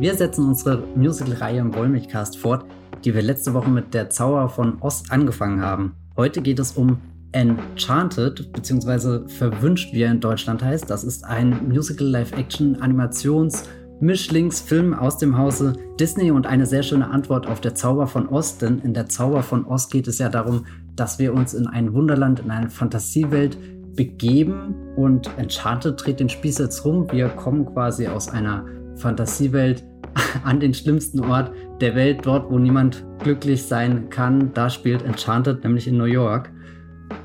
[0.00, 2.64] Wir setzen unsere Musical-Reihe im Wollmilchcast fort,
[3.04, 5.94] die wir letzte Woche mit der Zauber von Ost angefangen haben.
[6.16, 6.98] Heute geht es um
[7.30, 10.90] Enchanted, beziehungsweise Verwünscht, wie er in Deutschland heißt.
[10.90, 13.64] Das ist ein Musical-Live-Action-Animations-
[14.00, 18.60] Mischlingsfilm aus dem Hause Disney und eine sehr schöne Antwort auf der Zauber von Ost,
[18.60, 20.66] denn in der Zauber von Ost geht es ja darum,
[20.96, 23.56] dass wir uns in ein Wunderland, in eine Fantasiewelt
[23.94, 27.06] begeben und Enchanted dreht den Spieß jetzt rum.
[27.12, 28.64] Wir kommen quasi aus einer
[28.96, 29.84] Fantasiewelt
[30.44, 34.52] an den schlimmsten Ort der Welt, dort, wo niemand glücklich sein kann.
[34.54, 36.50] Da spielt Enchanted, nämlich in New York.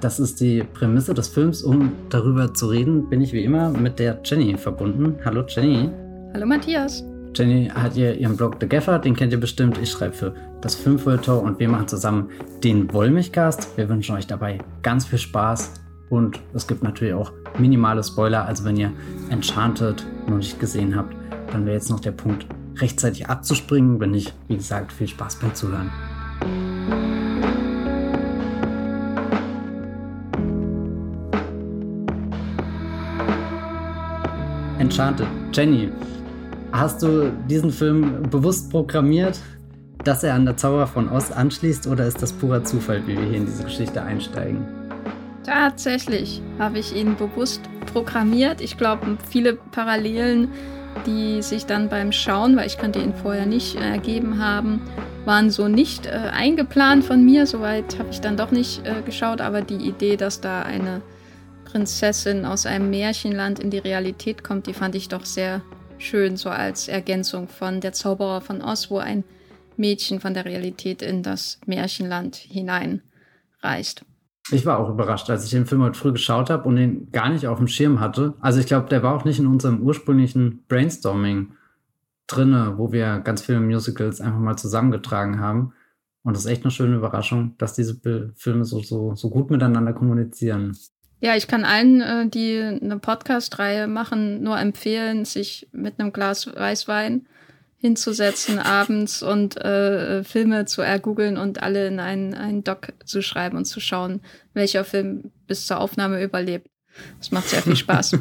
[0.02, 1.64] Das ist die Prämisse des Films.
[1.64, 5.16] Um darüber zu reden, bin ich wie immer mit der Jenny verbunden.
[5.23, 5.90] Hallo Jenny.
[6.34, 7.04] Hallo Matthias.
[7.36, 9.78] Jenny hat hier ihren Blog The Gaffer, den kennt ihr bestimmt.
[9.81, 12.30] Ich schreibe für das Filmfilter und wir machen zusammen
[12.64, 13.78] den Wollmilchcast.
[13.78, 15.73] Wir wünschen euch dabei ganz viel Spaß
[16.09, 18.45] und es gibt natürlich auch minimale Spoiler.
[18.45, 18.92] Also wenn ihr
[19.30, 21.16] Enchanted noch nicht gesehen habt,
[21.52, 22.45] dann wäre jetzt noch der Punkt,
[22.78, 24.00] rechtzeitig abzuspringen.
[24.00, 25.91] Wenn nicht, wie gesagt, viel Spaß beim Zuhören.
[34.80, 35.28] Enchanted.
[35.53, 35.91] Jenny,
[36.72, 39.39] hast du diesen Film bewusst programmiert,
[40.03, 43.25] dass er an der Zauber von Oz anschließt oder ist das purer Zufall, wie wir
[43.25, 44.66] hier in diese Geschichte einsteigen?
[45.44, 48.61] Tatsächlich habe ich ihn bewusst programmiert.
[48.61, 50.50] Ich glaube, viele Parallelen
[51.06, 54.82] die sich dann beim Schauen, weil ich kannte ihn vorher nicht, äh, ergeben haben,
[55.26, 57.46] waren so nicht äh, eingeplant von mir.
[57.46, 61.02] Soweit habe ich dann doch nicht äh, geschaut, aber die Idee, dass da eine
[61.66, 65.62] Prinzessin aus einem Märchenland in die Realität kommt, die fand ich doch sehr
[65.98, 69.24] schön, so als Ergänzung von Der Zauberer von Oz, wo ein
[69.78, 74.03] Mädchen von der Realität in das Märchenland hineinreist.
[74.52, 77.30] Ich war auch überrascht, als ich den Film heute früh geschaut habe und den gar
[77.30, 78.33] nicht auf dem Schirm hatte.
[78.39, 81.53] Also ich glaube, der war auch nicht in unserem ursprünglichen Brainstorming
[82.28, 85.74] drinne, wo wir ganz viele Musicals einfach mal zusammengetragen haben.
[86.24, 88.00] Und das ist echt eine schöne Überraschung, dass diese
[88.35, 90.78] Filme so, so, so gut miteinander kommunizieren.
[91.22, 96.47] Ja, ich kann allen, äh, die eine Podcast-Reihe machen, nur empfehlen, sich mit einem Glas
[96.47, 97.28] Weißwein
[97.79, 103.57] hinzusetzen abends und äh, Filme zu ergoogeln und alle in einen, einen Doc zu schreiben
[103.57, 104.22] und zu schauen,
[104.53, 106.69] welcher Film bis zur Aufnahme überlebt.
[107.18, 108.18] Das macht sehr viel Spaß.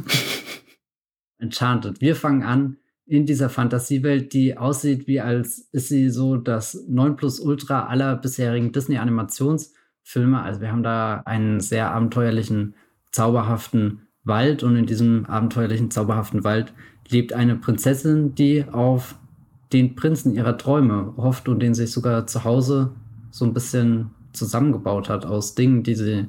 [1.38, 2.00] Enchanted.
[2.00, 7.16] Wir fangen an in dieser Fantasiewelt, die aussieht wie als ist sie so das 9
[7.16, 10.40] plus Ultra aller bisherigen Disney-Animationsfilme.
[10.40, 12.76] Also wir haben da einen sehr abenteuerlichen,
[13.10, 16.72] zauberhaften Wald und in diesem abenteuerlichen, zauberhaften Wald
[17.08, 19.16] lebt eine Prinzessin, die auf
[19.72, 22.92] den Prinzen ihrer Träume hofft und den sich sogar zu Hause
[23.30, 26.28] so ein bisschen zusammengebaut hat aus Dingen, die sie,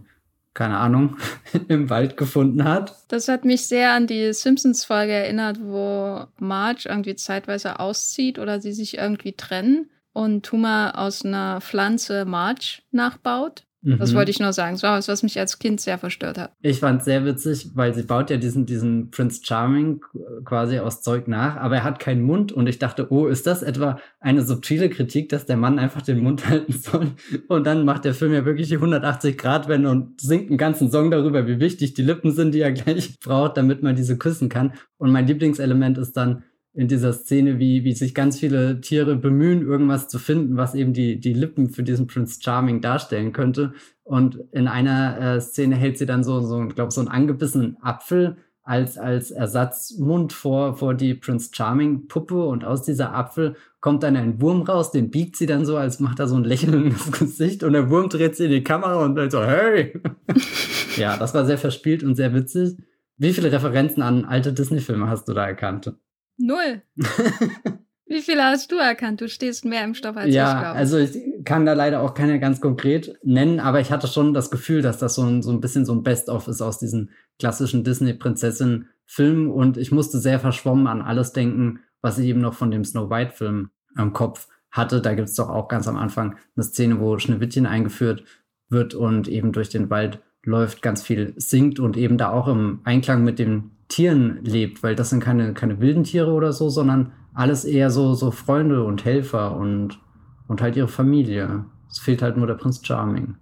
[0.53, 1.17] keine Ahnung,
[1.67, 2.95] im Wald gefunden hat.
[3.07, 8.73] Das hat mich sehr an die Simpsons-Folge erinnert, wo Marge irgendwie zeitweise auszieht oder sie
[8.73, 13.63] sich irgendwie trennen und Tuma aus einer Pflanze Marge nachbaut.
[13.81, 14.17] Das mhm.
[14.17, 14.73] wollte ich nur sagen.
[14.73, 16.51] Das war was, was mich als Kind sehr verstört hat.
[16.61, 20.01] Ich fand es sehr witzig, weil sie baut ja diesen, diesen Prince Charming
[20.43, 23.63] quasi aus Zeug nach, aber er hat keinen Mund und ich dachte, oh, ist das
[23.63, 27.11] etwa eine subtile Kritik, dass der Mann einfach den Mund halten soll?
[27.47, 30.91] Und dann macht der Film ja wirklich die 180 Grad Wende und singt einen ganzen
[30.91, 34.49] Song darüber, wie wichtig die Lippen sind, die er gleich braucht, damit man diese küssen
[34.49, 34.73] kann.
[34.97, 36.43] Und mein Lieblingselement ist dann,
[36.79, 40.93] in dieser Szene, wie, wie sich ganz viele Tiere bemühen, irgendwas zu finden, was eben
[40.93, 43.73] die, die Lippen für diesen Prince Charming darstellen könnte.
[44.05, 47.75] Und in einer äh, Szene hält sie dann so, so, ich glaube, so einen angebissenen
[47.81, 54.03] Apfel als, als Ersatzmund vor, vor die Prince Charming Puppe und aus dieser Apfel kommt
[54.03, 57.11] dann ein Wurm raus, den biegt sie dann so, als macht er so ein lächelndes
[57.19, 60.01] Gesicht und der Wurm dreht sie in die Kamera und dann so, hey!
[60.95, 62.77] ja, das war sehr verspielt und sehr witzig.
[63.17, 65.91] Wie viele Referenzen an alte Disney-Filme hast du da erkannt?
[66.39, 66.81] Null.
[68.07, 69.21] Wie viele hast du erkannt?
[69.21, 70.79] Du stehst mehr im Stoff als ja, ich glaube.
[70.79, 74.49] Also ich kann da leider auch keine ganz konkret nennen, aber ich hatte schon das
[74.49, 77.83] Gefühl, dass das so ein, so ein bisschen so ein Best-of ist aus diesen klassischen
[77.83, 82.83] Disney-Prinzessin-Filmen und ich musste sehr verschwommen an alles denken, was ich eben noch von dem
[82.83, 85.01] Snow White-Film im Kopf hatte.
[85.01, 88.23] Da gibt es doch auch ganz am Anfang eine Szene, wo Schneewittchen eingeführt
[88.69, 92.79] wird und eben durch den Wald läuft, ganz viel singt und eben da auch im
[92.85, 97.11] Einklang mit dem Tieren lebt, weil das sind keine, keine wilden Tiere oder so, sondern
[97.33, 99.99] alles eher so, so Freunde und Helfer und,
[100.47, 101.65] und halt ihre Familie.
[101.89, 103.35] Es fehlt halt nur der Prinz Charming.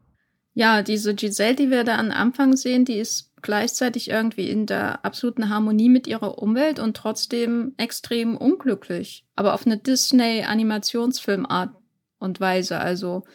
[0.53, 5.05] Ja, diese Giselle, die wir da am Anfang sehen, die ist gleichzeitig irgendwie in der
[5.05, 9.25] absoluten Harmonie mit ihrer Umwelt und trotzdem extrem unglücklich.
[9.35, 11.75] Aber auf eine Disney-Animationsfilmart
[12.17, 12.79] und Weise.
[12.79, 13.25] Also,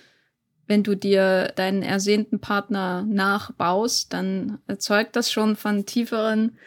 [0.66, 6.58] wenn du dir deinen ersehnten Partner nachbaust, dann erzeugt das schon von tieferen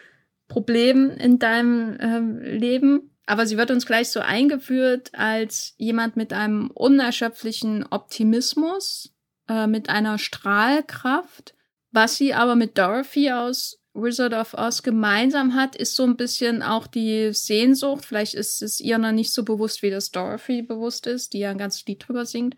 [0.47, 3.11] Problem in deinem ähm, Leben.
[3.25, 9.13] Aber sie wird uns gleich so eingeführt als jemand mit einem unerschöpflichen Optimismus,
[9.49, 11.55] äh, mit einer Strahlkraft.
[11.91, 16.61] Was sie aber mit Dorothy aus Wizard of Oz gemeinsam hat, ist so ein bisschen
[16.61, 18.05] auch die Sehnsucht.
[18.05, 21.51] Vielleicht ist es ihr noch nicht so bewusst, wie das Dorothy bewusst ist, die ja
[21.51, 22.55] ein ganzes Lied drüber singt.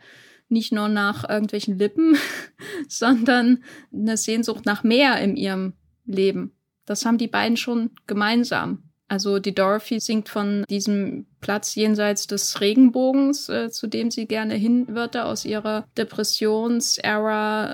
[0.50, 2.18] Nicht nur nach irgendwelchen Lippen,
[2.90, 3.64] sondern
[3.94, 5.74] eine Sehnsucht nach mehr in ihrem
[6.06, 6.57] Leben.
[6.88, 8.82] Das haben die beiden schon gemeinsam.
[9.10, 14.56] Also die Dorothy singt von diesem Platz jenseits des Regenbogens, äh, zu dem sie gerne
[14.56, 17.68] hin würde, aus ihrer Depressions-Ära,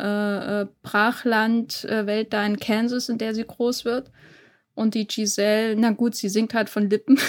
[0.59, 4.11] äh, äh, Brachland, äh, da in Kansas, in der sie groß wird.
[4.75, 7.19] Und die Giselle, na gut, sie singt halt von Lippen.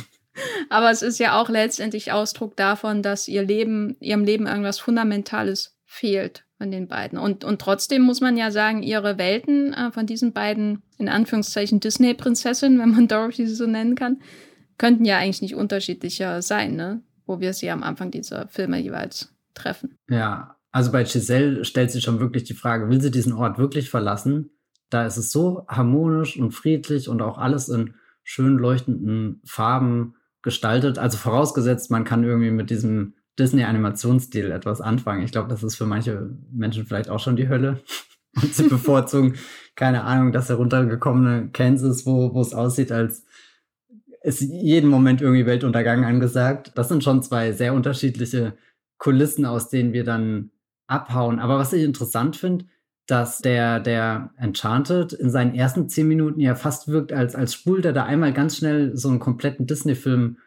[0.70, 5.76] Aber es ist ja auch letztendlich Ausdruck davon, dass ihr Leben, ihrem Leben irgendwas Fundamentales
[5.84, 7.18] fehlt von den beiden.
[7.18, 11.78] Und, und trotzdem muss man ja sagen, ihre Welten äh, von diesen beiden, in Anführungszeichen,
[11.78, 14.22] Disney-Prinzessinnen, wenn man Dorothy so nennen kann,
[14.78, 17.02] könnten ja eigentlich nicht unterschiedlicher sein, ne?
[17.26, 19.98] Wo wir sie am Anfang dieser Filme jeweils treffen.
[20.08, 23.90] Ja, also bei Giselle stellt sich schon wirklich die Frage, will sie diesen Ort wirklich
[23.90, 24.50] verlassen?
[24.88, 30.98] Da ist es so harmonisch und friedlich und auch alles in schön leuchtenden Farben gestaltet.
[30.98, 35.24] Also vorausgesetzt, man kann irgendwie mit diesem Disney-Animationsstil etwas anfangen.
[35.24, 37.80] Ich glaube, das ist für manche Menschen vielleicht auch schon die Hölle.
[38.42, 39.36] Und sie bevorzugen,
[39.76, 43.24] keine Ahnung, das heruntergekommene Kansas, wo, es aussieht, als
[44.22, 46.72] ist jeden Moment irgendwie Weltuntergang angesagt.
[46.74, 48.54] Das sind schon zwei sehr unterschiedliche
[48.98, 50.50] Kulissen, aus denen wir dann
[50.86, 51.38] abhauen.
[51.38, 52.64] Aber was ich interessant finde,
[53.06, 57.84] dass der, der Enchanted in seinen ersten zehn Minuten ja fast wirkt, als, als spult
[57.84, 60.38] er da einmal ganz schnell so einen kompletten Disney-Film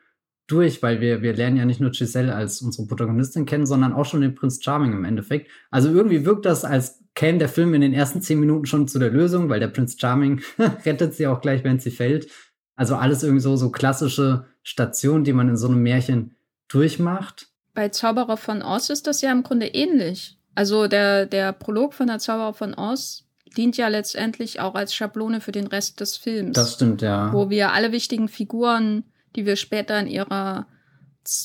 [0.47, 4.05] durch, weil wir, wir lernen ja nicht nur Giselle als unsere Protagonistin kennen, sondern auch
[4.05, 5.51] schon den Prinz Charming im Endeffekt.
[5.71, 8.97] Also irgendwie wirkt das, als käme der Film in den ersten zehn Minuten schon zu
[8.97, 10.41] der Lösung, weil der Prinz Charming
[10.85, 12.29] rettet sie auch gleich, wenn sie fällt.
[12.75, 16.35] Also alles irgendwie so, so klassische Stationen, die man in so einem Märchen
[16.67, 17.47] durchmacht.
[17.73, 20.37] Bei Zauberer von Oz ist das ja im Grunde ähnlich.
[20.55, 25.41] Also der, der Prolog von der Zauberer von Oz dient ja letztendlich auch als Schablone
[25.41, 26.55] für den Rest des Films.
[26.55, 27.33] Das stimmt, ja.
[27.33, 29.03] Wo wir alle wichtigen Figuren
[29.37, 30.67] die wir später in ihrer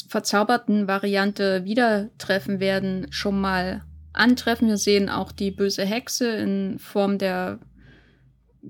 [0.08, 4.68] verzauberten Variante wieder treffen werden, schon mal antreffen.
[4.68, 7.60] Wir sehen auch die böse Hexe in Form der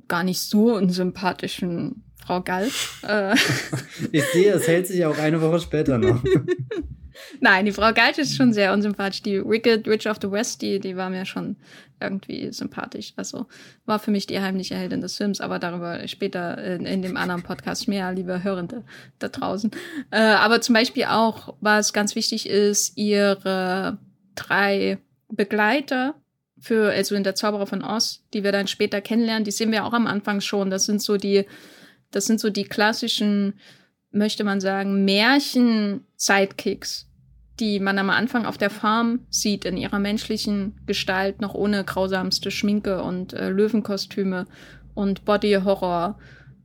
[0.09, 2.69] gar nicht so unsympathischen Frau Gall.
[3.07, 3.35] Äh.
[4.13, 6.23] ich sehe, es hält sich auch eine Woche später noch.
[7.41, 9.23] Nein, die Frau Geitsch ist schon sehr unsympathisch.
[9.23, 11.56] Die Wicked Witch of the West, die, die war mir schon
[12.00, 13.12] irgendwie sympathisch.
[13.17, 13.47] Also
[13.87, 17.43] war für mich die heimliche Heldin des Films, aber darüber später in, in dem anderen
[17.43, 18.85] Podcast mehr, liebe Hörende
[19.19, 19.70] da draußen.
[20.11, 23.99] Äh, aber zum Beispiel auch, was ganz wichtig ist, ihre
[24.35, 24.99] drei
[25.29, 26.15] Begleiter
[26.58, 29.85] für, also in der Zauberer von Oz, die wir dann später kennenlernen, die sehen wir
[29.85, 30.70] auch am Anfang schon.
[30.70, 31.44] Das sind so die,
[32.11, 33.55] das sind so die klassischen
[34.12, 37.09] möchte man sagen, Märchen-Sidekicks,
[37.61, 42.50] die man am Anfang auf der Farm sieht, in ihrer menschlichen Gestalt, noch ohne grausamste
[42.50, 44.47] Schminke und äh, Löwenkostüme
[44.94, 46.19] und Body-Horror.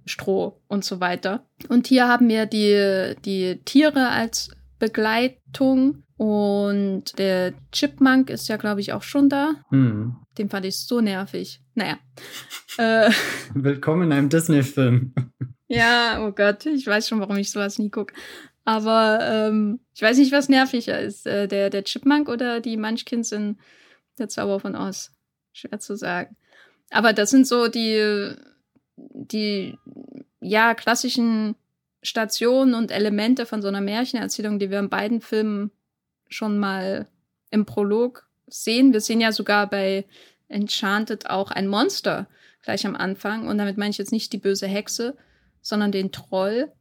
[0.09, 1.45] Stroh und so weiter.
[1.69, 8.81] Und hier haben wir die, die Tiere als Begleitung und der Chipmunk ist ja, glaube
[8.81, 9.53] ich, auch schon da.
[9.69, 10.15] Hm.
[10.37, 11.61] Den fand ich so nervig.
[11.75, 11.97] Naja.
[12.77, 13.11] äh,
[13.53, 15.13] Willkommen in einem Disney-Film.
[15.67, 18.13] Ja, oh Gott, ich weiß schon, warum ich sowas nie gucke.
[18.63, 21.25] Aber ähm, ich weiß nicht, was nerviger ist.
[21.25, 23.57] Äh, der, der Chipmunk oder die Munchkins in
[24.17, 25.11] Der Zauber von Oz.
[25.53, 26.35] Schwer zu sagen.
[26.89, 28.33] Aber das sind so die,
[28.95, 29.77] die
[30.39, 31.55] ja, klassischen
[32.03, 35.71] Stationen und Elemente von so einer Märchenerzählung, die wir in beiden Filmen
[36.29, 37.07] schon mal
[37.51, 38.93] im Prolog sehen.
[38.93, 40.05] Wir sehen ja sogar bei
[40.47, 42.27] Enchanted auch ein Monster
[42.61, 43.47] gleich am Anfang.
[43.47, 45.17] Und damit meine ich jetzt nicht die böse Hexe,
[45.67, 46.71] sondern den Troll,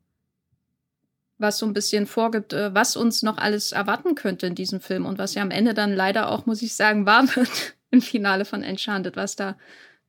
[1.38, 5.06] was so ein bisschen vorgibt, äh, was uns noch alles erwarten könnte in diesem Film
[5.06, 8.44] und was ja am Ende dann leider auch, muss ich sagen, wahr wird im Finale
[8.44, 9.56] von Enchanted, was da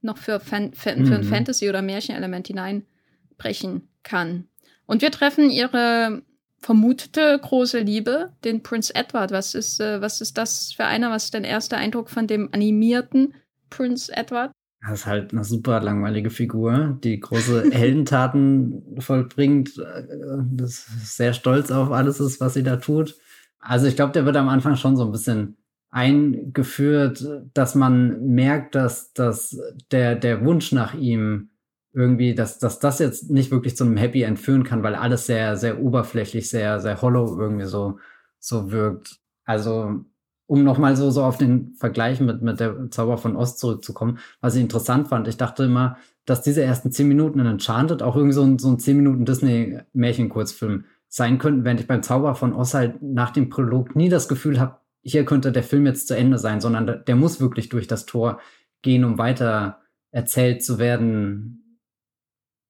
[0.01, 1.29] noch für, Fan Fan für ein mhm.
[1.29, 4.47] Fantasy- oder Märchenelement hineinbrechen kann.
[4.85, 6.21] Und wir treffen ihre
[6.59, 9.31] vermutete große Liebe, den Prince Edward.
[9.31, 11.09] Was ist, äh, was ist das für einer?
[11.09, 13.33] Was ist dein erster Eindruck von dem animierten
[13.71, 14.51] Prince Edward?
[14.81, 19.77] Das ist halt eine super langweilige Figur, die große Heldentaten vollbringt.
[19.77, 20.03] Äh,
[20.51, 23.15] das sehr stolz auf alles ist, was sie da tut.
[23.59, 25.57] Also ich glaube, der wird am Anfang schon so ein bisschen
[25.89, 29.59] eingeführt, dass man merkt, dass, dass
[29.91, 31.49] der, der Wunsch nach ihm
[31.93, 35.25] irgendwie, dass, dass das jetzt nicht wirklich zu einem Happy End führen kann, weil alles
[35.25, 37.99] sehr, sehr oberflächlich, sehr, sehr hollow irgendwie so,
[38.39, 39.19] so wirkt.
[39.45, 40.05] Also
[40.47, 44.55] um nochmal so, so auf den Vergleich mit, mit der Zauber von Ost zurückzukommen, was
[44.55, 45.27] ich interessant fand.
[45.27, 48.69] Ich dachte immer, dass diese ersten zehn Minuten in Enchanted auch irgendwie so ein, so
[48.69, 53.49] ein zehn Minuten Disney-Märchenkurzfilm sein könnten, während ich beim Zauber von Oz halt nach dem
[53.49, 56.95] Prolog nie das Gefühl habe, hier könnte der Film jetzt zu Ende sein, sondern der,
[56.97, 58.41] der muss wirklich durch das Tor
[58.81, 61.79] gehen, um weiter erzählt zu werden.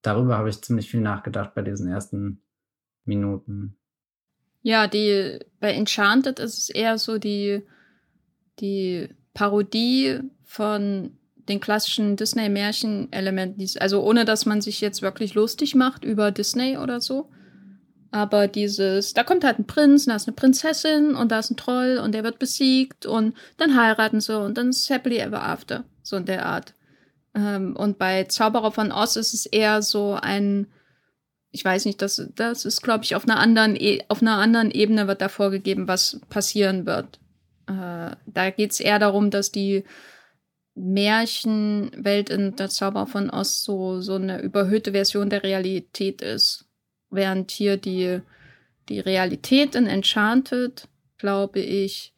[0.04, 2.44] Darüber habe ich ziemlich viel nachgedacht bei diesen ersten
[3.06, 3.80] Minuten.
[4.68, 7.62] Ja, die bei Enchanted ist es eher so die,
[8.60, 11.12] die Parodie von
[11.48, 13.66] den klassischen Disney-Märchen-Elementen.
[13.80, 17.30] Also ohne dass man sich jetzt wirklich lustig macht über Disney oder so.
[18.12, 21.56] Aber dieses, da kommt halt ein Prinz, da ist eine Prinzessin und da ist ein
[21.56, 25.86] Troll und der wird besiegt und dann heiraten sie und dann ist happily ever after.
[26.04, 26.74] So in der Art.
[27.34, 30.68] Ähm, und bei Zauberer von Oz ist es eher so ein,
[31.52, 34.72] ich weiß nicht, das, das ist, glaube ich, auf einer anderen, e auf einer anderen
[34.72, 37.20] Ebene wird da vorgegeben, was passieren wird.
[37.68, 39.84] Äh, da geht es eher darum, dass die
[40.76, 46.66] Märchenwelt in der Zauberer von Oz so, so eine überhöhte Version der Realität ist.
[47.10, 48.20] Während hier die,
[48.90, 50.88] die Realität in Enchanted,
[51.18, 52.14] glaube ich,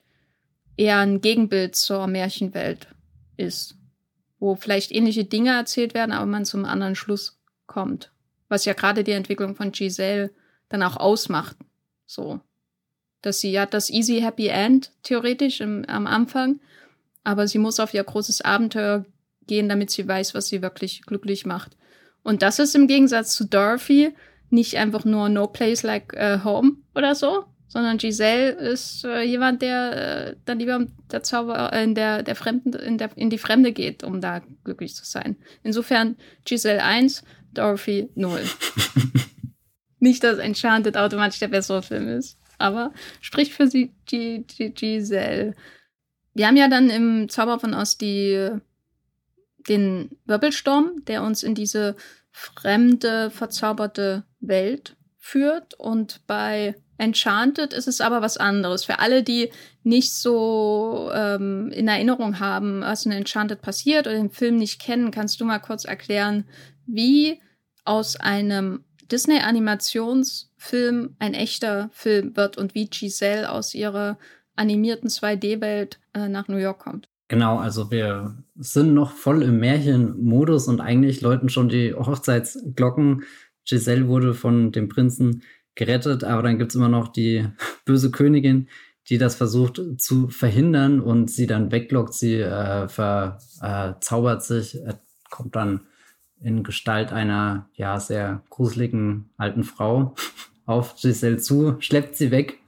[0.75, 2.87] eher ein Gegenbild zur Märchenwelt
[3.37, 3.75] ist.
[4.39, 8.11] Wo vielleicht ähnliche Dinge erzählt werden, aber man zum anderen Schluss kommt.
[8.49, 10.31] Was ja gerade die Entwicklung von Giselle
[10.67, 11.57] dann auch ausmacht.
[12.05, 12.39] So.
[13.21, 16.59] Dass sie hat das easy happy end, theoretisch im, am Anfang,
[17.23, 19.05] aber sie muss auf ihr großes Abenteuer
[19.47, 21.75] gehen, damit sie weiß, was sie wirklich glücklich macht.
[22.23, 24.13] Und das ist im Gegensatz zu Dorothy
[24.49, 29.61] nicht einfach nur No Place Like uh, Home oder so, sondern Giselle ist äh, jemand,
[29.61, 33.37] der äh, dann lieber der Zauber äh, in der, der Fremden, in, der, in die
[33.37, 35.35] Fremde geht, um da glücklich zu sein.
[35.61, 36.15] Insofern
[36.45, 38.41] Giselle 1, Dorothy 0.
[39.99, 45.55] Nicht, dass Enchanted automatisch der bessere Film ist, aber spricht für sie G G Giselle.
[46.33, 48.49] Wir haben ja dann im Zauber von Ost die,
[49.67, 51.95] den Wirbelsturm, der uns in diese
[52.31, 55.73] fremde, verzauberte Welt führt.
[55.73, 58.85] Und bei Enchanted ist es aber was anderes.
[58.85, 59.51] Für alle, die
[59.83, 65.11] nicht so ähm, in Erinnerung haben, was in Enchanted passiert oder den Film nicht kennen,
[65.11, 66.45] kannst du mal kurz erklären,
[66.91, 67.39] wie
[67.85, 74.17] aus einem Disney-Animationsfilm ein echter Film wird und wie Giselle aus ihrer
[74.55, 77.09] animierten 2D-Welt äh, nach New York kommt.
[77.27, 83.23] Genau, also wir sind noch voll im Märchenmodus und eigentlich läuten schon die Hochzeitsglocken.
[83.65, 85.43] Giselle wurde von dem Prinzen
[85.75, 87.47] gerettet, aber dann gibt es immer noch die
[87.85, 88.67] böse Königin,
[89.09, 92.13] die das versucht zu verhindern und sie dann weglockt.
[92.13, 94.77] Sie äh, verzaubert äh, sich,
[95.29, 95.81] kommt dann
[96.41, 100.15] in Gestalt einer ja sehr gruseligen alten Frau
[100.65, 102.59] auf Giselle zu, schleppt sie weg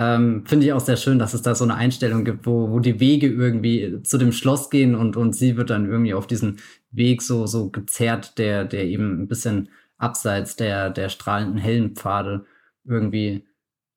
[0.00, 2.80] ähm, Finde ich auch sehr schön, dass es da so eine Einstellung gibt, wo, wo
[2.80, 6.56] die Wege irgendwie zu dem Schloss gehen und, und sie wird dann irgendwie auf diesen
[6.90, 9.68] Weg so, so gezerrt, der, der eben ein bisschen
[9.98, 12.46] abseits der, der strahlenden hellen Pfade
[12.86, 13.46] irgendwie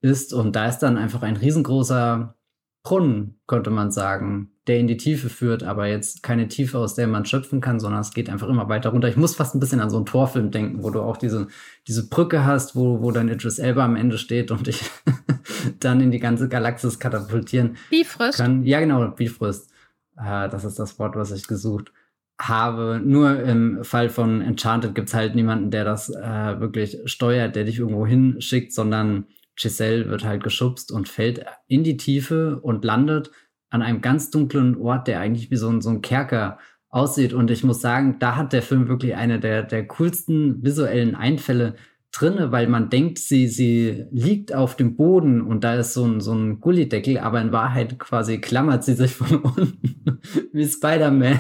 [0.02, 0.34] ist.
[0.34, 2.36] Und da ist dann einfach ein riesengroßer
[2.84, 7.08] Brunnen, könnte man sagen, der in die Tiefe führt, aber jetzt keine Tiefe, aus der
[7.08, 9.10] man schöpfen kann, sondern es geht einfach immer weiter runter.
[9.10, 11.48] Ich muss fast ein bisschen an so einen Torfilm denken, wo du auch diese,
[11.88, 14.82] diese Brücke hast, wo, wo dann Idris Elba am Ende steht und dich
[15.80, 18.38] dann in die ganze Galaxis katapultieren Bifrost.
[18.38, 18.64] kann.
[18.64, 19.70] Ja, genau, Bifrost.
[20.18, 21.92] Äh, das ist das Wort, was ich gesucht
[22.40, 23.02] habe.
[23.04, 27.66] Nur im Fall von Enchanted gibt es halt niemanden, der das äh, wirklich steuert, der
[27.66, 33.30] dich irgendwo hinschickt, sondern Giselle wird halt geschubst und fällt in die Tiefe und landet
[33.74, 37.34] an einem ganz dunklen Ort, der eigentlich wie so ein, so ein Kerker aussieht.
[37.34, 41.74] Und ich muss sagen, da hat der Film wirklich eine der, der coolsten visuellen Einfälle
[42.12, 46.22] drinne, weil man denkt, sie, sie liegt auf dem Boden und da ist so ein,
[46.22, 50.20] so ein Gullideckel, aber in Wahrheit quasi klammert sie sich von unten
[50.52, 51.40] wie Spider-Man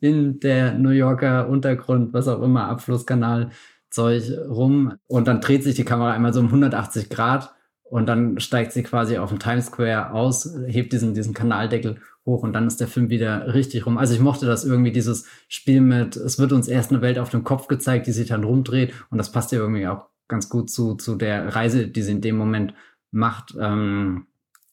[0.00, 3.50] in der New Yorker Untergrund, was auch immer, Abflusskanal
[3.90, 7.54] Zeug rum und dann dreht sich die Kamera einmal so um 180 Grad
[7.90, 12.42] und dann steigt sie quasi auf dem Times Square aus, hebt diesen, diesen Kanaldeckel hoch
[12.42, 13.98] und dann ist der Film wieder richtig rum.
[13.98, 17.30] Also ich mochte das irgendwie, dieses Spiel mit, es wird uns erst eine Welt auf
[17.30, 20.70] dem Kopf gezeigt, die sich dann rumdreht und das passt ja irgendwie auch ganz gut
[20.70, 22.74] zu, zu der Reise, die sie in dem Moment
[23.10, 23.56] macht.
[23.58, 24.26] Ähm,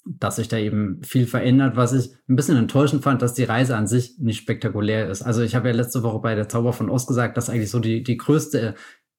[0.06, 3.76] dass sich da eben viel verändert, was ich ein bisschen enttäuschend fand, dass die Reise
[3.76, 5.24] an sich nicht spektakulär ist.
[5.24, 7.80] Also ich habe ja letzte Woche bei der Zauber von Ost gesagt, dass eigentlich so
[7.80, 8.76] die, die größte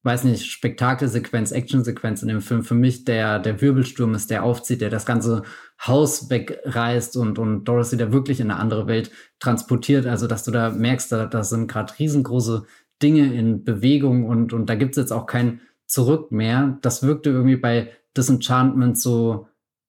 [0.06, 4.80] weiß nicht, Spektakelsequenz, Actionsequenz in dem Film für mich der, der Wirbelsturm ist, der aufzieht,
[4.80, 5.42] der das ganze
[5.84, 9.10] Haus wegreißt und, und Dorothy da wirklich in eine andere Welt
[9.40, 10.06] transportiert.
[10.06, 12.64] Also, dass du da merkst, da, da sind gerade riesengroße
[13.02, 16.78] Dinge in Bewegung und, und da gibt's jetzt auch kein Zurück mehr.
[16.82, 19.48] Das wirkte irgendwie bei Disenchantment so,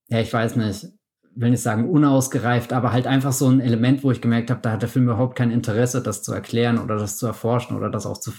[0.09, 0.87] ja, ich weiß nicht,
[1.35, 4.71] will nicht sagen unausgereift, aber halt einfach so ein Element, wo ich gemerkt habe, da
[4.71, 8.05] hat der Film überhaupt kein Interesse, das zu erklären oder das zu erforschen oder das
[8.05, 8.31] auch zu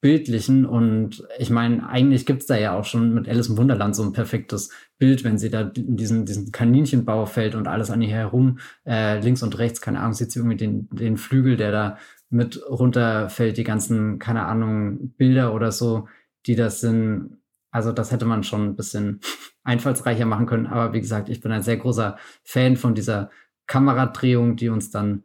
[0.00, 0.66] verbildlichen.
[0.66, 4.12] Und ich meine, eigentlich gibt's da ja auch schon mit Alice im Wunderland so ein
[4.12, 8.58] perfektes Bild, wenn sie da in diesen, diesen Kaninchenbau fällt und alles an ihr herum,
[8.86, 11.98] äh, links und rechts, keine Ahnung, sieht sie irgendwie den, den Flügel, der da
[12.30, 16.08] mit runterfällt, die ganzen, keine Ahnung, Bilder oder so,
[16.46, 17.36] die das sind.
[17.72, 19.20] Also das hätte man schon ein bisschen
[19.62, 20.66] einfallsreicher machen können.
[20.66, 23.30] Aber wie gesagt, ich bin ein sehr großer Fan von dieser
[23.66, 25.24] Kameradrehung, die uns dann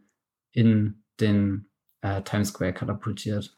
[0.51, 1.69] in den
[2.01, 3.57] äh, Times Square katapultiert.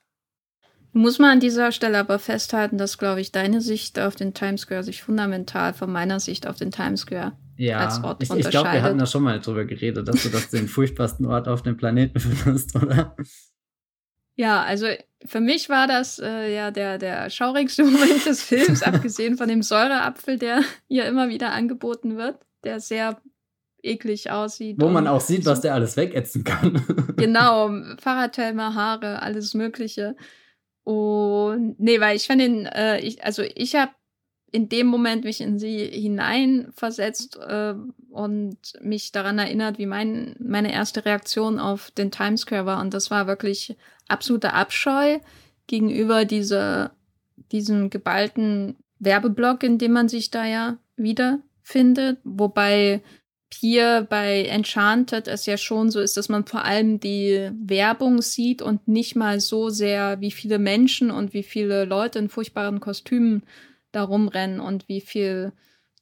[0.98, 4.62] Muss man an dieser Stelle aber festhalten, dass, glaube ich, deine Sicht auf den Times
[4.62, 8.50] Square sich fundamental von meiner Sicht auf den Times Square ja, als Ort ich, ich
[8.50, 11.64] glaube, wir hatten da schon mal drüber geredet, dass du das den furchtbarsten Ort auf
[11.64, 13.16] dem Planeten findest, oder?
[14.36, 14.88] Ja, also
[15.26, 19.64] für mich war das äh, ja der, der schaurigste Moment des Films, abgesehen von dem
[19.64, 23.20] Säureapfel, der hier immer wieder angeboten wird, der sehr
[23.82, 24.78] eklig aussieht.
[24.80, 26.84] Wo man auch sieht, was der alles wegätzen kann.
[27.18, 30.16] genau, Fahrradhelme, Haare, alles Mögliche.
[30.88, 33.92] Und nee, weil ich fand den, äh, ich, also ich habe
[34.54, 37.74] in dem Moment mich in sie hineinversetzt äh,
[38.10, 42.80] und mich daran erinnert, wie mein, meine erste Reaktion auf den Times Square war.
[42.80, 43.76] Und das war wirklich
[44.08, 45.20] absoluter Abscheu
[45.68, 46.96] gegenüber dieser,
[47.52, 52.20] diesem geballten Werbeblock, in dem man sich da ja wiederfindet.
[52.24, 53.02] Wobei
[53.54, 58.62] hier bei Enchanted es ja schon so ist, dass man vor allem die Werbung sieht
[58.62, 63.44] und nicht mal so sehr, wie viele Menschen und wie viele Leute in furchtbaren Kostümen
[63.92, 65.54] da rumrennen und wie viel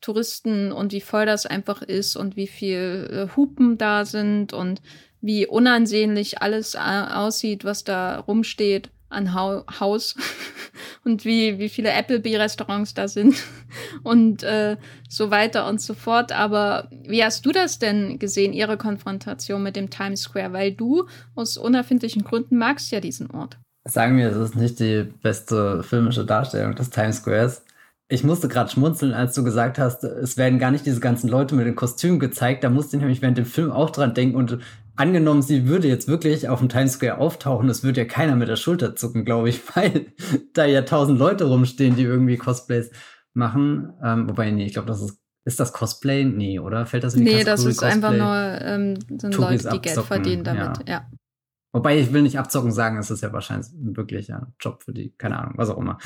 [0.01, 4.81] Touristen und wie voll das einfach ist und wie viel äh, Hupen da sind und
[5.21, 10.15] wie unansehnlich alles äh, aussieht, was da rumsteht an ha Haus
[11.03, 13.35] und wie, wie viele Applebee-Restaurants da sind
[14.03, 14.77] und äh,
[15.09, 16.31] so weiter und so fort.
[16.31, 20.53] Aber wie hast du das denn gesehen, ihre Konfrontation mit dem Times Square?
[20.53, 23.57] Weil du aus unerfindlichen Gründen magst ja diesen Ort.
[23.87, 27.63] Sagen wir, es ist nicht die beste filmische Darstellung des Times Squares.
[28.07, 31.55] Ich musste gerade schmunzeln, als du gesagt hast, es werden gar nicht diese ganzen Leute
[31.55, 32.63] mit den Kostümen gezeigt.
[32.63, 34.35] Da musste ich nämlich während dem Film auch dran denken.
[34.35, 34.59] Und
[34.95, 38.47] angenommen, sie würde jetzt wirklich auf dem Times Square auftauchen, das würde ja keiner mit
[38.47, 40.07] der Schulter zucken, glaube ich, weil
[40.53, 42.91] da ja tausend Leute rumstehen, die irgendwie Cosplays
[43.33, 43.93] machen.
[44.03, 46.25] Ähm, wobei, nee, ich glaube, das ist ist das Cosplay?
[46.25, 46.87] Nee, oder?
[46.87, 47.91] Fällt das in die Nee, das ist Cosplay?
[47.91, 50.93] einfach nur ähm, sind Leute, die Geld verdienen damit, ja.
[50.95, 51.11] ja.
[51.71, 55.11] Wobei ich will nicht abzocken sagen, es ist ja wahrscheinlich ein wirklicher Job für die,
[55.17, 55.99] keine Ahnung, was auch immer.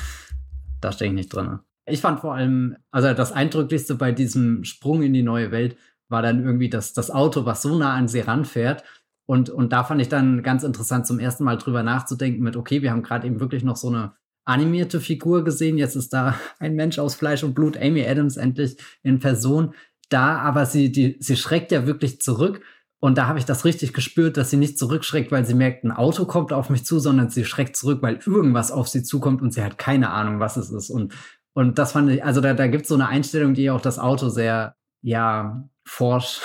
[0.80, 1.60] Da stehe ich nicht drin.
[1.86, 5.76] Ich fand vor allem, also das Eindrücklichste bei diesem Sprung in die neue Welt
[6.10, 8.84] war dann irgendwie das, das Auto, was so nah an sie ranfährt.
[9.26, 12.82] Und, und da fand ich dann ganz interessant, zum ersten Mal drüber nachzudenken mit, okay,
[12.82, 15.78] wir haben gerade eben wirklich noch so eine animierte Figur gesehen.
[15.78, 19.74] Jetzt ist da ein Mensch aus Fleisch und Blut, Amy Adams endlich in Person
[20.08, 22.62] da, aber sie, die, sie schreckt ja wirklich zurück.
[22.98, 25.92] Und da habe ich das richtig gespürt, dass sie nicht zurückschreckt, weil sie merkt, ein
[25.92, 29.54] Auto kommt auf mich zu, sondern sie schreckt zurück, weil irgendwas auf sie zukommt und
[29.54, 30.90] sie hat keine Ahnung, was es ist.
[30.90, 31.14] Und
[31.52, 33.98] und das fand ich, also da, da gibt es so eine Einstellung, die auch das
[33.98, 36.40] Auto sehr, ja, forsch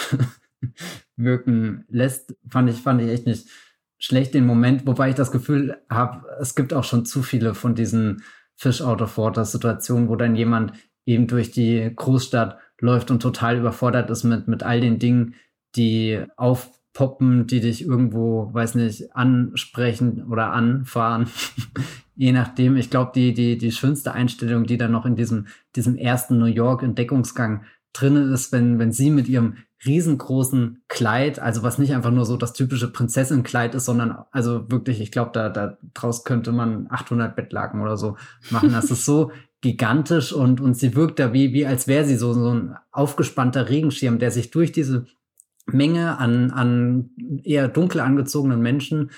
[1.15, 2.35] wirken lässt.
[2.49, 3.47] Fand ich, fand ich echt nicht
[3.97, 7.75] schlecht den Moment, wobei ich das Gefühl habe, es gibt auch schon zu viele von
[7.75, 8.23] diesen
[8.55, 10.73] Fish out of water Situationen, wo dann jemand
[11.05, 15.35] eben durch die Großstadt läuft und total überfordert ist mit, mit all den Dingen,
[15.75, 21.27] die aufpoppen, die dich irgendwo, weiß nicht, ansprechen oder anfahren,
[22.15, 25.97] je nachdem, ich glaube, die, die, die schönste Einstellung, die dann noch in diesem, diesem
[25.97, 27.65] ersten New York-Entdeckungsgang
[27.95, 32.38] drin ist, wenn, wenn sie mit ihrem riesengroßen Kleid, also was nicht einfach nur so
[32.38, 37.36] das typische Prinzessin-Kleid ist, sondern also wirklich, ich glaube, da, da draus könnte man 800
[37.36, 38.17] Bettlaken oder so
[38.49, 38.71] machen.
[38.71, 39.31] Das ist so
[39.62, 43.69] gigantisch und, und sie wirkt da wie, wie als wäre sie so, so ein aufgespannter
[43.69, 45.05] Regenschirm, der sich durch diese
[45.65, 47.10] Menge an, an
[47.43, 49.12] eher dunkel angezogenen Menschen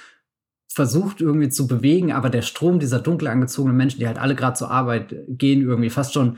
[0.70, 4.56] versucht irgendwie zu bewegen, aber der Strom dieser dunkel angezogenen Menschen, die halt alle gerade
[4.56, 6.38] zur Arbeit gehen, irgendwie fast schon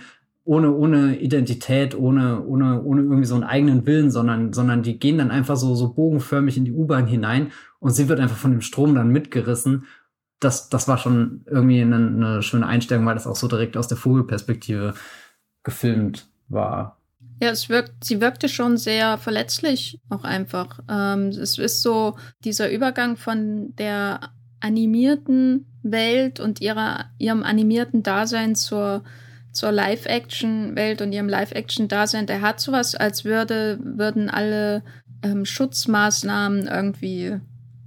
[0.50, 5.20] ohne, ohne Identität, ohne, ohne, ohne irgendwie so einen eigenen Willen, sondern, sondern die gehen
[5.20, 8.62] dann einfach so, so bogenförmig in die U-Bahn hinein und sie wird einfach von dem
[8.62, 9.86] Strom dann mitgerissen.
[10.40, 13.90] Das, das war schon irgendwie eine, eine schöne Einstellung, weil das auch so direkt aus
[13.90, 14.96] der Vogelperspektive
[15.62, 16.98] gefilmt war.
[17.44, 20.80] Ja, es wirkt, sie wirkte schon sehr verletzlich auch einfach.
[20.90, 24.32] Ähm, es ist so dieser Übergang von der
[24.62, 29.04] animierten Welt und ihrer, ihrem animierten Dasein zur,
[29.52, 34.84] zur Live-Action-Welt und ihrem Live-Action-Dasein, der hat sowas, als würde, würden alle
[35.24, 37.40] ähm, Schutzmaßnahmen irgendwie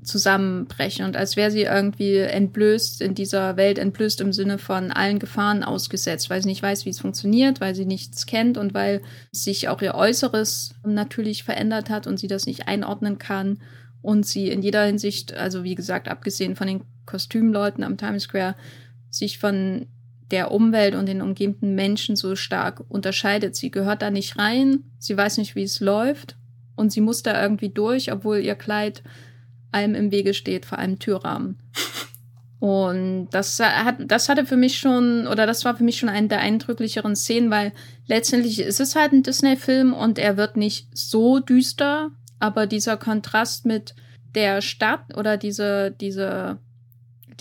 [0.03, 5.21] zusammenbrechen und als wäre sie irgendwie entblößt in dieser Welt, entblößt im Sinne von allen
[5.21, 9.03] Gefahren ausgesetzt, weil sie nicht weiß, wie es funktioniert, weil sie nichts kennt und weil
[9.31, 13.61] sich auch ihr Äußeres natürlich verändert hat und sie das nicht einordnen kann
[14.01, 18.57] und sie in jeder Hinsicht, also wie gesagt, abgesehen von den Kostümleuten am Times Square,
[19.11, 19.87] sich von
[20.33, 23.55] der Umwelt und den umgebenden Menschen so stark unterscheidet.
[23.55, 26.37] Sie gehört da nicht rein, sie weiß nicht, wie es läuft
[26.75, 29.03] und sie muss da irgendwie durch, obwohl ihr Kleid
[29.71, 31.59] allem im Wege steht, vor allem Türrahmen.
[32.63, 36.29] Und das hat, das hatte für mich schon, oder das war für mich schon eine
[36.29, 37.73] der eindrücklicheren Szenen, weil
[38.07, 43.67] letztendlich ist es halt ein Disney-Film und er wird nicht so düster, aber dieser Kontrast
[43.67, 43.97] mit
[44.37, 46.59] der Stadt oder diese, diese,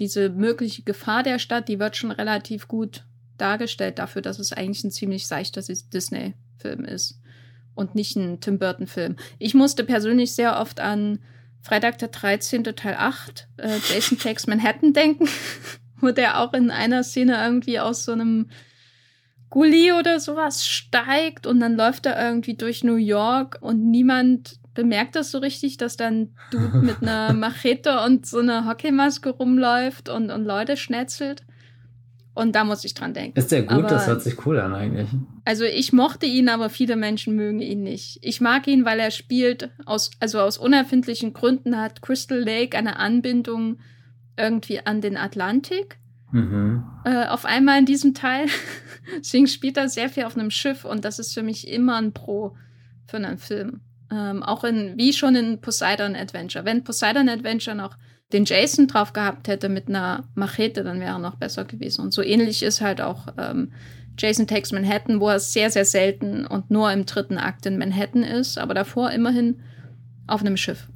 [0.02, 3.06] diese mögliche Gefahr der Stadt, die wird schon relativ gut
[3.38, 7.22] dargestellt dafür, dass es eigentlich ein ziemlich seichter Disney-Film ist
[7.76, 9.16] und nicht ein Tim Burton-Film.
[9.38, 11.20] Ich musste persönlich sehr oft an
[11.62, 12.64] Freitag der 13.
[12.64, 15.30] Teil 8, äh, Jason Takes Manhattan denken,
[16.02, 18.50] wo der auch in einer Szene irgendwie aus so einem
[19.52, 25.16] Gully oder sowas steigt und dann läuft er irgendwie durch New York und niemand bemerkt
[25.16, 30.30] das so richtig, dass dann Dude mit einer Machete und so einer Hockeymaske rumläuft und,
[30.32, 31.44] und Leute schnetzelt.
[32.34, 33.38] Und da muss ich dran denken.
[33.38, 33.72] Ist der gut?
[33.72, 35.10] Aber, das hört sich cool an eigentlich.
[35.44, 38.20] Also ich mochte ihn, aber viele Menschen mögen ihn nicht.
[38.22, 42.98] Ich mag ihn, weil er spielt aus, also aus unerfindlichen Gründen hat Crystal Lake eine
[42.98, 43.80] Anbindung
[44.38, 45.98] irgendwie an den Atlantik.
[46.32, 46.86] Mhm.
[47.04, 48.46] Äh, auf einmal in diesem Teil.
[49.20, 52.14] Deswegen spielt er sehr viel auf einem Schiff und das ist für mich immer ein
[52.14, 52.56] Pro
[53.08, 53.82] für einen Film.
[54.12, 56.66] Ähm, auch in, wie schon in Poseidon Adventure.
[56.66, 57.98] Wenn Poseidon Adventure noch
[58.34, 62.02] den Jason drauf gehabt hätte mit einer Machete, dann wäre er noch besser gewesen.
[62.02, 63.72] Und so ähnlich ist halt auch ähm,
[64.18, 68.24] Jason Takes Manhattan, wo er sehr, sehr selten und nur im dritten Akt in Manhattan
[68.24, 69.62] ist, aber davor immerhin
[70.28, 70.88] auf einem Schiff.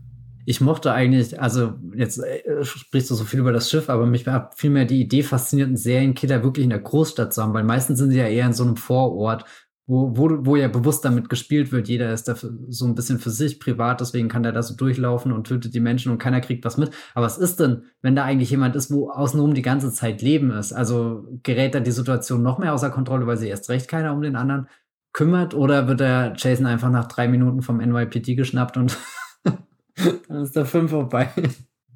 [0.48, 4.28] Ich mochte eigentlich, also jetzt äh, sprichst du so viel über das Schiff, aber mich
[4.28, 7.98] hat vielmehr die Idee fasziniert, einen Serienkiller wirklich in der Großstadt zu haben, weil meistens
[7.98, 9.46] sind sie ja eher in so einem Vorort,
[9.88, 13.30] wo, wo, wo ja bewusst damit gespielt wird, jeder ist da so ein bisschen für
[13.30, 16.66] sich privat, deswegen kann der da so durchlaufen und tötet die Menschen und keiner kriegt
[16.66, 16.92] was mit.
[17.14, 20.52] Aber was ist denn, wenn da eigentlich jemand ist, wo außenrum die ganze Zeit Leben
[20.52, 20.74] ist?
[20.74, 24.22] Also gerät da die Situation noch mehr außer Kontrolle, weil sie erst recht keiner um
[24.22, 24.68] den anderen
[25.16, 25.54] kümmert?
[25.54, 28.98] Oder wird der Jason einfach nach drei Minuten vom NYPD geschnappt und
[30.28, 31.30] dann ist der Film vorbei?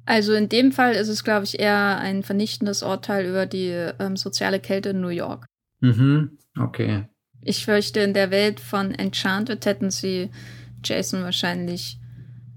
[0.06, 4.16] Also in dem Fall ist es, glaube ich, eher ein vernichtendes Urteil über die ähm,
[4.16, 5.46] soziale Kälte in New York.
[5.80, 7.06] Mhm, okay.
[7.42, 10.30] Ich fürchte, in der Welt von Enchanted hätten sie
[10.84, 11.98] Jason wahrscheinlich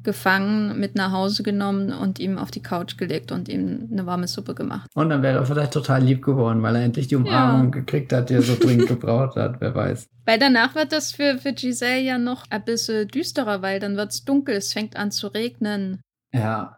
[0.04, 4.28] gefangen, mit nach Hause genommen und ihm auf die Couch gelegt und ihm eine warme
[4.28, 4.90] Suppe gemacht.
[4.94, 7.80] Und dann wäre er vielleicht total lieb geworden, weil er endlich die Umarmung ja.
[7.80, 10.06] gekriegt hat, die er so dringend gebraucht hat, wer weiß.
[10.26, 14.12] Weil danach wird das für, für Giselle ja noch ein bisschen düsterer, weil dann wird
[14.12, 16.02] es dunkel, es fängt an zu regnen.
[16.34, 16.78] Ja,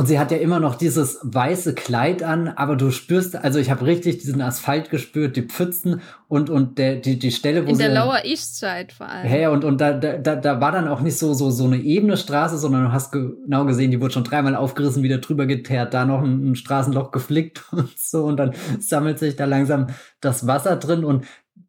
[0.00, 3.70] und sie hat ja immer noch dieses weiße Kleid an, aber du spürst, also ich
[3.70, 7.74] habe richtig diesen Asphalt gespürt, die Pfützen und, und der, die, die Stelle, wo In
[7.74, 7.84] sie.
[7.84, 9.30] In der Lower East Side vor allem.
[9.30, 12.16] Ja, und, und da, da, da war dann auch nicht so, so, so eine ebene
[12.16, 16.06] Straße, sondern du hast genau gesehen, die wurde schon dreimal aufgerissen, wieder drüber geteert, da
[16.06, 18.24] noch ein, ein Straßenloch geflickt und so.
[18.24, 19.88] Und dann sammelt sich da langsam
[20.22, 21.26] das Wasser drin und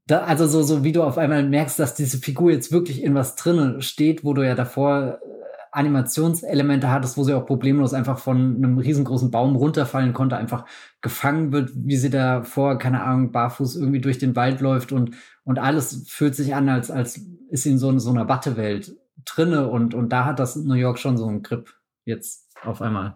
[0.07, 3.13] da, also so, so wie du auf einmal merkst, dass diese Figur jetzt wirklich in
[3.13, 5.19] was drinnen steht, wo du ja davor
[5.71, 10.65] Animationselemente hattest, wo sie auch problemlos einfach von einem riesengroßen Baum runterfallen konnte, einfach
[10.99, 15.15] gefangen wird, wie sie da vor, keine Ahnung, barfuß irgendwie durch den Wald läuft und,
[15.45, 19.67] und alles fühlt sich an, als, als ist sie in so, so einer Wattewelt drinne
[19.67, 21.73] und, und da hat das New York schon so einen Grip
[22.05, 23.15] jetzt auf einmal.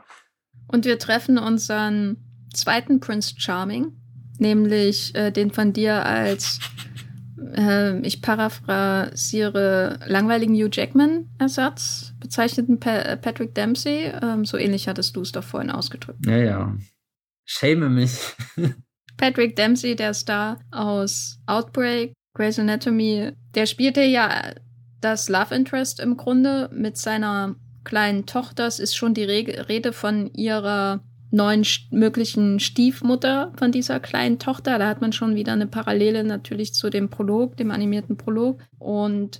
[0.68, 2.18] Und wir treffen unseren
[2.54, 3.94] zweiten Prince Charming,
[4.40, 6.60] nämlich äh, den von dir als
[7.56, 14.12] äh, ich paraphrasiere langweiligen Hugh Jackman-Ersatz, bezeichneten pa äh, Patrick Dempsey.
[14.22, 16.26] Ähm, so ähnlich hattest du es doch vorhin ausgedrückt.
[16.26, 16.76] Ja, ja.
[17.46, 18.20] Schäme mich.
[19.18, 24.54] Patrick Dempsey, der Star aus Outbreak, Grey's Anatomy, der spielte ja
[25.00, 28.66] das Love Interest im Grunde mit seiner kleinen Tochter.
[28.66, 34.80] Es ist schon die Rede von ihrer neuen möglichen Stiefmutter von dieser kleinen Tochter.
[34.80, 38.60] Da hat man schon wieder eine Parallele natürlich zu dem Prolog, dem animierten Prolog.
[38.80, 39.40] Und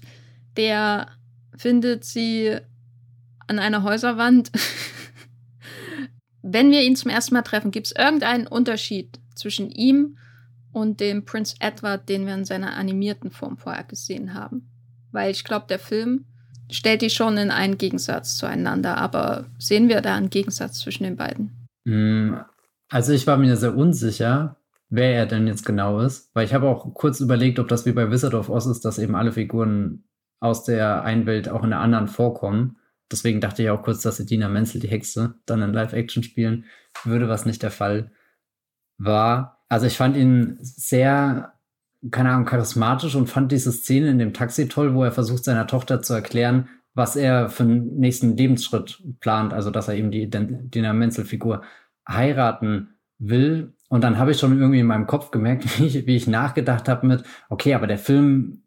[0.56, 1.08] der
[1.58, 2.58] findet sie
[3.48, 4.52] an einer Häuserwand.
[6.42, 10.18] Wenn wir ihn zum ersten Mal treffen, gibt es irgendeinen Unterschied zwischen ihm
[10.72, 14.70] und dem Prince Edward, den wir in seiner animierten Form vorher gesehen haben.
[15.12, 16.26] Weil ich glaube, der Film
[16.72, 18.98] stellt die schon in einen Gegensatz zueinander.
[18.98, 21.68] Aber sehen wir da einen Gegensatz zwischen den beiden?
[21.88, 22.40] Hm,
[22.90, 24.58] also ich war mir sehr unsicher,
[24.90, 27.92] wer er denn jetzt genau ist, weil ich habe auch kurz überlegt, ob das wie
[27.92, 30.04] bei Wizard of Oz ist, dass eben alle Figuren
[30.40, 32.78] aus der einen Welt auch in der anderen vorkommen.
[33.12, 36.66] Deswegen dachte ich auch kurz, dass Edina Menzel die Hexe dann in Live-Action spielen
[37.04, 38.12] würde, was nicht der Fall
[38.98, 39.64] war.
[39.70, 41.54] Also ich fand ihn sehr,
[42.12, 45.68] keine Ahnung, charismatisch und fand diese Szene in dem Taxi toll, wo er versucht, seiner
[45.68, 49.54] Tochter zu erklären, was er für einen nächsten Lebensschritt plant.
[49.54, 51.64] Also, dass er eben die Dina Menzel-Figur
[52.08, 53.74] heiraten will.
[53.90, 56.88] Und dann habe ich schon irgendwie in meinem Kopf gemerkt, wie ich, wie ich nachgedacht
[56.88, 58.64] habe mit, okay, aber der Film,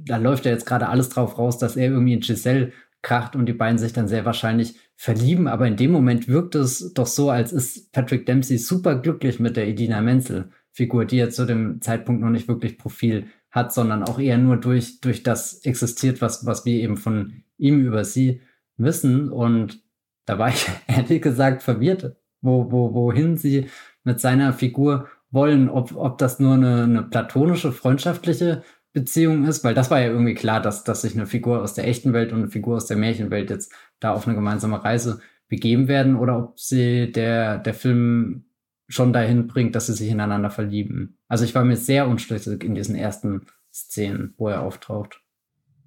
[0.00, 3.46] da läuft ja jetzt gerade alles drauf raus, dass er irgendwie in Giselle kracht und
[3.46, 5.48] die beiden sich dann sehr wahrscheinlich verlieben.
[5.48, 9.56] Aber in dem Moment wirkt es doch so, als ist Patrick Dempsey super glücklich mit
[9.56, 14.18] der Edina Menzel-Figur, die ja zu dem Zeitpunkt noch nicht wirklich Profil hat, sondern auch
[14.18, 18.40] eher nur durch, durch das existiert, was, was wir eben von ihm über sie
[18.76, 19.30] wissen.
[19.30, 19.82] Und
[20.24, 23.66] da war ich ehrlich gesagt verwirrt, wo, wo, wohin sie
[24.04, 28.62] mit seiner Figur wollen, ob, ob das nur eine, eine platonische, freundschaftliche
[28.92, 31.88] Beziehung ist, weil das war ja irgendwie klar, dass, dass sich eine Figur aus der
[31.88, 35.88] echten Welt und eine Figur aus der Märchenwelt jetzt da auf eine gemeinsame Reise begeben
[35.88, 38.44] werden oder ob sie der, der Film
[38.88, 41.18] schon dahin bringt, dass sie sich ineinander verlieben.
[41.28, 45.20] Also ich war mir sehr unschlüssig in diesen ersten Szenen, wo er auftaucht.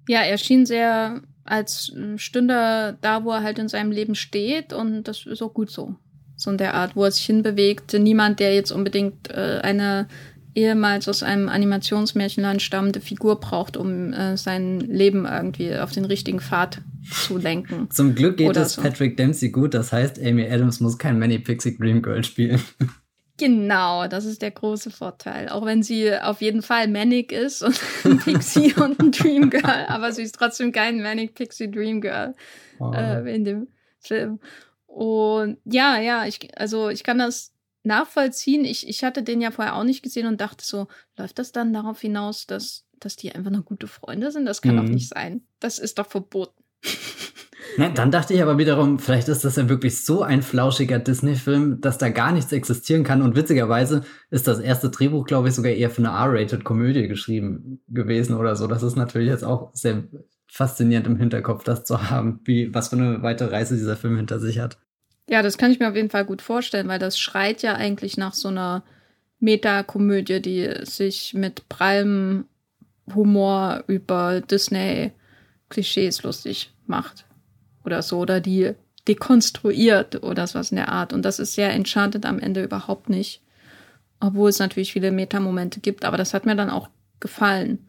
[0.08, 5.04] Ja, er schien sehr als Stünder da, wo er halt in seinem Leben steht und
[5.04, 5.96] das ist auch gut so.
[6.36, 7.94] So in der Art, wo er sich hinbewegt.
[7.94, 10.06] Niemand, der jetzt unbedingt äh, eine
[10.56, 16.40] ehemals aus einem Animationsmärchenland stammende Figur braucht, um äh, sein Leben irgendwie auf den richtigen
[16.40, 17.88] Pfad zu lenken.
[17.90, 18.82] Zum Glück geht es so.
[18.82, 22.60] Patrick Dempsey gut, das heißt, Amy Adams muss kein Manny Pixie Dream Girl spielen.
[23.38, 25.50] Genau, das ist der große Vorteil.
[25.50, 29.84] Auch wenn sie auf jeden Fall Manic ist und ein Pixie und ein Dream Girl,
[29.88, 32.34] aber sie ist trotzdem kein Manic Pixie Dream Girl
[32.78, 32.92] oh.
[32.94, 33.68] äh, in dem
[34.00, 34.40] Film.
[34.86, 37.52] Und ja, ja, ich, also ich kann das
[37.86, 38.64] nachvollziehen.
[38.64, 41.72] Ich, ich hatte den ja vorher auch nicht gesehen und dachte so, läuft das dann
[41.72, 44.46] darauf hinaus, dass, dass die einfach nur gute Freunde sind?
[44.46, 44.86] Das kann mhm.
[44.86, 45.42] doch nicht sein.
[45.60, 46.62] Das ist doch verboten.
[47.78, 51.80] Ja, dann dachte ich aber wiederum, vielleicht ist das ja wirklich so ein flauschiger Disney-Film,
[51.80, 53.20] dass da gar nichts existieren kann.
[53.20, 58.34] Und witzigerweise ist das erste Drehbuch, glaube ich, sogar eher für eine R-Rated-Komödie geschrieben gewesen
[58.34, 58.66] oder so.
[58.66, 60.04] Das ist natürlich jetzt auch sehr
[60.46, 64.40] faszinierend im Hinterkopf, das zu haben, wie, was für eine weitere Reise dieser Film hinter
[64.40, 64.78] sich hat.
[65.28, 68.16] Ja, das kann ich mir auf jeden Fall gut vorstellen, weil das schreit ja eigentlich
[68.16, 68.84] nach so einer
[69.40, 72.46] Metakomödie, die sich mit prallem
[73.14, 77.26] Humor über Disney-Klischees lustig macht.
[77.84, 78.74] Oder so, oder die
[79.06, 81.12] dekonstruiert oder sowas in der Art.
[81.12, 83.42] Und das ist sehr Enchanted am Ende überhaupt nicht.
[84.18, 86.88] Obwohl es natürlich viele Metamomente gibt, aber das hat mir dann auch
[87.20, 87.86] gefallen.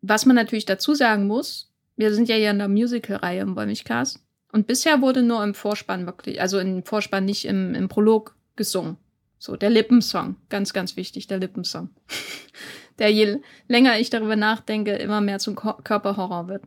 [0.00, 4.20] Was man natürlich dazu sagen muss, wir sind ja hier in der Musical-Reihe im Wollmilchcast.
[4.52, 8.96] Und bisher wurde nur im Vorspann wirklich, also im Vorspann nicht im, im Prolog gesungen.
[9.38, 10.36] So, der Lippensong.
[10.48, 11.90] Ganz, ganz wichtig, der Lippensong.
[12.98, 16.64] der je länger ich darüber nachdenke, immer mehr zum Körperhorror wird.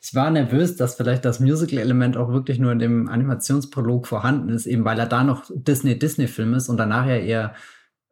[0.00, 4.66] Ich war nervös, dass vielleicht das Musical-Element auch wirklich nur in dem Animationsprolog vorhanden ist,
[4.66, 7.54] eben weil er da noch Disney-Disney-Film ist und danach ja eher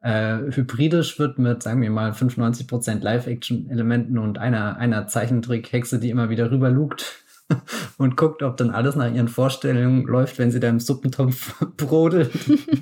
[0.01, 6.31] äh, hybridisch wird mit, sagen wir mal, 95% Live-Action-Elementen und einer, einer Zeichentrick-Hexe, die immer
[6.31, 7.23] wieder rüberlugt
[7.99, 12.31] und guckt, ob dann alles nach ihren Vorstellungen läuft, wenn sie da im Suppentopf brodelt.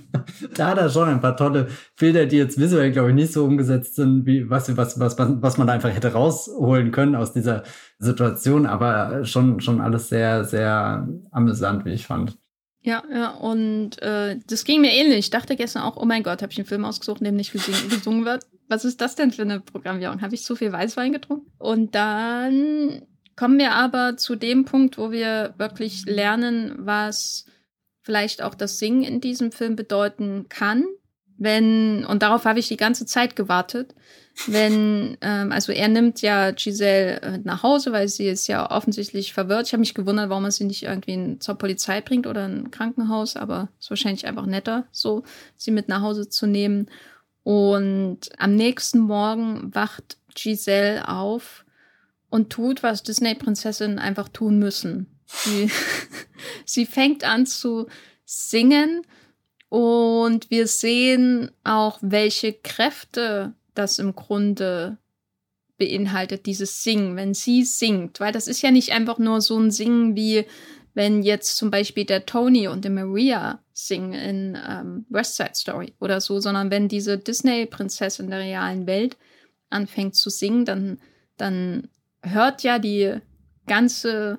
[0.54, 3.44] da hat er schon ein paar tolle Bilder, die jetzt visuell, glaube ich, nicht so
[3.44, 7.62] umgesetzt sind, wie was, was, was, was man da einfach hätte rausholen können aus dieser
[7.98, 12.38] Situation, aber schon, schon alles sehr, sehr amüsant, wie ich fand.
[12.82, 15.18] Ja, ja, und äh, das ging mir ähnlich.
[15.18, 17.52] Ich dachte gestern auch, oh mein Gott, habe ich einen Film ausgesucht, in dem nicht
[17.52, 18.46] gesungen wird.
[18.68, 20.22] Was ist das denn für eine Programmierung?
[20.22, 21.50] Habe ich zu viel Weißwein getrunken?
[21.58, 23.02] Und dann
[23.38, 27.46] Kommen wir aber zu dem Punkt, wo wir wirklich lernen, was
[28.00, 30.84] vielleicht auch das Singen in diesem Film bedeuten kann.
[31.36, 33.94] Wenn, und darauf habe ich die ganze Zeit gewartet,
[34.48, 39.32] wenn, ähm, also er nimmt ja Giselle äh, nach Hause, weil sie ist ja offensichtlich
[39.32, 39.68] verwirrt.
[39.68, 43.36] Ich habe mich gewundert, warum er sie nicht irgendwie zur Polizei bringt oder ein Krankenhaus,
[43.36, 45.22] aber ist wahrscheinlich einfach netter, so
[45.54, 46.90] sie mit nach Hause zu nehmen.
[47.44, 51.64] Und am nächsten Morgen wacht Giselle auf
[52.30, 55.06] und tut, was Disney-Prinzessinnen einfach tun müssen.
[55.26, 55.70] Sie,
[56.64, 57.86] sie fängt an zu
[58.24, 59.02] singen
[59.68, 64.98] und wir sehen auch, welche Kräfte das im Grunde
[65.78, 68.18] beinhaltet, dieses Singen, wenn sie singt.
[68.20, 70.44] Weil das ist ja nicht einfach nur so ein Singen wie
[70.98, 75.94] wenn jetzt zum Beispiel der Tony und der Maria singen in ähm, West Side Story
[76.00, 79.16] oder so, sondern wenn diese Disney-Prinzessin der realen Welt
[79.70, 80.98] anfängt zu singen, dann,
[81.36, 81.86] dann
[82.22, 83.20] hört ja die
[83.66, 84.38] ganze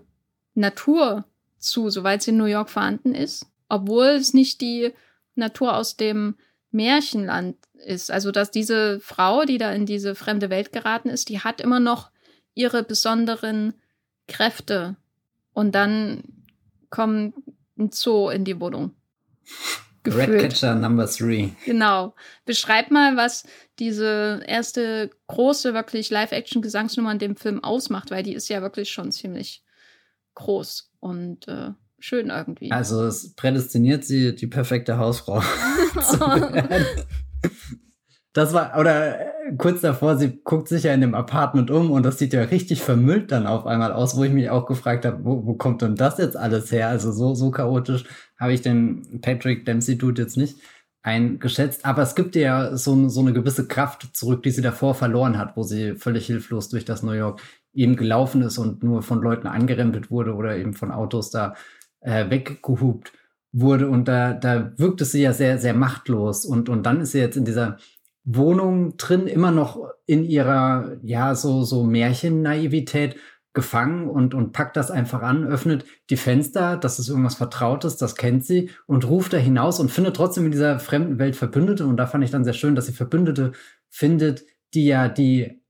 [0.53, 1.25] Natur
[1.57, 4.93] zu, soweit sie in New York vorhanden ist, obwohl es nicht die
[5.35, 6.35] Natur aus dem
[6.71, 8.11] Märchenland ist.
[8.11, 11.79] Also, dass diese Frau, die da in diese fremde Welt geraten ist, die hat immer
[11.79, 12.11] noch
[12.53, 13.73] ihre besonderen
[14.27, 14.95] Kräfte.
[15.53, 16.23] Und dann
[16.89, 17.35] kommt
[17.77, 18.95] ein Zoo in die Wohnung.
[20.05, 21.49] Redcatcher Number Three.
[21.65, 22.15] Genau.
[22.45, 23.43] Beschreib mal, was
[23.79, 29.11] diese erste große, wirklich Live-Action-Gesangsnummer in dem Film ausmacht, weil die ist ja wirklich schon
[29.11, 29.63] ziemlich
[30.35, 32.71] groß und äh, schön irgendwie.
[32.71, 35.41] Also es prädestiniert sie, die perfekte Hausfrau
[36.01, 36.85] zu werden.
[38.33, 42.19] Das war, oder kurz davor, sie guckt sich ja in dem Apartment um und das
[42.19, 45.45] sieht ja richtig vermüllt dann auf einmal aus, wo ich mich auch gefragt habe, wo,
[45.45, 46.89] wo kommt denn das jetzt alles her?
[46.89, 48.05] Also so, so chaotisch
[48.39, 50.57] habe ich den Patrick Dempsey Dude jetzt nicht
[51.01, 51.85] eingeschätzt.
[51.85, 55.55] Aber es gibt ja so, so eine gewisse Kraft zurück, die sie davor verloren hat,
[55.55, 57.41] wo sie völlig hilflos durch das New York
[57.73, 61.55] eben gelaufen ist und nur von Leuten angerempelt wurde oder eben von Autos da
[62.01, 63.13] äh, weggehupt
[63.51, 63.89] wurde.
[63.89, 66.45] Und da, da wirkte sie ja sehr, sehr machtlos.
[66.45, 67.77] Und, und dann ist sie jetzt in dieser
[68.23, 73.15] Wohnung drin, immer noch in ihrer, ja, so, so Märchen-Naivität
[73.53, 78.15] gefangen und, und packt das einfach an, öffnet die Fenster, das ist irgendwas Vertrautes, das
[78.15, 81.85] kennt sie und ruft da hinaus und findet trotzdem in dieser fremden Welt Verbündete.
[81.85, 83.53] Und da fand ich dann sehr schön, dass sie Verbündete
[83.89, 84.43] findet,
[84.75, 85.61] die ja die,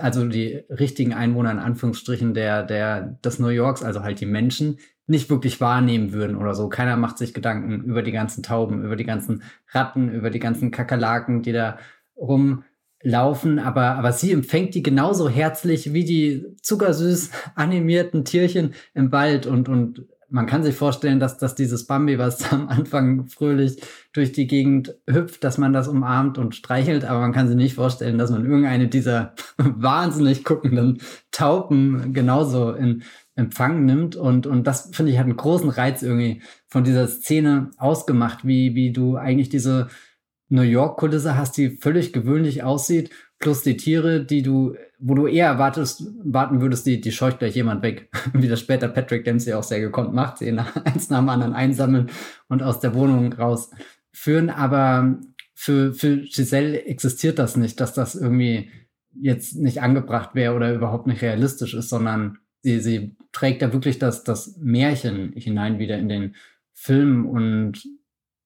[0.00, 4.78] also die richtigen Einwohner in Anführungsstrichen der, der, des New Yorks, also halt die Menschen,
[5.08, 6.68] nicht wirklich wahrnehmen würden oder so.
[6.68, 10.70] Keiner macht sich Gedanken über die ganzen Tauben, über die ganzen Ratten, über die ganzen
[10.70, 11.78] Kakerlaken, die da
[12.18, 19.46] rumlaufen, aber, aber sie empfängt die genauso herzlich wie die zuckersüß animierten Tierchen im Wald
[19.46, 23.80] und, und man kann sich vorstellen, dass, dass dieses Bambi, was am Anfang fröhlich
[24.12, 27.74] durch die Gegend hüpft, dass man das umarmt und streichelt, aber man kann sich nicht
[27.74, 30.98] vorstellen, dass man irgendeine dieser wahnsinnig guckenden
[31.30, 33.04] Tauben genauso in
[33.36, 34.16] Empfang nimmt.
[34.16, 38.74] Und, und das finde ich hat einen großen Reiz irgendwie von dieser Szene ausgemacht, wie,
[38.74, 39.88] wie du eigentlich diese
[40.48, 45.46] New York-Kulisse hast, die völlig gewöhnlich aussieht, plus die Tiere, die du, wo du eher
[45.46, 48.10] erwartest, warten würdest, die, die scheucht gleich jemand weg.
[48.32, 51.54] Wie das später Patrick Dempsey auch sehr gekonnt macht, sie nach, eins nach dem anderen
[51.54, 52.10] einsammeln
[52.48, 54.50] und aus der Wohnung rausführen.
[54.50, 55.18] Aber
[55.54, 58.70] für, für Giselle existiert das nicht, dass das irgendwie
[59.20, 63.98] jetzt nicht angebracht wäre oder überhaupt nicht realistisch ist, sondern sie, sie trägt da wirklich
[63.98, 66.36] das, das Märchen hinein wieder in den
[66.74, 67.82] Film und,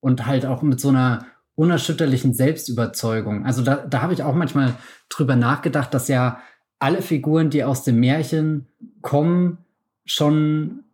[0.00, 3.44] und halt auch mit so einer unerschütterlichen Selbstüberzeugung.
[3.44, 4.74] Also da, da habe ich auch manchmal
[5.08, 6.40] drüber nachgedacht, dass ja
[6.78, 8.68] alle Figuren, die aus dem Märchen
[9.02, 9.58] kommen,
[10.04, 10.84] schon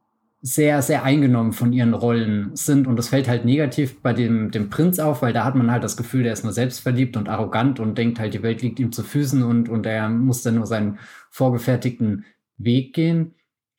[0.41, 2.87] sehr, sehr eingenommen von ihren Rollen sind.
[2.87, 5.83] Und das fällt halt negativ bei dem, dem Prinz auf, weil da hat man halt
[5.83, 8.93] das Gefühl, der ist nur selbstverliebt und arrogant und denkt halt, die Welt liegt ihm
[8.93, 10.99] zu Füßen und, und er muss dann nur seinen
[11.31, 12.25] vorgefertigten
[12.57, 13.35] Weg gehen.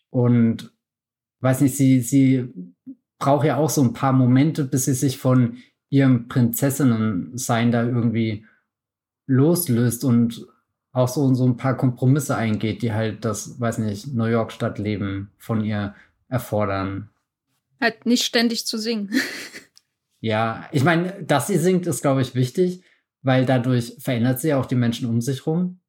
[0.09, 0.73] Und
[1.39, 2.49] weiß nicht, sie, sie
[3.19, 5.57] braucht ja auch so ein paar Momente, bis sie sich von
[5.89, 8.45] ihrem Prinzessinnen-Sein da irgendwie
[9.25, 10.47] loslöst und
[10.91, 15.63] auch so, so ein paar Kompromisse eingeht, die halt das, weiß nicht, New York-Stadtleben von
[15.63, 15.95] ihr
[16.27, 17.09] erfordern.
[17.79, 19.11] Halt nicht ständig zu singen.
[20.19, 22.83] ja, ich meine, dass sie singt, ist, glaube ich, wichtig,
[23.21, 25.79] weil dadurch verändert sie auch die Menschen um sich rum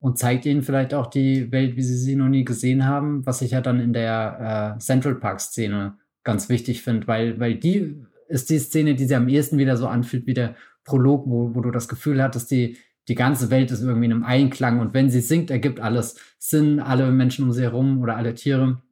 [0.00, 3.42] und zeigt ihnen vielleicht auch die Welt, wie sie sie noch nie gesehen haben, was
[3.42, 8.50] ich ja dann in der äh, Central Park-Szene ganz wichtig finde, weil, weil die ist
[8.50, 11.70] die Szene, die sich am ehesten wieder so anfühlt wie der Prolog, wo, wo du
[11.70, 15.20] das Gefühl hattest, die, die ganze Welt ist irgendwie in einem Einklang und wenn sie
[15.20, 18.82] singt, ergibt alles Sinn, alle Menschen um sie herum oder alle Tiere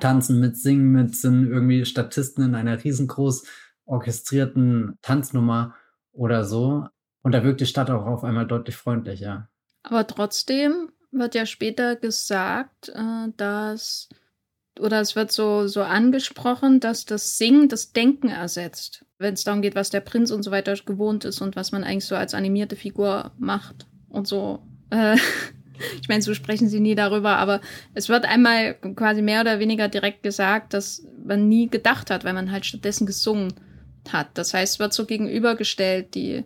[0.00, 3.44] tanzen mit, singen mit, sind irgendwie Statisten in einer riesengroß
[3.86, 5.74] orchestrierten Tanznummer
[6.12, 6.86] oder so.
[7.22, 9.48] Und da wirkt die Stadt auch auf einmal deutlich freundlicher.
[9.82, 14.08] Aber trotzdem wird ja später gesagt, äh, dass
[14.80, 19.04] oder es wird so, so angesprochen, dass das Singen das Denken ersetzt.
[19.18, 21.84] Wenn es darum geht, was der Prinz und so weiter gewohnt ist und was man
[21.84, 24.62] eigentlich so als animierte Figur macht und so.
[24.90, 25.16] Äh,
[26.00, 27.60] ich meine, so sprechen sie nie darüber, aber
[27.94, 32.34] es wird einmal quasi mehr oder weniger direkt gesagt, dass man nie gedacht hat, weil
[32.34, 33.54] man halt stattdessen gesungen
[34.12, 34.28] hat.
[34.34, 36.44] Das heißt, es wird so gegenübergestellt, die,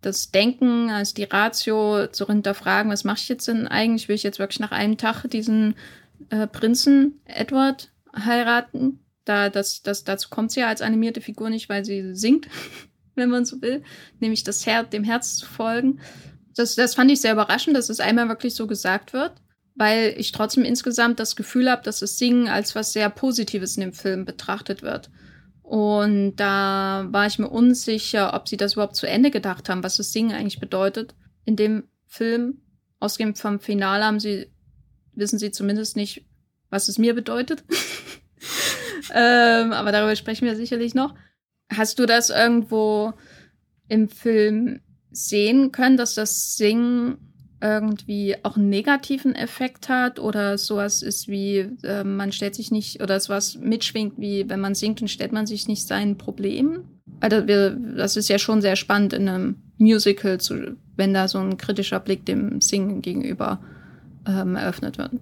[0.00, 4.08] das Denken als die Ratio zu hinterfragen, was mache ich jetzt denn eigentlich?
[4.08, 5.74] Will ich jetzt wirklich nach einem Tag diesen
[6.30, 9.00] äh, Prinzen Edward heiraten.
[9.24, 12.48] Da, das, das, dazu kommt sie ja als animierte Figur nicht, weil sie singt,
[13.14, 13.82] wenn man so will,
[14.20, 16.00] nämlich das Her dem Herz zu folgen.
[16.54, 19.32] Das, das fand ich sehr überraschend, dass es einmal wirklich so gesagt wird,
[19.74, 23.80] weil ich trotzdem insgesamt das Gefühl habe, dass das Singen als was sehr Positives in
[23.80, 25.10] dem Film betrachtet wird.
[25.62, 29.96] Und da war ich mir unsicher, ob sie das überhaupt zu Ende gedacht haben, was
[29.96, 31.14] das Singen eigentlich bedeutet
[31.46, 32.60] in dem Film.
[33.00, 34.46] Ausgehend vom Finale haben sie
[35.16, 36.24] wissen sie zumindest nicht,
[36.70, 37.64] was es mir bedeutet.
[39.14, 41.14] ähm, aber darüber sprechen wir sicherlich noch.
[41.72, 43.12] Hast du das irgendwo
[43.88, 47.18] im Film sehen können, dass das Singen
[47.64, 53.02] irgendwie auch einen negativen Effekt hat oder sowas ist wie, äh, man stellt sich nicht,
[53.02, 57.00] oder sowas mitschwingt wie, wenn man singt, dann stellt man sich nicht seinen Problemen.
[57.20, 61.38] Also wir, das ist ja schon sehr spannend in einem Musical, zu, wenn da so
[61.38, 63.60] ein kritischer Blick dem Singen gegenüber
[64.26, 65.12] ähm, eröffnet wird.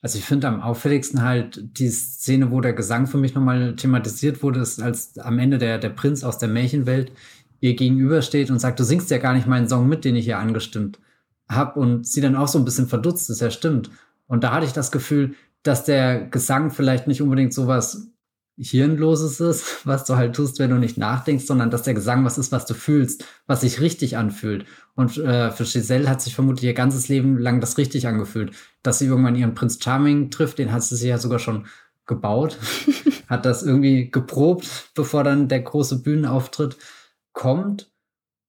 [0.00, 4.42] Also ich finde am auffälligsten halt die Szene, wo der Gesang für mich nochmal thematisiert
[4.42, 7.12] wurde, ist, als am Ende der, der Prinz aus der Märchenwelt
[7.60, 10.38] ihr gegenübersteht und sagt, du singst ja gar nicht meinen Song mit, den ich hier
[10.38, 11.00] angestimmt
[11.48, 11.80] habe.
[11.80, 13.90] Und sie dann auch so ein bisschen verdutzt ist, ja stimmt.
[14.28, 15.34] Und da hatte ich das Gefühl,
[15.64, 18.12] dass der Gesang vielleicht nicht unbedingt sowas
[18.58, 22.38] Hirnloses ist, was du halt tust, wenn du nicht nachdenkst, sondern dass der Gesang was
[22.38, 24.66] ist, was du fühlst, was sich richtig anfühlt.
[24.94, 28.52] Und äh, für Giselle hat sich vermutlich ihr ganzes Leben lang das richtig angefühlt.
[28.82, 31.66] Dass sie irgendwann ihren Prinz Charming trifft, den hat sie sich ja sogar schon
[32.06, 32.58] gebaut,
[33.28, 36.76] hat das irgendwie geprobt, bevor dann der große Bühnenauftritt
[37.32, 37.92] kommt.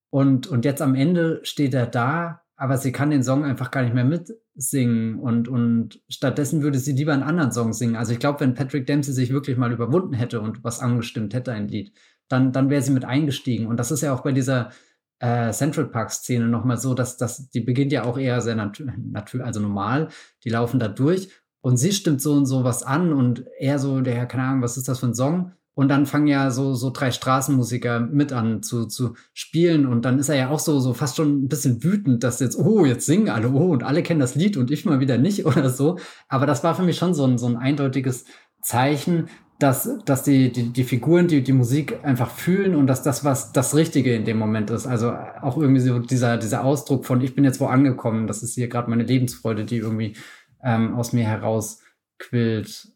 [0.10, 3.84] Und, und jetzt am Ende steht er da, aber sie kann den Song einfach gar
[3.84, 7.96] nicht mehr mitsingen und, und stattdessen würde sie lieber einen anderen Song singen.
[7.96, 11.54] Also ich glaube, wenn Patrick Dempsey sich wirklich mal überwunden hätte und was angestimmt hätte,
[11.54, 11.94] ein Lied,
[12.28, 13.66] dann, dann wäre sie mit eingestiegen.
[13.66, 14.72] Und das ist ja auch bei dieser
[15.20, 19.62] äh, Central Park-Szene nochmal so, dass, dass die beginnt ja auch eher sehr natürlich, also
[19.62, 20.10] normal.
[20.44, 21.30] Die laufen da durch
[21.62, 24.76] und sie stimmt so und so was an und er so, der, keine Ahnung, was
[24.76, 25.54] ist das für ein Song?
[25.80, 29.86] Und dann fangen ja so, so drei Straßenmusiker mit an zu, zu spielen.
[29.86, 32.60] Und dann ist er ja auch so, so fast schon ein bisschen wütend, dass jetzt,
[32.60, 35.46] oh, jetzt singen alle, oh, und alle kennen das Lied und ich mal wieder nicht
[35.46, 35.98] oder so.
[36.28, 38.26] Aber das war für mich schon so ein, so ein eindeutiges
[38.62, 43.24] Zeichen, dass, dass die, die, die Figuren, die, die Musik einfach fühlen und dass das,
[43.24, 44.86] was das Richtige in dem Moment ist.
[44.86, 48.54] Also auch irgendwie so dieser, dieser Ausdruck von, ich bin jetzt wo angekommen, das ist
[48.54, 50.18] hier gerade meine Lebensfreude, die irgendwie
[50.62, 51.80] ähm, aus mir heraus
[52.18, 52.90] quillt.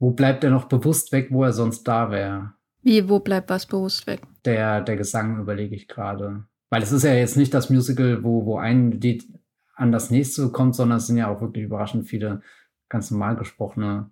[0.00, 2.54] Wo bleibt er noch bewusst weg, wo er sonst da wäre?
[2.82, 4.22] Wie, wo bleibt was bewusst weg?
[4.44, 6.44] Der, der Gesang überlege ich gerade.
[6.70, 9.28] Weil es ist ja jetzt nicht das Musical, wo, wo ein Lied
[9.74, 12.40] an das nächste kommt, sondern es sind ja auch wirklich überraschend viele
[12.88, 14.10] ganz normal gesprochene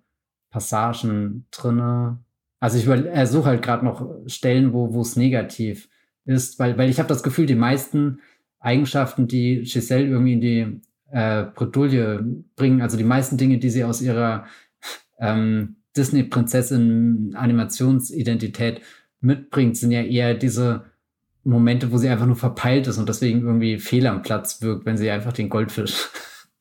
[0.51, 2.19] Passagen drinne.
[2.59, 5.89] Also ich suche halt gerade noch Stellen, wo wo es negativ
[6.25, 8.19] ist, weil, weil ich habe das Gefühl, die meisten
[8.59, 10.81] Eigenschaften, die Giselle irgendwie in die
[11.11, 14.45] äh, Bredouille bringen, also die meisten Dinge, die sie aus ihrer
[15.19, 18.81] ähm, Disney-Prinzessin-Animationsidentität
[19.21, 20.85] mitbringt, sind ja eher diese
[21.43, 24.97] Momente, wo sie einfach nur verpeilt ist und deswegen irgendwie fehl am Platz wirkt, wenn
[24.97, 26.09] sie einfach den Goldfisch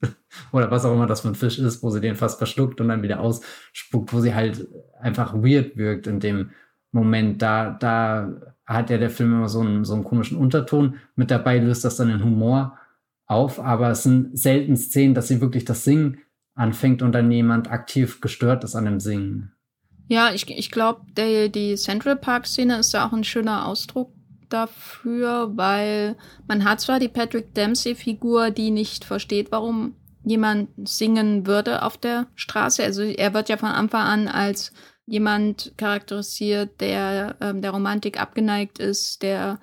[0.53, 2.89] oder was auch immer das für ein Fisch ist, wo sie den fast verschluckt und
[2.89, 4.69] dann wieder ausspuckt, wo sie halt
[5.01, 6.51] einfach weird wirkt in dem
[6.93, 7.43] Moment.
[7.43, 8.33] Da, da
[8.67, 10.97] hat ja der Film immer so einen, so einen komischen Unterton.
[11.17, 12.79] Mit dabei löst das dann den Humor
[13.27, 16.19] auf, aber es sind selten Szenen, dass sie wirklich das Singen
[16.59, 19.53] anfängt und dann jemand aktiv gestört ist an dem Singen.
[20.09, 24.13] Ja, ich, ich glaube, die Central Park-Szene ist ja auch ein schöner Ausdruck
[24.49, 29.95] dafür, weil man hat zwar die Patrick Dempsey-Figur, die nicht versteht, warum
[30.25, 32.83] jemand singen würde auf der Straße.
[32.83, 34.73] Also er wird ja von Anfang an als
[35.07, 39.59] jemand charakterisiert, der ähm, der Romantik abgeneigt ist, der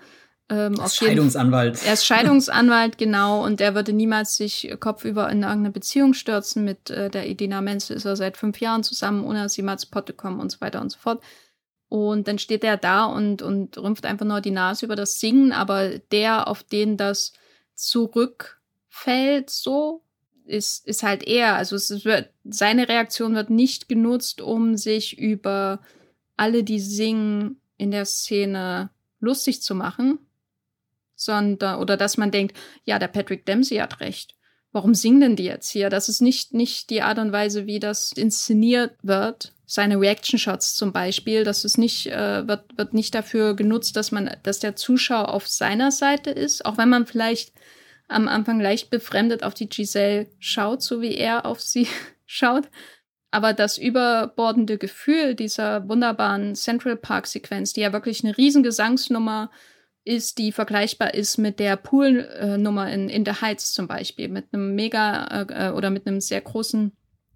[0.50, 1.84] ähm, Scheidungsanwalt.
[1.84, 6.64] Er ist Scheidungsanwalt, genau, und der würde niemals sich kopfüber in irgendeine Beziehung stürzen.
[6.64, 9.80] Mit äh, der Idina Menzel ist er seit fünf Jahren zusammen, ohne dass sie mal
[9.80, 11.24] zu Potte kommen und so weiter und so fort.
[11.89, 15.52] Und dann steht er da und, und rümpft einfach nur die Nase über das Singen,
[15.52, 17.34] aber der, auf den das
[17.74, 20.04] zurückfällt, so,
[20.46, 21.56] ist, ist halt er.
[21.56, 25.80] Also es wird, seine Reaktion wird nicht genutzt, um sich über
[26.38, 28.89] alle, die singen, in der Szene
[29.20, 30.20] lustig zu machen,
[31.16, 34.36] sondern oder dass man denkt, ja, der Patrick Dempsey hat recht.
[34.76, 35.89] Warum singen denn die jetzt hier?
[35.89, 39.53] Das ist nicht, nicht die Art und Weise, wie das inszeniert wird.
[39.66, 44.11] Seine Reaction Shots zum Beispiel, das ist nicht, äh, wird, wird nicht dafür genutzt, dass
[44.11, 47.53] man, dass der Zuschauer auf seiner Seite ist, auch wenn man vielleicht
[48.09, 51.88] am Anfang leicht befremdet auf die Giselle schaut, so wie er auf sie
[52.26, 52.70] schaut.
[53.32, 59.51] Aber das überbordende Gefühl dieser wunderbaren Central Park Sequenz, die ja wirklich eine riesen Gesangsnummer
[60.06, 64.76] ist, die vergleichbar ist mit der Pool-Nummer in, in The Heights zum Beispiel, mit einem
[64.76, 66.91] mega äh, oder mit einem sehr großen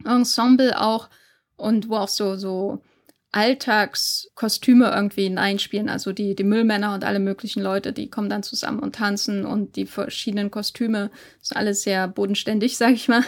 [0.06, 1.10] Ensemble auch
[1.58, 2.82] und wo auch so, so
[3.32, 5.90] Alltagskostüme irgendwie hineinspielen.
[5.90, 9.76] Also die, die Müllmänner und alle möglichen Leute, die kommen dann zusammen und tanzen und
[9.76, 11.12] die verschiedenen Kostüme
[11.42, 13.24] sind alles sehr bodenständig, sag ich mal.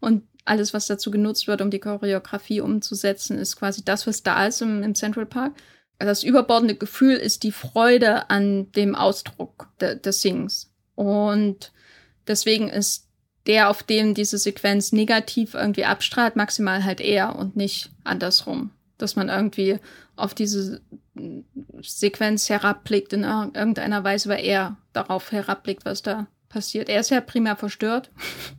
[0.00, 4.46] Und alles, was dazu genutzt wird, um die Choreografie umzusetzen, ist quasi das, was da
[4.46, 5.52] ist im, im Central Park
[6.06, 10.72] das überbordende Gefühl ist die Freude an dem Ausdruck de, des Sings.
[10.94, 11.72] Und
[12.26, 13.06] deswegen ist
[13.46, 18.70] der, auf dem diese Sequenz negativ irgendwie abstrahlt, maximal halt er und nicht andersrum.
[18.98, 19.78] Dass man irgendwie
[20.16, 20.80] auf diese
[21.82, 26.88] Sequenz herabblickt in irgendeiner Weise, weil er darauf herabblickt, was da passiert.
[26.88, 28.10] Er ist ja primär verstört,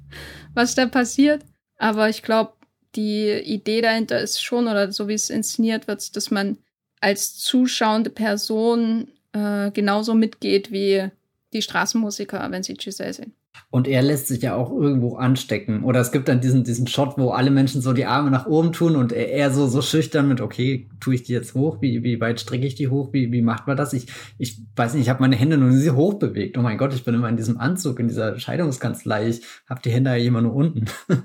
[0.54, 1.44] was da passiert.
[1.78, 2.54] Aber ich glaube,
[2.96, 6.58] die Idee dahinter ist schon, oder so wie es inszeniert wird, dass man
[7.02, 11.10] als zuschauende Person äh, genauso mitgeht wie
[11.54, 13.34] die Straßenmusiker, wenn sie Giselle sehen.
[13.70, 15.84] Und er lässt sich ja auch irgendwo anstecken.
[15.84, 18.74] Oder es gibt dann diesen, diesen Shot, wo alle Menschen so die Arme nach oben
[18.74, 21.82] tun und er, er so, so schüchtern mit, okay, tue ich die jetzt hoch?
[21.82, 23.14] Wie, wie weit strecke ich die hoch?
[23.14, 23.94] Wie, wie macht man das?
[23.94, 26.58] Ich, ich weiß nicht, ich habe meine Hände nur sie hoch bewegt.
[26.58, 29.30] Oh mein Gott, ich bin immer in diesem Anzug, in dieser Scheidungskanzlei.
[29.30, 30.86] Ich habe die Hände ja immer nur unten.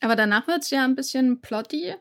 [0.00, 1.94] Aber danach wird es ja ein bisschen plotty.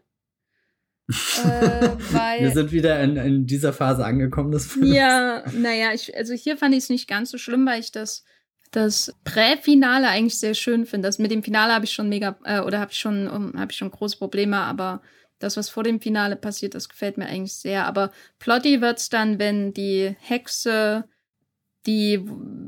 [1.08, 4.90] Äh, Wir sind wieder in, in dieser Phase angekommen des Films.
[4.90, 8.24] Ja, naja, ich, also hier fand ich es nicht ganz so schlimm, weil ich das,
[8.72, 11.08] das Präfinale eigentlich sehr schön finde.
[11.08, 13.72] Das mit dem Finale habe ich schon mega, äh, oder habe ich schon, um, habe
[13.72, 15.02] ich schon große Probleme, aber
[15.40, 17.86] das, was vor dem Finale passiert, das gefällt mir eigentlich sehr.
[17.86, 21.06] Aber plotty wird es dann, wenn die Hexe
[21.86, 22.26] die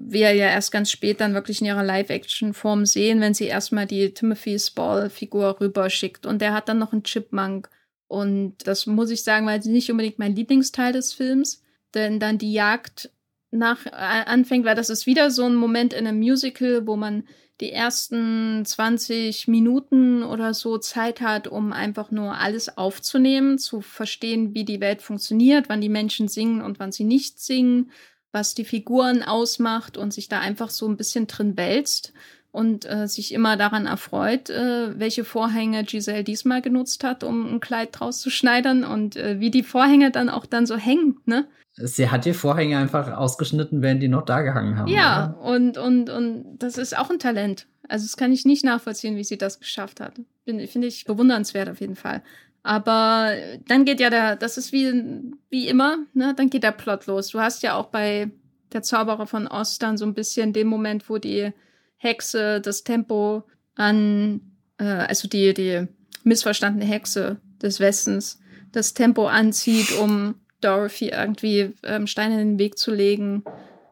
[0.09, 4.13] wir ja erst ganz spät dann wirklich in ihrer Live-Action-Form sehen, wenn sie erstmal die
[4.13, 6.25] Timothy Spall-Figur rüberschickt.
[6.25, 7.69] Und der hat dann noch einen Chipmunk.
[8.07, 11.61] Und das muss ich sagen, weil sie nicht unbedingt mein Lieblingsteil des Films.
[11.93, 13.11] Denn dann die Jagd
[13.51, 17.23] nach äh, anfängt, weil das ist wieder so ein Moment in einem Musical, wo man
[17.59, 24.53] die ersten 20 Minuten oder so Zeit hat, um einfach nur alles aufzunehmen, zu verstehen,
[24.53, 27.91] wie die Welt funktioniert, wann die Menschen singen und wann sie nicht singen
[28.31, 32.13] was die Figuren ausmacht und sich da einfach so ein bisschen drin wälzt
[32.57, 37.59] und äh, sich immer daran erfreut, äh, welche Vorhänge Giselle diesmal genutzt hat, um ein
[37.59, 41.45] Kleid draus zu schneidern und äh, wie die Vorhänge dann auch dann so hängen, ne?
[41.73, 44.87] Sie hat die Vorhänge einfach ausgeschnitten, während die noch da gehangen haben.
[44.87, 47.67] Ja, und, und, und das ist auch ein Talent.
[47.87, 50.13] Also das kann ich nicht nachvollziehen, wie sie das geschafft hat.
[50.43, 52.23] Finde ich bewundernswert auf jeden Fall.
[52.63, 53.33] Aber
[53.67, 57.27] dann geht ja der, das ist wie, wie immer, ne, dann geht der Plot los.
[57.27, 58.31] Du hast ja auch bei
[58.73, 61.53] der Zauberer von Ost dann so ein bisschen den Moment, wo die
[61.97, 63.43] Hexe das Tempo
[63.75, 64.41] an,
[64.77, 65.87] äh, also die, die
[66.23, 68.39] missverstandene Hexe des Westens,
[68.71, 73.43] das Tempo anzieht, um Dorothy irgendwie ähm, Steine in den Weg zu legen,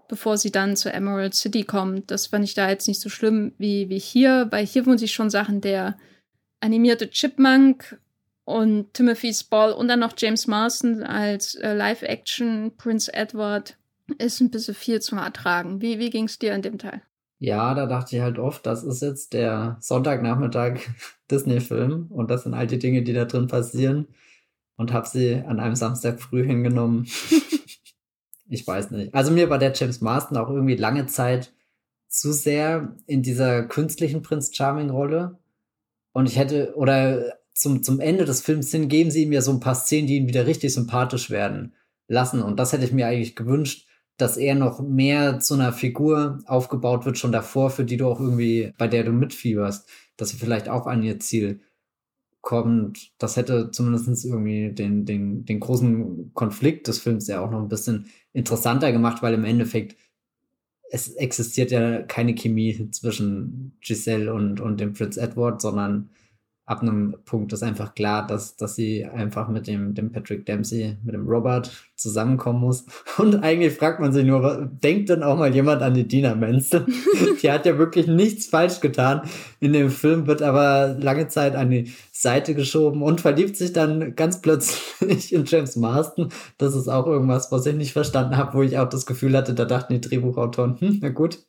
[0.08, 2.12] bevor sie dann zur Emerald City kommt.
[2.12, 5.14] Das fand ich da jetzt nicht so schlimm wie, wie hier, weil hier wurden sich
[5.14, 5.98] schon Sachen der
[6.60, 8.00] animierte Chipmunk
[8.44, 13.78] und Timothy Spall und dann noch James Marston als äh, Live-Action Prince Edward
[14.20, 15.82] ist ein bisschen viel zum Ertragen.
[15.82, 17.02] Wie, wie ging es dir an dem Teil?
[17.46, 20.80] Ja, da dachte ich halt oft, das ist jetzt der Sonntagnachmittag
[21.30, 24.08] Disney-Film und das sind all die Dinge, die da drin passieren
[24.78, 27.06] und habe sie an einem Samstag früh hingenommen.
[28.50, 29.14] ich weiß nicht.
[29.14, 31.54] Also mir war der James Marston auch irgendwie lange Zeit
[32.08, 35.38] zu sehr in dieser künstlichen Prince Charming Rolle
[36.14, 39.52] und ich hätte oder zum, zum Ende des Films hin geben sie ihm ja so
[39.52, 41.76] ein paar Szenen, die ihn wieder richtig sympathisch werden
[42.08, 42.42] lassen.
[42.42, 43.85] Und das hätte ich mir eigentlich gewünscht,
[44.18, 48.20] dass er noch mehr zu einer Figur aufgebaut wird, schon davor, für die du auch
[48.20, 51.62] irgendwie, bei der du mitfieberst, dass sie vielleicht auch an ihr Ziel
[52.42, 53.12] kommt.
[53.18, 57.70] Das hätte zumindest irgendwie den, den, den großen Konflikt des Films ja auch noch ein
[57.70, 59.98] bisschen interessanter gemacht, weil im Endeffekt
[60.92, 66.10] es existiert ja keine Chemie zwischen Giselle und, und dem Prince Edward, sondern
[66.68, 70.98] ab einem Punkt ist einfach klar, dass, dass sie einfach mit dem, dem Patrick Dempsey,
[71.04, 72.86] mit dem Robert zusammenkommen muss.
[73.18, 76.88] Und eigentlich fragt man sich nur, denkt denn auch mal jemand an die Dina Menzel?
[77.42, 79.22] die hat ja wirklich nichts falsch getan
[79.60, 84.16] in dem Film, wird aber lange Zeit an die Seite geschoben und verliebt sich dann
[84.16, 86.30] ganz plötzlich in James Marston.
[86.58, 89.54] Das ist auch irgendwas, was ich nicht verstanden habe, wo ich auch das Gefühl hatte,
[89.54, 91.46] da dachten die Drehbuchautoren, hm, na gut,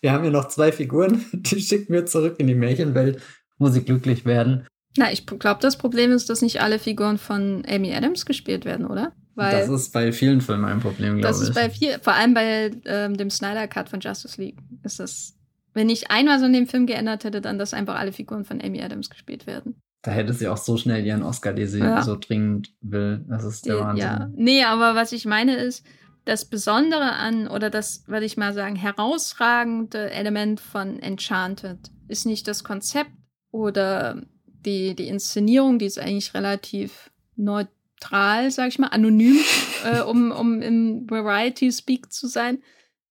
[0.00, 3.22] wir haben hier noch zwei Figuren, die schicken wir zurück in die Märchenwelt
[3.62, 4.66] muss sie glücklich werden.
[4.96, 8.86] Na, ich glaube, das Problem ist, dass nicht alle Figuren von Amy Adams gespielt werden,
[8.86, 9.12] oder?
[9.34, 11.24] Weil das ist bei vielen Filmen ein Problem, glaube ich.
[11.24, 15.00] Das ist bei viel, vor allem bei ähm, dem Snyder Cut von Justice League ist
[15.00, 15.34] das,
[15.72, 18.60] wenn ich einmal so in dem Film geändert hätte, dann, dass einfach alle Figuren von
[18.60, 19.80] Amy Adams gespielt werden.
[20.02, 22.02] Da hätte sie auch so schnell ihren Oscar, den sie ja.
[22.02, 23.24] so dringend will.
[23.28, 24.04] Das ist der Wahnsinn.
[24.04, 25.86] Ja, nee, aber was ich meine ist,
[26.24, 32.46] das Besondere an, oder das, würde ich mal sagen, herausragende Element von Enchanted ist nicht
[32.48, 33.10] das Konzept
[33.52, 39.38] oder die, die Inszenierung, die ist eigentlich relativ neutral, sag ich mal, anonym,
[39.84, 42.62] äh, um, um im Variety-Speak zu sein,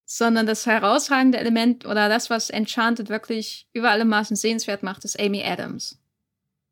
[0.05, 5.17] sondern das herausragende Element oder das, was Enchanted wirklich über alle Maßen sehenswert macht, ist
[5.17, 5.99] Amy Adams.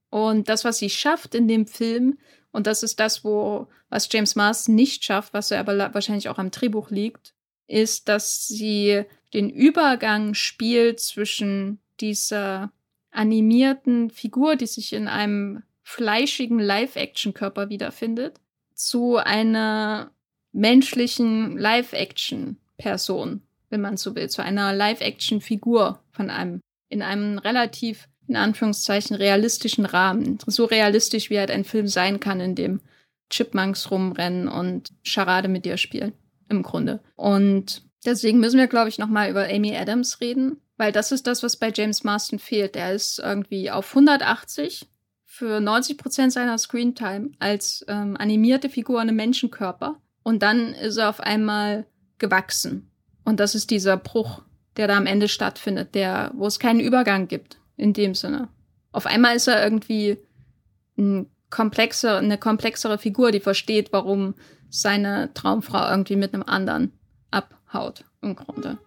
[0.10, 2.18] Und das, was sie schafft in dem Film,
[2.52, 6.40] und das ist das, wo, was James Marston nicht schafft, was er aber wahrscheinlich auch
[6.40, 7.36] am Drehbuch liegt,
[7.68, 9.04] ist, dass sie
[9.34, 12.72] den Übergang spielt zwischen dieser
[13.20, 18.40] animierten Figur, die sich in einem fleischigen Live-Action-Körper wiederfindet,
[18.76, 20.12] zu einer
[20.54, 23.42] menschlichen Live-Action-Person.
[23.72, 29.86] wenn man so will, zu einer Live-Action-Figur von einem, in einem relativ, in Anführungszeichen, realistischen
[29.86, 30.40] Rahmen.
[30.48, 32.80] So realistisch, wie halt ein Film sein kann, in dem
[33.30, 36.14] Chipmunks rumrennen und Charade mit dir spielen,
[36.48, 37.02] im Grunde.
[37.16, 41.44] Und deswegen müssen wir, glaube ich, nochmal über Amy Adams reden, weil das ist das,
[41.44, 42.76] was bei James Marston fehlt.
[42.76, 44.88] Der ist irgendwie auf 180
[45.26, 49.98] für 90 Prozent seiner Screentime als ähm, animierte Figur in einem Menschenkörper.
[50.24, 51.86] Und dann ist er auf einmal
[52.18, 52.90] gewachsen.
[53.26, 54.42] Und das ist dieser Bruch,
[54.78, 58.48] der da am Ende stattfindet, der, wo es keinen Übergang gibt, in dem Sinne.
[58.94, 60.18] Auf einmal ist er irgendwie
[60.98, 64.34] ein komplexer, eine komplexere Figur, die versteht, warum
[64.70, 66.94] seine Traumfrau irgendwie mit einem anderen
[67.32, 68.78] abhaut, im Grunde.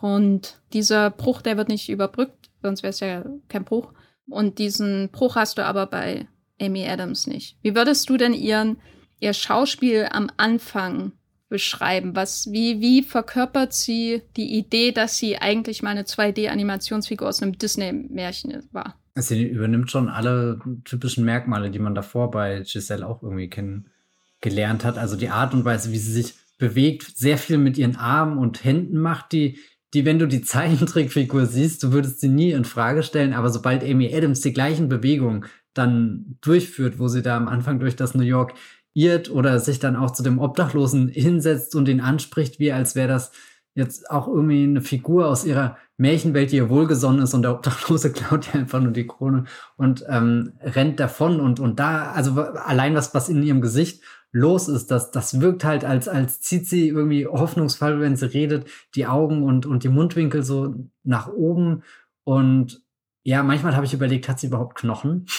[0.00, 3.92] Und dieser Bruch, der wird nicht überbrückt, sonst wäre es ja kein Bruch.
[4.28, 6.26] Und diesen Bruch hast du aber bei
[6.60, 7.56] Amy Adams nicht.
[7.62, 8.78] Wie würdest du denn ihren,
[9.20, 11.12] ihr Schauspiel am Anfang
[11.48, 12.16] beschreiben?
[12.16, 17.58] Was, wie, wie verkörpert sie die Idee, dass sie eigentlich mal eine 2D-Animationsfigur aus einem
[17.58, 18.96] Disney-Märchen war?
[19.16, 24.98] Sie übernimmt schon alle typischen Merkmale, die man davor bei Giselle auch irgendwie kennengelernt hat.
[24.98, 28.64] Also die Art und Weise, wie sie sich bewegt, sehr viel mit ihren Armen und
[28.64, 29.58] Händen macht, die,
[29.94, 33.82] die, wenn du die Zeichentrickfigur siehst, du würdest sie nie in Frage stellen, aber sobald
[33.84, 38.24] Amy Adams die gleichen Bewegungen dann durchführt, wo sie da am Anfang durch das New
[38.24, 38.54] York
[38.92, 43.08] irrt oder sich dann auch zu dem Obdachlosen hinsetzt und ihn anspricht, wie als wäre
[43.08, 43.32] das
[43.74, 48.12] jetzt auch irgendwie eine Figur aus ihrer Märchenwelt, die ihr wohlgesonnen ist und der Obdachlose
[48.12, 49.44] klaut ihr einfach nur die Krone
[49.76, 54.02] und ähm, rennt davon und, und da, also allein was, was in ihrem Gesicht
[54.32, 58.66] los ist, das, das wirkt halt als, als zieht sie irgendwie hoffnungsvoll, wenn sie redet,
[58.94, 61.82] die Augen und, und die Mundwinkel so nach oben
[62.24, 62.82] und
[63.24, 65.26] ja, manchmal habe ich überlegt, hat sie überhaupt Knochen?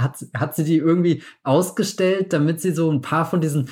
[0.00, 3.68] Hat, hat sie die irgendwie ausgestellt, damit sie so ein paar von diesen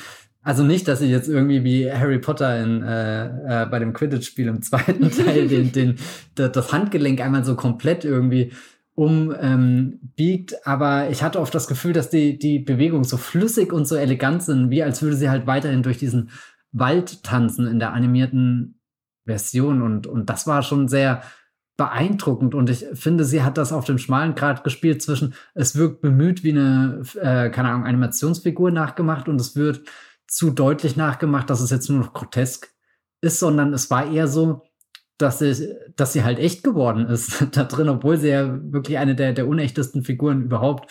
[0.47, 4.47] also nicht, dass sie jetzt irgendwie wie Harry Potter in, äh, äh, bei dem Quidditch-Spiel
[4.47, 5.97] im zweiten Teil den, den,
[6.37, 8.53] das Handgelenk einmal so komplett irgendwie
[8.95, 10.53] umbiegt.
[10.53, 13.97] Ähm, aber ich hatte oft das Gefühl, dass die, die Bewegungen so flüssig und so
[13.97, 16.31] elegant sind, wie als würde sie halt weiterhin durch diesen
[16.71, 18.79] Wald tanzen in der animierten
[19.25, 19.83] Version.
[19.83, 21.23] Und, und das war schon sehr
[21.77, 22.55] beeindruckend.
[22.55, 26.45] Und ich finde, sie hat das auf dem schmalen Grad gespielt zwischen, es wirkt bemüht
[26.45, 29.83] wie eine, äh, keine Ahnung, Animationsfigur nachgemacht und es wird
[30.27, 32.72] zu deutlich nachgemacht, dass es jetzt nur noch grotesk
[33.20, 34.62] ist, sondern es war eher so,
[35.18, 39.14] dass sie, dass sie halt echt geworden ist da drin, obwohl sie ja wirklich eine
[39.14, 40.91] der, der unechtesten Figuren überhaupt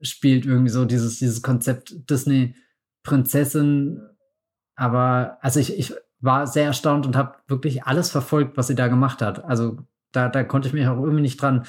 [0.00, 0.44] spielt.
[0.44, 4.02] Irgendwie so dieses, dieses Konzept Disney-Prinzessin.
[4.74, 8.88] Aber also ich, ich war sehr erstaunt und habe wirklich alles verfolgt, was sie da
[8.88, 9.44] gemacht hat.
[9.44, 9.78] Also
[10.12, 11.64] da, da konnte ich mich auch irgendwie nicht dran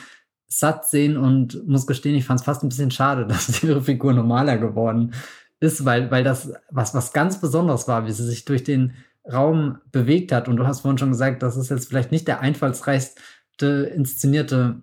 [0.48, 4.14] satt sehen und muss gestehen, ich fand es fast ein bisschen schade, dass ihre Figur
[4.14, 8.44] normaler geworden ist ist, weil, weil das was, was ganz Besonderes war, wie sie sich
[8.44, 8.94] durch den
[9.32, 10.50] Raum bewegt hat.
[10.50, 14.82] Und du hast vorhin schon gesagt, das ist jetzt vielleicht nicht der einfallsreichste inszenierte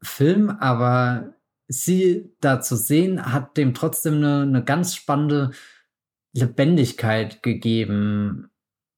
[0.00, 1.34] Film, aber
[1.66, 5.50] sie da zu sehen, hat dem trotzdem eine, eine ganz spannende
[6.32, 8.50] Lebendigkeit gegeben.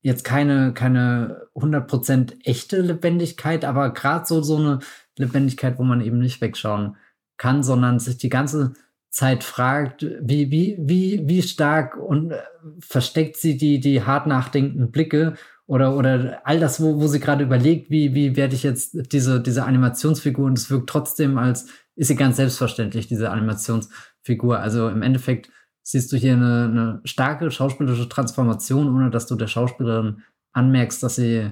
[0.03, 4.81] Jetzt keine, keine 100% echte Lebendigkeit, aber gerade so, so eine
[5.17, 6.97] Lebendigkeit, wo man eben nicht wegschauen
[7.39, 8.75] kann, sondern sich die ganze
[9.11, 12.39] Zeit fragt, wie, wie, wie, wie stark und äh,
[12.79, 15.35] versteckt sie die, die hart nachdenkenden Blicke
[15.67, 19.41] oder, oder all das, wo, wo sie gerade überlegt, wie, wie werde ich jetzt diese,
[19.41, 24.61] diese Animationsfigur und es wirkt trotzdem als, ist sie ganz selbstverständlich, diese Animationsfigur.
[24.61, 25.51] Also im Endeffekt
[25.83, 31.17] siehst du hier eine, eine starke schauspielerische Transformation, ohne dass du der Schauspielerin anmerkst, dass
[31.17, 31.51] sie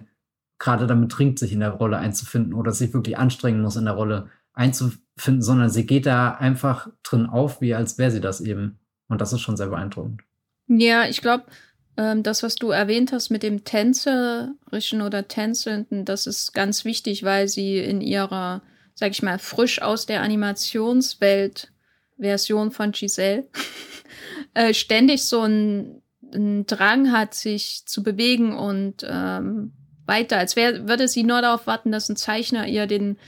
[0.59, 3.95] gerade damit ringt, sich in der Rolle einzufinden oder sich wirklich anstrengen muss, in der
[3.95, 8.81] Rolle einzufinden, sondern sie geht da einfach drin auf, wie als wäre sie das eben.
[9.09, 10.23] Und das ist schon sehr beeindruckend.
[10.67, 11.45] Ja, ich glaube,
[11.97, 17.23] ähm, das, was du erwähnt hast mit dem Tänzerischen oder Tänzelnden, das ist ganz wichtig,
[17.23, 18.63] weil sie in ihrer,
[18.95, 21.73] sag ich mal, frisch aus der Animationswelt
[22.19, 23.47] Version von Giselle
[24.55, 26.03] äh, ständig so einen
[26.67, 29.73] Drang hat, sich zu bewegen und ähm,
[30.05, 33.19] weiter, als wär, würde sie nur darauf warten, dass ein Zeichner ihr den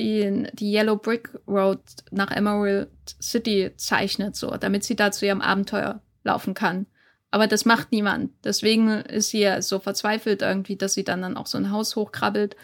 [0.00, 1.80] die, die Yellow Brick Road
[2.10, 2.88] nach Emerald
[3.20, 6.86] City zeichnet, so, damit sie da zu ihrem Abenteuer laufen kann.
[7.30, 8.32] Aber das macht niemand.
[8.44, 11.94] Deswegen ist sie ja so verzweifelt irgendwie, dass sie dann, dann auch so ein Haus
[11.94, 12.56] hochkrabbelt.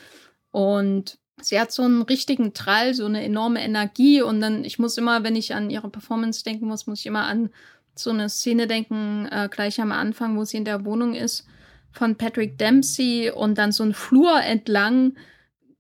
[0.51, 4.23] Und sie hat so einen richtigen Trall, so eine enorme Energie.
[4.23, 7.27] Und dann, ich muss immer, wenn ich an ihre Performance denken muss, muss ich immer
[7.27, 7.51] an
[7.95, 11.47] so eine Szene denken, äh, gleich am Anfang, wo sie in der Wohnung ist,
[11.93, 15.17] von Patrick Dempsey und dann so ein Flur entlang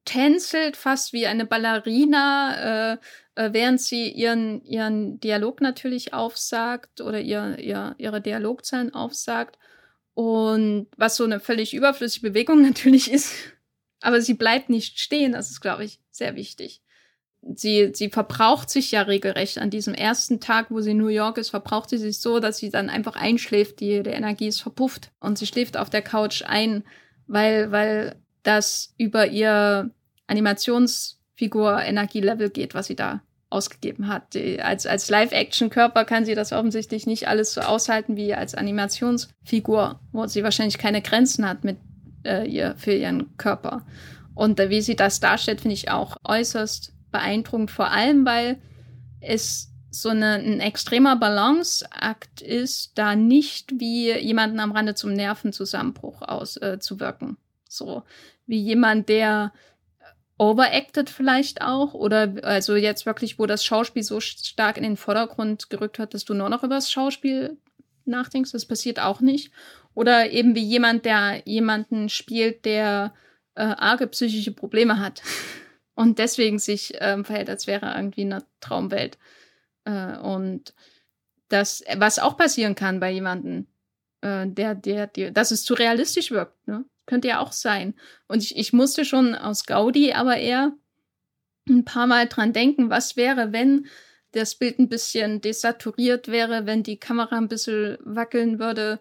[0.06, 2.98] tänzelt fast wie eine Ballerina, äh,
[3.34, 9.58] äh, während sie ihren, ihren Dialog natürlich aufsagt oder ihr, ihr, ihre Dialogzeilen aufsagt.
[10.14, 13.34] Und was so eine völlig überflüssige Bewegung natürlich ist.
[14.00, 15.32] Aber sie bleibt nicht stehen.
[15.32, 16.80] Das ist, glaube ich, sehr wichtig.
[17.54, 19.58] Sie, sie verbraucht sich ja regelrecht.
[19.58, 22.58] An diesem ersten Tag, wo sie in New York ist, verbraucht sie sich so, dass
[22.58, 23.80] sie dann einfach einschläft.
[23.80, 25.10] Die, die Energie ist verpufft.
[25.20, 26.84] Und sie schläft auf der Couch ein,
[27.26, 29.90] weil, weil das über ihr
[30.26, 34.34] Animationsfigur Energielevel geht, was sie da ausgegeben hat.
[34.34, 40.00] Die, als als Live-Action-Körper kann sie das offensichtlich nicht alles so aushalten wie als Animationsfigur,
[40.12, 41.78] wo sie wahrscheinlich keine Grenzen hat mit
[42.24, 43.86] äh, ihr für ihren Körper.
[44.34, 48.58] Und äh, wie sie das darstellt, finde ich auch äußerst beeindruckend, vor allem weil
[49.20, 56.22] es so eine, ein extremer Balanceakt ist, da nicht wie jemanden am Rande zum Nervenzusammenbruch
[56.22, 57.30] auszuwirken.
[57.30, 57.36] Äh,
[57.68, 58.02] so
[58.46, 59.52] wie jemand, der
[60.38, 65.70] overacted vielleicht auch oder also jetzt wirklich, wo das Schauspiel so stark in den Vordergrund
[65.70, 67.56] gerückt hat, dass du nur noch über das Schauspiel
[68.04, 69.50] nachdenkst, das passiert auch nicht.
[69.94, 73.14] Oder eben wie jemand, der jemanden spielt, der
[73.54, 75.22] äh, arge psychische Probleme hat
[75.94, 79.16] und deswegen sich ähm, verhält, als wäre er irgendwie in einer Traumwelt.
[79.84, 80.74] Äh, und
[81.48, 83.66] das, was auch passieren kann bei jemandem,
[84.20, 86.84] äh, der, der, der, dass es zu realistisch wirkt, ne?
[87.06, 87.94] Könnte ja auch sein.
[88.28, 90.72] Und ich, ich musste schon aus Gaudi aber eher
[91.68, 93.86] ein paar Mal dran denken, was wäre, wenn
[94.32, 99.00] das Bild ein bisschen desaturiert wäre, wenn die Kamera ein bisschen wackeln würde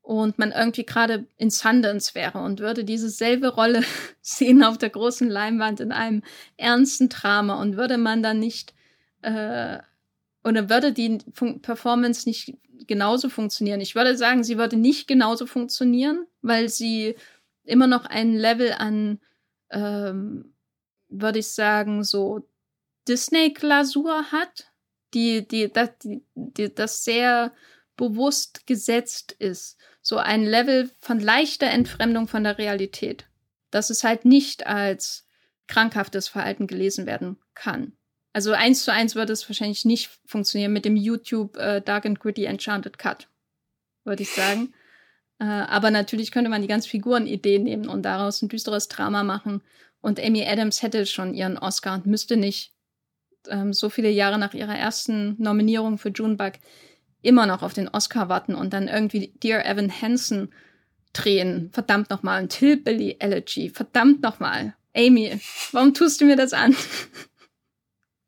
[0.00, 3.82] und man irgendwie gerade in Sundance wäre und würde diese selbe Rolle
[4.20, 6.22] sehen auf der großen Leinwand in einem
[6.56, 8.74] ernsten Drama und würde man dann nicht
[9.22, 9.78] äh,
[10.44, 13.80] oder würde die Fun Performance nicht genauso funktionieren?
[13.80, 17.16] Ich würde sagen, sie würde nicht genauso funktionieren, weil sie
[17.66, 19.20] immer noch ein Level an,
[19.70, 20.54] ähm,
[21.08, 22.48] würde ich sagen, so
[23.08, 24.72] Disney-Glasur hat,
[25.14, 27.52] die, die, das, die, die, das sehr
[27.96, 29.78] bewusst gesetzt ist.
[30.02, 33.26] So ein Level von leichter Entfremdung von der Realität.
[33.70, 35.26] Dass es halt nicht als
[35.66, 37.96] krankhaftes Verhalten gelesen werden kann.
[38.32, 42.20] Also eins zu eins würde es wahrscheinlich nicht funktionieren mit dem YouTube äh, Dark and
[42.20, 43.28] Gritty Enchanted Cut,
[44.04, 44.74] würde ich sagen.
[45.38, 49.62] Äh, aber natürlich könnte man die ganz Figurenidee nehmen und daraus ein düsteres Drama machen.
[50.00, 52.72] Und Amy Adams hätte schon ihren Oscar und müsste nicht
[53.48, 56.52] ähm, so viele Jahre nach ihrer ersten Nominierung für Junebug
[57.22, 60.52] immer noch auf den Oscar warten und dann irgendwie Dear Evan Hansen
[61.12, 61.70] drehen.
[61.72, 63.70] Verdammt nochmal, ein Tillbilly Elegy.
[63.70, 64.74] Verdammt nochmal.
[64.94, 65.38] Amy,
[65.72, 66.74] warum tust du mir das an?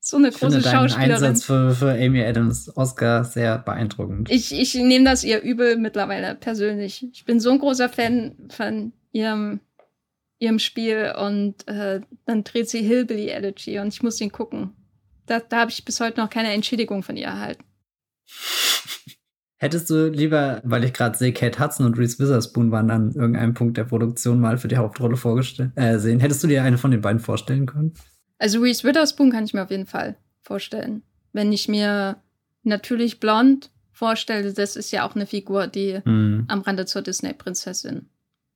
[0.08, 1.12] so eine ich große finde Schauspielerin.
[1.12, 4.30] Einsatz für, für Amy Adams Oscar sehr beeindruckend.
[4.30, 7.06] Ich, ich nehme das ihr übel mittlerweile persönlich.
[7.12, 9.60] Ich bin so ein großer Fan von ihrem,
[10.38, 14.70] ihrem Spiel und äh, dann dreht sie Hillbilly Elegy und ich muss ihn gucken.
[15.26, 17.64] Da, da habe ich bis heute noch keine Entschädigung von ihr erhalten.
[19.60, 23.52] Hättest du lieber, weil ich gerade sehe, Kate Hudson und Reese Witherspoon waren an irgendeinem
[23.52, 26.92] Punkt der Produktion mal für die Hauptrolle vorgestellt, äh, sehen, hättest du dir eine von
[26.92, 27.92] den beiden vorstellen können?
[28.38, 31.02] Also Reese Witherspoon kann ich mir auf jeden Fall vorstellen.
[31.32, 32.16] Wenn ich mir
[32.62, 36.44] natürlich blond vorstelle, das ist ja auch eine Figur, die mhm.
[36.48, 38.08] am Rande zur Disney-Prinzessin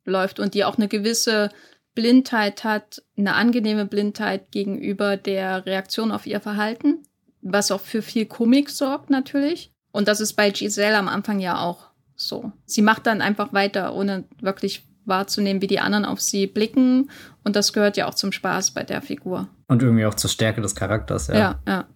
[0.05, 1.51] läuft und die auch eine gewisse
[1.95, 7.03] Blindheit hat, eine angenehme Blindheit gegenüber der Reaktion auf ihr Verhalten,
[7.43, 9.73] was auch für viel Komik sorgt natürlich.
[9.91, 12.53] Und das ist bei Giselle am Anfang ja auch so.
[12.65, 17.11] Sie macht dann einfach weiter, ohne wirklich wahrzunehmen, wie die anderen auf sie blicken.
[17.45, 19.49] Und das gehört ja auch zum Spaß bei der Figur.
[19.69, 21.35] Und irgendwie auch zur Stärke des Charakters, ja.
[21.35, 21.89] Ja, ja.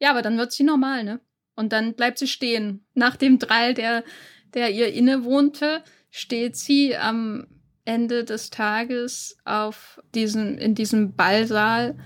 [0.00, 1.20] Ja, aber dann wird sie normal, ne?
[1.56, 2.86] Und dann bleibt sie stehen.
[2.94, 4.04] Nach dem Drall, der,
[4.54, 7.48] der ihr innewohnte, steht sie am
[7.84, 11.96] Ende des Tages auf diesem, in diesem Ballsaal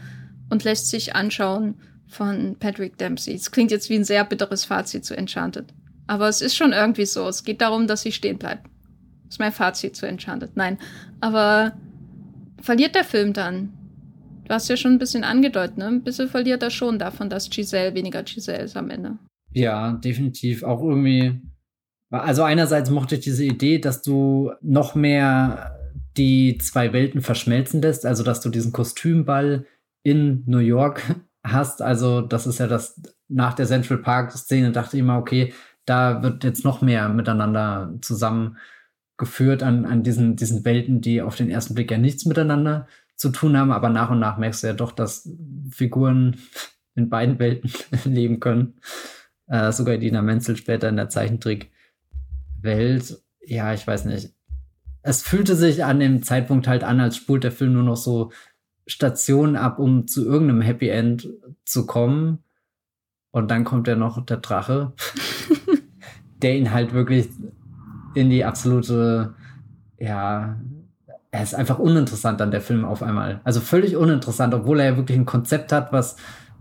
[0.49, 3.35] und lässt sich anschauen von Patrick Dempsey.
[3.35, 5.67] Es klingt jetzt wie ein sehr bitteres Fazit zu Enchanted.
[6.07, 7.29] Aber es ist schon irgendwie so.
[7.29, 8.69] Es geht darum, dass sie stehen bleibt.
[9.33, 10.51] Ist mein Fazit zu Enchanted.
[10.57, 10.77] Nein.
[11.21, 11.73] Aber
[12.61, 13.73] verliert der Film dann?
[14.45, 15.87] Du hast ja schon ein bisschen angedeutet, ne?
[15.87, 19.17] Ein bisschen verliert er schon davon, dass Giselle weniger Giselle ist am Ende.
[19.55, 20.63] Ja, definitiv.
[20.65, 21.41] Auch irgendwie.
[22.11, 25.81] Also einerseits mochte ich diese Idee, dass du noch mehr
[26.19, 29.65] die zwei Welten verschmelzen lässt, also dass du diesen Kostümball
[30.03, 31.01] in New York
[31.43, 31.81] hast.
[31.81, 35.55] Also das ist ja das nach der Central Park Szene dachte ich immer, okay,
[35.87, 37.95] da wird jetzt noch mehr miteinander
[39.23, 43.31] zusammengeführt an, an diesen, diesen Welten, die auf den ersten Blick ja nichts miteinander zu
[43.31, 45.29] tun haben, aber nach und nach merkst du ja doch, dass
[45.71, 46.37] Figuren
[46.95, 47.71] in beiden Welten
[48.05, 48.75] leben können.
[49.47, 53.23] Äh, sogar Dina Menzel später in der Zeichentrick-Welt.
[53.45, 54.31] Ja, ich weiß nicht.
[55.03, 58.33] Es fühlte sich an dem Zeitpunkt halt an, als spult der Film nur noch so
[58.87, 61.29] Stationen ab, um zu irgendeinem Happy End
[61.65, 62.45] zu kommen.
[63.31, 64.93] Und dann kommt ja noch der Drache,
[66.43, 67.29] der ihn halt wirklich
[68.15, 69.35] in die absolute,
[69.99, 70.57] ja,
[71.31, 73.41] er ist einfach uninteressant dann der Film auf einmal.
[73.45, 76.17] Also völlig uninteressant, obwohl er ja wirklich ein Konzept hat, was,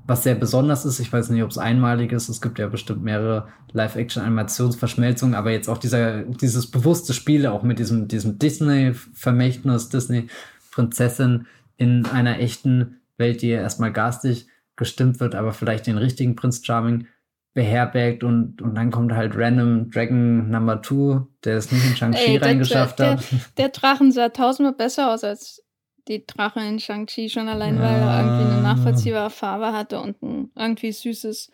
[0.07, 0.99] was sehr besonders ist.
[0.99, 2.29] Ich weiß nicht, ob es einmalig ist.
[2.29, 7.79] Es gibt ja bestimmt mehrere Live-Action-Animationsverschmelzungen, aber jetzt auch dieser, dieses bewusste Spiel, auch mit
[7.79, 14.47] diesem, diesem Disney-Vermächtnis, Disney-Prinzessin in einer echten Welt, die ja erstmal garstig
[14.77, 17.07] gestimmt wird, aber vielleicht den richtigen Prinz Charming
[17.53, 22.37] beherbergt und, und dann kommt halt random Dragon Number Two, der es nicht in Shang-Chi
[22.37, 23.31] reingeschafft der, hat.
[23.31, 25.63] Der, der, Drachen sah tausendmal besser aus als
[26.07, 27.81] die Drache in Shang-Chi, schon allein, ja.
[27.81, 31.51] weil er irgendwie eine nachvollziehbare Farbe hatte und ein irgendwie süßes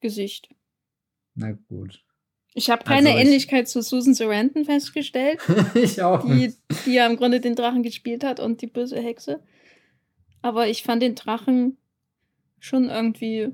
[0.00, 0.50] Gesicht.
[1.34, 2.04] Na gut.
[2.54, 5.40] Ich habe keine also Ähnlichkeit zu Susan Sarandon festgestellt.
[5.74, 6.26] ich auch.
[6.26, 6.54] Die,
[6.84, 9.42] die ja im Grunde den Drachen gespielt hat und die böse Hexe.
[10.42, 11.78] Aber ich fand den Drachen
[12.58, 13.52] schon irgendwie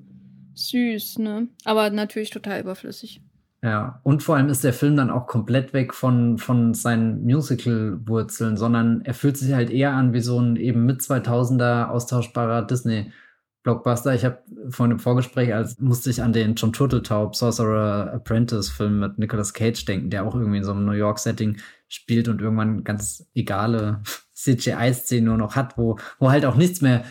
[0.59, 1.49] süß, ne?
[1.65, 3.21] Aber natürlich total überflüssig.
[3.63, 8.57] Ja, und vor allem ist der Film dann auch komplett weg von, von seinen Musical-Wurzeln,
[8.57, 14.15] sondern er fühlt sich halt eher an wie so ein eben mit 2000er austauschbarer Disney-Blockbuster.
[14.15, 14.39] Ich habe
[14.71, 19.85] vorhin im Vorgespräch, als musste ich an den John Turteltaub Sorcerer Apprentice-Film mit Nicolas Cage
[19.85, 21.57] denken, der auch irgendwie in so einem New York-Setting
[21.89, 24.03] spielt und irgendwann ganz egale
[24.35, 27.03] CGI-Szenen nur noch hat, wo, wo halt auch nichts mehr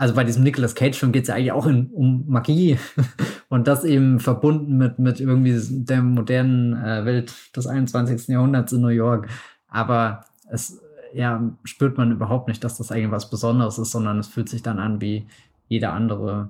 [0.00, 2.78] also bei diesem Nicolas Cage-Film geht es ja eigentlich auch in, um Magie
[3.50, 8.28] und das eben verbunden mit, mit irgendwie der modernen äh, Welt des 21.
[8.28, 9.28] Jahrhunderts in New York.
[9.68, 10.80] Aber es
[11.12, 14.62] ja, spürt man überhaupt nicht, dass das eigentlich was Besonderes ist, sondern es fühlt sich
[14.62, 15.26] dann an wie
[15.68, 16.48] jeder andere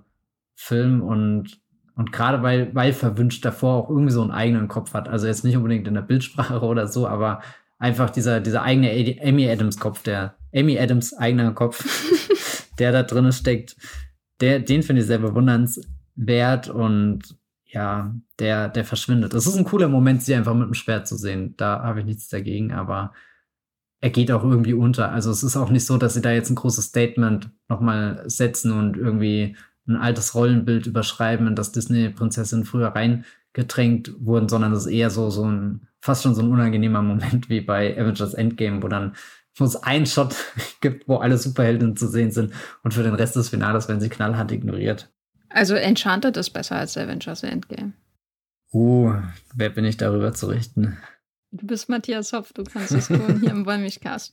[0.55, 1.61] Film und
[1.96, 5.09] und gerade weil, weil verwünscht davor auch irgendwie so einen eigenen Kopf hat.
[5.09, 7.42] Also jetzt nicht unbedingt in der Bildsprache oder so, aber
[7.78, 8.90] einfach dieser, dieser eigene
[9.22, 11.84] Amy Adams Kopf, der Amy Adams eigener Kopf,
[12.81, 13.76] der da drin steckt,
[14.41, 19.35] der, den finde ich sehr bewundernswert und ja, der, der verschwindet.
[19.35, 21.55] Es ist ein cooler Moment, sie einfach mit dem Schwert zu sehen.
[21.57, 23.12] Da habe ich nichts dagegen, aber
[24.01, 25.12] er geht auch irgendwie unter.
[25.12, 28.72] Also es ist auch nicht so, dass sie da jetzt ein großes Statement nochmal setzen
[28.72, 29.57] und irgendwie
[29.87, 35.31] ein altes Rollenbild überschreiben, in das Disney-Prinzessin früher reingedrängt wurden, sondern es ist eher so,
[35.31, 39.14] so ein, fast schon so ein unangenehmer Moment wie bei Avengers Endgame, wo dann
[39.57, 40.34] wo es einen Shot
[40.80, 44.09] gibt, wo alle Superhelden zu sehen sind und für den Rest des Finales werden sie
[44.09, 45.11] knallhart ignoriert.
[45.48, 47.92] Also Enchanted ist besser als Avengers Endgame.
[48.72, 49.14] Uh,
[49.55, 50.96] wer bin ich darüber zu richten?
[51.51, 54.32] Du bist Matthias Hopf, du kannst es tun hier im Wollmilchcast.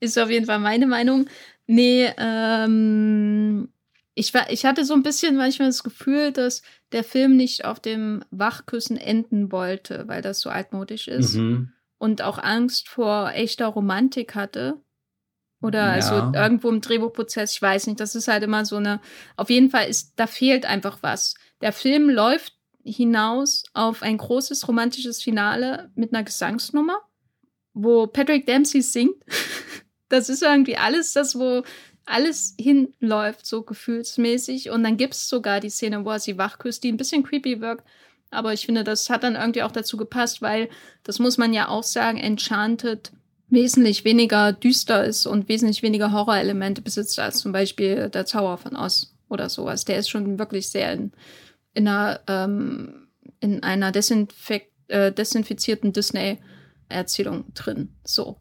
[0.00, 1.26] Ist auf jeden Fall meine Meinung.
[1.66, 3.70] Nee, ähm,
[4.14, 7.80] ich, war, ich hatte so ein bisschen manchmal das Gefühl, dass der Film nicht auf
[7.80, 11.36] dem Wachküssen enden wollte, weil das so altmodisch ist.
[11.36, 14.80] Mhm und auch Angst vor echter Romantik hatte.
[15.60, 15.92] Oder ja.
[15.92, 19.00] also irgendwo im Drehbuchprozess, ich weiß nicht, das ist halt immer so eine,
[19.36, 21.34] auf jeden Fall ist, da fehlt einfach was.
[21.60, 27.02] Der Film läuft hinaus auf ein großes romantisches Finale mit einer Gesangsnummer,
[27.74, 29.22] wo Patrick Dempsey singt.
[30.12, 31.62] Das ist irgendwie alles das, wo
[32.04, 34.70] alles hinläuft, so gefühlsmäßig.
[34.70, 37.60] Und dann gibt es sogar die Szene, wo er sie wachküsst, die ein bisschen creepy
[37.60, 37.86] wirkt.
[38.30, 40.68] Aber ich finde, das hat dann irgendwie auch dazu gepasst, weil,
[41.02, 43.12] das muss man ja auch sagen, Enchanted
[43.48, 48.76] wesentlich weniger düster ist und wesentlich weniger Horrorelemente besitzt als zum Beispiel der Zauber von
[48.76, 49.84] Oz oder sowas.
[49.84, 51.12] Der ist schon wirklich sehr in,
[51.74, 53.08] in einer, ähm,
[53.40, 57.96] in einer Desinfek äh, desinfizierten Disney-Erzählung drin.
[58.04, 58.36] So.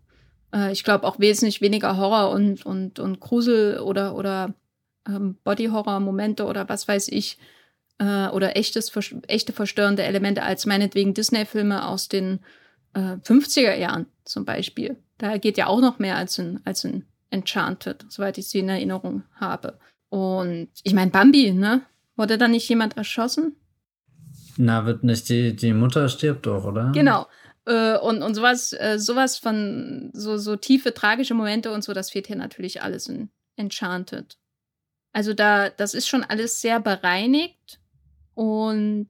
[0.53, 4.53] Äh, ich glaube auch wesentlich weniger Horror und, und, und Grusel oder, oder
[5.07, 7.39] ähm, Body-Horror-Momente oder was weiß ich
[7.99, 8.91] äh, oder echtes,
[9.27, 12.39] echte verstörende Elemente als meinetwegen Disney-Filme aus den
[12.93, 14.97] äh, 50er Jahren zum Beispiel.
[15.17, 18.69] Da geht ja auch noch mehr als in, als in Enchanted, soweit ich sie in
[18.69, 19.77] Erinnerung habe.
[20.09, 21.81] Und ich meine, Bambi, ne?
[22.15, 23.55] Wurde da nicht jemand erschossen?
[24.57, 26.91] Na, wird nicht die, die Mutter stirbt doch, oder?
[26.93, 27.27] Genau.
[27.65, 32.09] Äh, und, und sowas, äh, sowas von so, so tiefe, tragische Momente und so, das
[32.09, 34.37] fehlt hier natürlich alles in Enchanted.
[35.13, 37.79] Also da, das ist schon alles sehr bereinigt
[38.39, 39.09] und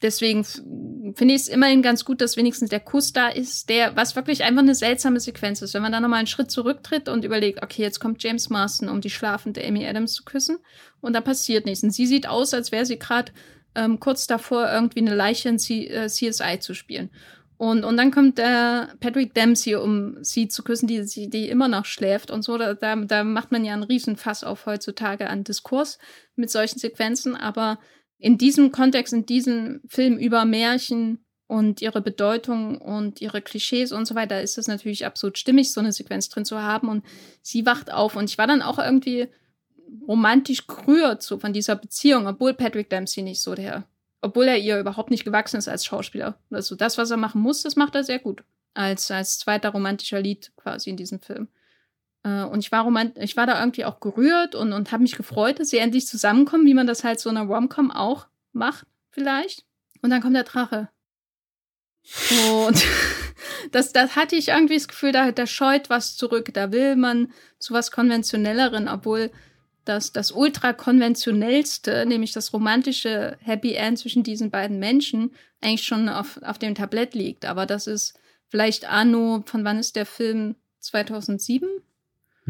[0.00, 4.16] deswegen finde ich es immerhin ganz gut, dass wenigstens der Kuss da ist, der, was
[4.16, 5.74] wirklich einfach eine seltsame Sequenz ist.
[5.74, 9.02] Wenn man da nochmal einen Schritt zurücktritt und überlegt, okay, jetzt kommt James Marston, um
[9.02, 10.60] die schlafende Amy Adams zu küssen,
[11.02, 11.82] und da passiert nichts.
[11.82, 13.32] Und sie sieht aus, als wäre sie gerade
[13.74, 17.10] ähm, kurz davor, irgendwie eine Leiche in C äh, CSI zu spielen.
[17.58, 21.68] Und, und dann kommt der Patrick Dempsey, um sie zu küssen, die, die, die immer
[21.68, 22.56] noch schläft und so.
[22.56, 25.98] Da, da, da macht man ja einen Riesenfass auf heutzutage an Diskurs
[26.34, 27.78] mit solchen Sequenzen, aber
[28.20, 34.06] in diesem Kontext, in diesem Film über Märchen und ihre Bedeutung und ihre Klischees und
[34.06, 36.88] so weiter, ist es natürlich absolut stimmig, so eine Sequenz drin zu haben.
[36.88, 37.04] Und
[37.42, 39.28] sie wacht auf und ich war dann auch irgendwie
[40.06, 43.88] romantisch gerührt so von dieser Beziehung, obwohl Patrick Dempsey nicht so der,
[44.20, 46.38] obwohl er ihr überhaupt nicht gewachsen ist als Schauspieler.
[46.50, 48.44] Also das, was er machen muss, das macht er sehr gut.
[48.74, 51.48] als, als zweiter romantischer Lied quasi in diesem Film.
[52.22, 55.16] Äh, und ich war, romant ich war da irgendwie auch gerührt und, und habe mich
[55.16, 58.86] gefreut, dass sie endlich zusammenkommen, wie man das halt so in einer Romcom auch macht,
[59.10, 59.64] vielleicht.
[60.02, 60.88] Und dann kommt der Drache.
[62.64, 62.84] Und
[63.72, 66.50] das, das hatte ich irgendwie das Gefühl, da, da scheut was zurück.
[66.54, 69.30] Da will man zu was Konventionelleren, obwohl
[69.84, 76.40] das, das ultra-konventionellste, nämlich das romantische Happy End zwischen diesen beiden Menschen, eigentlich schon auf,
[76.42, 77.44] auf dem Tablett liegt.
[77.44, 78.18] Aber das ist
[78.48, 80.56] vielleicht Anno, von wann ist der Film?
[80.80, 81.68] 2007?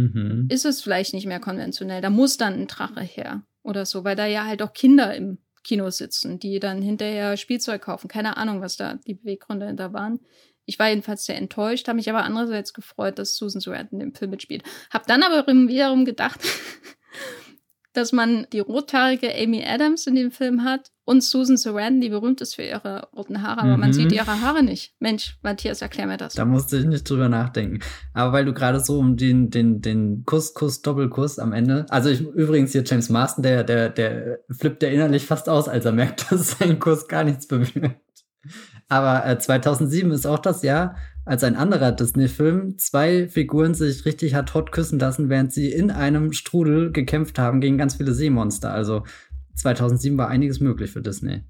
[0.00, 0.46] Mhm.
[0.50, 2.00] Ist es vielleicht nicht mehr konventionell.
[2.00, 5.38] Da muss dann ein Drache her oder so, weil da ja halt auch Kinder im
[5.62, 8.08] Kino sitzen, die dann hinterher Spielzeug kaufen.
[8.08, 10.20] Keine Ahnung, was da die Beweggründe da waren.
[10.64, 14.30] Ich war jedenfalls sehr enttäuscht, habe mich aber andererseits gefreut, dass Susan Sarandon im Film
[14.30, 14.62] mitspielt.
[14.90, 16.40] Hab dann aber wiederum gedacht,
[17.92, 22.40] dass man die rothaarige Amy Adams in dem Film hat und Susan Sarandon, die berühmt
[22.40, 23.80] ist für ihre roten Haare, aber mhm.
[23.80, 24.94] man sieht ihre Haare nicht.
[25.00, 26.34] Mensch, Matthias, erklär mir das.
[26.34, 27.80] Da musste ich nicht drüber nachdenken.
[28.14, 31.86] Aber weil du gerade so um den, den, den Kuss, Kuss, Doppelkuss am Ende.
[31.88, 35.84] Also ich, übrigens hier James Marston, der, der, der flippt ja innerlich fast aus, als
[35.84, 38.00] er merkt, dass sein Kuss gar nichts bewirkt.
[38.90, 44.34] Aber äh, 2007 ist auch das Jahr, als ein anderer Disney-Film zwei Figuren sich richtig
[44.34, 48.74] hat hot küssen lassen, während sie in einem Strudel gekämpft haben gegen ganz viele Seemonster.
[48.74, 49.04] Also
[49.54, 51.44] 2007 war einiges möglich für Disney.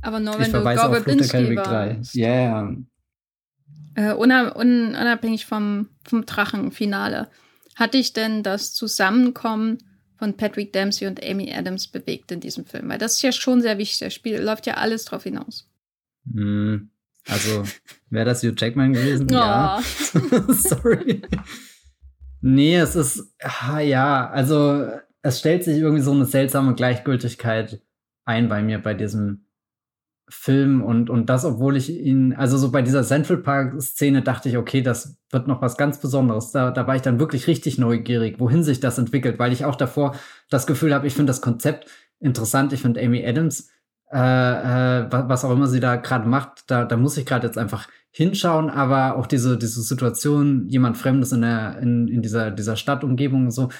[0.00, 2.14] Aber nur wenn ich du Gore Verbinski warst.
[2.14, 2.76] Ja, yeah.
[3.94, 7.28] Äh, unabhängig vom, vom Drachenfinale.
[7.74, 9.78] Hatte ich denn das Zusammenkommen
[10.18, 12.88] von Patrick Dempsey und Amy Adams bewegt in diesem Film?
[12.88, 13.98] Weil das ist ja schon sehr wichtig.
[13.98, 15.68] Das Spiel läuft ja alles drauf hinaus.
[16.24, 16.88] Mm,
[17.28, 17.64] also,
[18.10, 19.28] wäre das Hugh Jackman gewesen?
[19.30, 19.34] Oh.
[19.34, 19.80] Ja.
[20.48, 21.22] Sorry.
[22.40, 24.88] Nee, es ist, ah, ja, also
[25.22, 27.80] es stellt sich irgendwie so eine seltsame Gleichgültigkeit
[28.24, 29.46] ein bei mir bei diesem
[30.28, 34.56] Film und, und das, obwohl ich ihn, also so bei dieser Central Park-Szene dachte ich,
[34.56, 36.52] okay, das wird noch was ganz Besonderes.
[36.52, 39.76] Da, da war ich dann wirklich richtig neugierig, wohin sich das entwickelt, weil ich auch
[39.76, 40.16] davor
[40.48, 43.68] das Gefühl habe, ich finde das Konzept interessant, ich finde Amy Adams
[44.12, 47.58] äh, äh, was auch immer sie da gerade macht, da, da muss ich gerade jetzt
[47.58, 52.76] einfach hinschauen, aber auch diese, diese Situation, jemand Fremdes in der, in, in dieser, dieser
[52.76, 53.70] Stadtumgebung und so,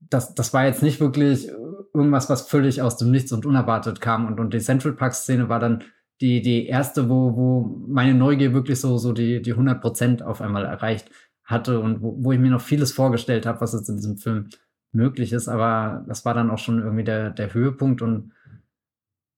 [0.00, 1.48] das, das war jetzt nicht wirklich
[1.94, 4.26] irgendwas, was völlig aus dem Nichts und unerwartet kam.
[4.26, 5.84] Und, und die Central Park-Szene war dann
[6.20, 10.40] die, die erste, wo, wo meine Neugier wirklich so, so die, die 100 Prozent auf
[10.42, 11.10] einmal erreicht
[11.44, 14.48] hatte und wo, wo ich mir noch vieles vorgestellt habe, was jetzt in diesem Film
[14.92, 15.48] möglich ist.
[15.48, 18.32] Aber das war dann auch schon irgendwie der, der Höhepunkt und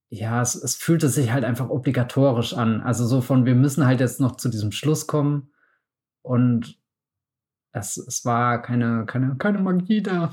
[0.08, 2.82] ja, es, es fühlte sich halt einfach obligatorisch an.
[2.82, 5.52] Also so von, wir müssen halt jetzt noch zu diesem Schluss kommen.
[6.22, 6.78] Und
[7.72, 10.32] es, es war keine, keine, keine Magie da.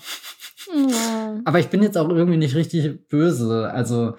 [0.75, 1.41] Ja.
[1.45, 3.71] Aber ich bin jetzt auch irgendwie nicht richtig böse.
[3.71, 4.15] Also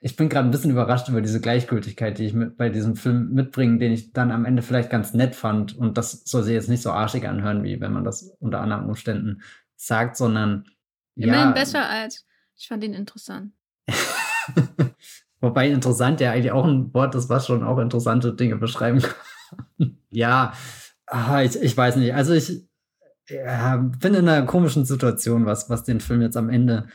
[0.00, 3.32] ich bin gerade ein bisschen überrascht über diese Gleichgültigkeit, die ich mit, bei diesem Film
[3.32, 5.76] mitbringe, den ich dann am Ende vielleicht ganz nett fand.
[5.76, 8.86] Und das soll sich jetzt nicht so arschig anhören, wie wenn man das unter anderen
[8.86, 9.42] Umständen
[9.76, 10.64] sagt, sondern.
[11.16, 12.24] Immerhin ja, besser als.
[12.56, 13.52] Ich fand ihn interessant.
[15.40, 19.96] Wobei interessant ja eigentlich auch ein Wort ist, was schon auch interessante Dinge beschreiben kann.
[20.10, 20.52] ja,
[21.06, 22.14] ah, ich, ich weiß nicht.
[22.14, 22.68] Also ich
[23.28, 26.88] ja, bin in einer komischen Situation, was, was den Film jetzt am Ende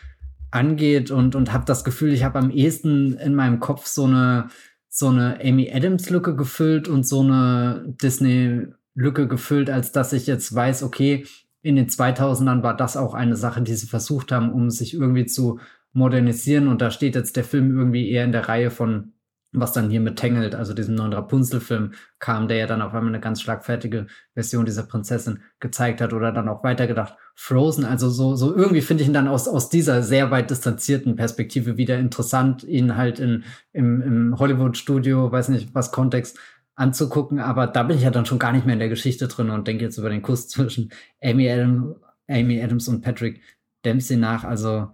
[0.52, 4.50] angeht und, und habe das Gefühl, ich habe am ehesten in meinem Kopf so eine,
[4.90, 10.84] so eine Amy Adams-Lücke gefüllt und so eine Disney-Lücke gefüllt, als dass ich jetzt weiß,
[10.84, 11.26] okay,
[11.62, 15.26] in den 2000ern war das auch eine Sache, die sie versucht haben, um sich irgendwie
[15.26, 15.60] zu
[15.94, 19.14] modernisieren und da steht jetzt der Film irgendwie eher in der Reihe von
[19.54, 23.14] was dann hier mit Tangled, also diesem neuen Rapunzel-Film kam, der ja dann auf einmal
[23.14, 27.16] eine ganz schlagfertige Version dieser Prinzessin gezeigt hat oder dann auch weitergedacht.
[27.36, 31.16] Frozen, also so, so irgendwie finde ich ihn dann aus, aus dieser sehr weit distanzierten
[31.16, 36.40] Perspektive wieder interessant, ihn halt in, im, im Hollywood-Studio, weiß nicht, was Kontext
[36.76, 39.52] anzugucken, aber da bin ich ja dann schon gar nicht mehr in der Geschichte drin
[39.52, 40.92] und denke jetzt über den Kuss zwischen
[41.24, 41.96] Amy, Adam,
[42.28, 43.42] Amy Adams und Patrick
[43.86, 44.90] Dempsey nach, also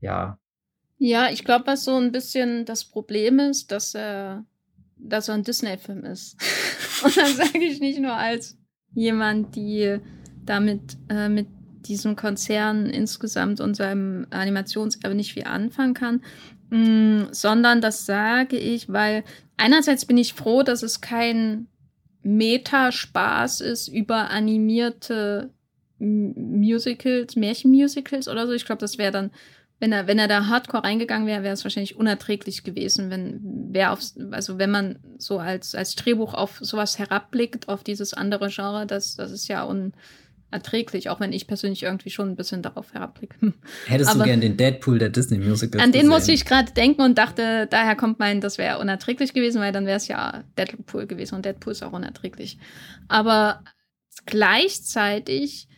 [0.00, 0.38] ja.
[0.98, 4.44] Ja, ich glaube, was so ein bisschen das Problem ist, dass er,
[4.96, 6.36] dass er ein Disney-Film ist.
[7.04, 8.58] Und dann sage ich nicht nur als
[8.94, 9.98] jemand, die
[10.44, 11.46] damit äh, mit
[11.82, 16.22] diesem Konzern insgesamt und seinem Animationserbe nicht viel anfangen kann,
[16.70, 19.24] mh, mm, sondern das sage ich, weil
[19.56, 21.68] einerseits bin ich froh, dass es kein
[22.22, 25.50] Meta-Spaß ist über animierte
[25.98, 28.52] Musicals, Märchenmusicals oder so.
[28.52, 29.30] Ich glaube, das wäre dann
[29.80, 33.92] wenn er, wenn er da hardcore reingegangen wäre, wäre es wahrscheinlich unerträglich gewesen, wenn wer
[33.92, 34.00] auf,
[34.32, 39.14] also wenn man so als, als Drehbuch auf sowas herabblickt, auf dieses andere Genre, das,
[39.14, 39.92] das ist ja un,
[40.50, 43.36] erträglich, auch wenn ich persönlich irgendwie schon ein bisschen darauf herabblicke.
[43.86, 46.08] Hättest Aber du gern den Deadpool der Disney Musicals An den gesehen?
[46.08, 49.86] musste ich gerade denken und dachte, daher kommt mein, das wäre unerträglich gewesen, weil dann
[49.86, 52.58] wäre es ja Deadpool gewesen und Deadpool ist auch unerträglich.
[53.08, 53.62] Aber
[54.24, 55.68] gleichzeitig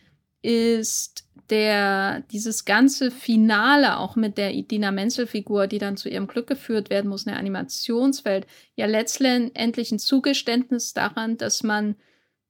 [0.41, 1.10] ist
[1.49, 6.89] der, dieses ganze Finale auch mit der Idina Menzel-Figur, die dann zu ihrem Glück geführt
[6.89, 11.95] werden muss, in der Animationswelt, ja letztendlich ein Zugeständnis daran, dass man,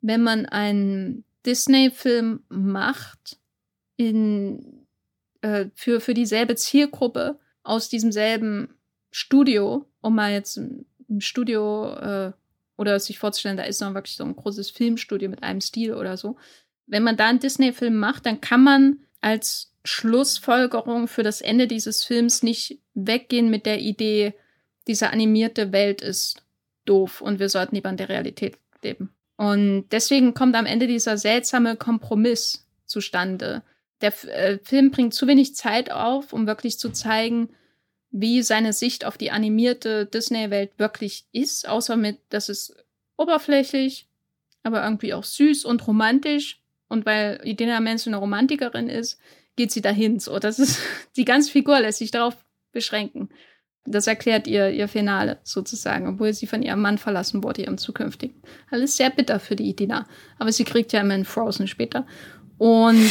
[0.01, 3.37] wenn man einen Disney-Film macht,
[3.97, 4.85] in,
[5.41, 8.75] äh, für, für dieselbe Zielgruppe aus diesem selben
[9.11, 10.85] Studio, um mal jetzt ein,
[11.19, 12.31] Studio äh,
[12.77, 16.15] oder sich vorzustellen, da ist noch wirklich so ein großes Filmstudio mit einem Stil oder
[16.15, 16.37] so,
[16.91, 22.03] wenn man da einen Disney-Film macht, dann kann man als Schlussfolgerung für das Ende dieses
[22.03, 24.33] Films nicht weggehen mit der Idee,
[24.87, 26.43] diese animierte Welt ist
[26.85, 29.09] doof und wir sollten lieber in der Realität leben.
[29.37, 33.63] Und deswegen kommt am Ende dieser seltsame Kompromiss zustande.
[34.01, 37.49] Der äh, Film bringt zu wenig Zeit auf, um wirklich zu zeigen,
[38.09, 42.75] wie seine Sicht auf die animierte Disney-Welt wirklich ist, außer mit, dass es
[43.15, 44.07] oberflächlich,
[44.63, 46.60] aber irgendwie auch süß und romantisch
[46.91, 49.17] und weil Idina Menzel eine Romantikerin ist,
[49.55, 50.19] geht sie dahin.
[50.19, 50.79] So, das ist,
[51.15, 52.35] die ganze Figur lässt sich darauf
[52.73, 53.29] beschränken.
[53.85, 58.43] Das erklärt ihr, ihr Finale sozusagen, obwohl sie von ihrem Mann verlassen wurde, ihrem zukünftigen.
[58.69, 60.05] Alles sehr bitter für die Idina.
[60.37, 62.05] Aber sie kriegt ja immer einen Frozen später.
[62.57, 63.09] Und.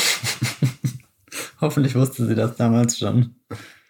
[1.60, 3.34] Hoffentlich wusste sie das damals schon.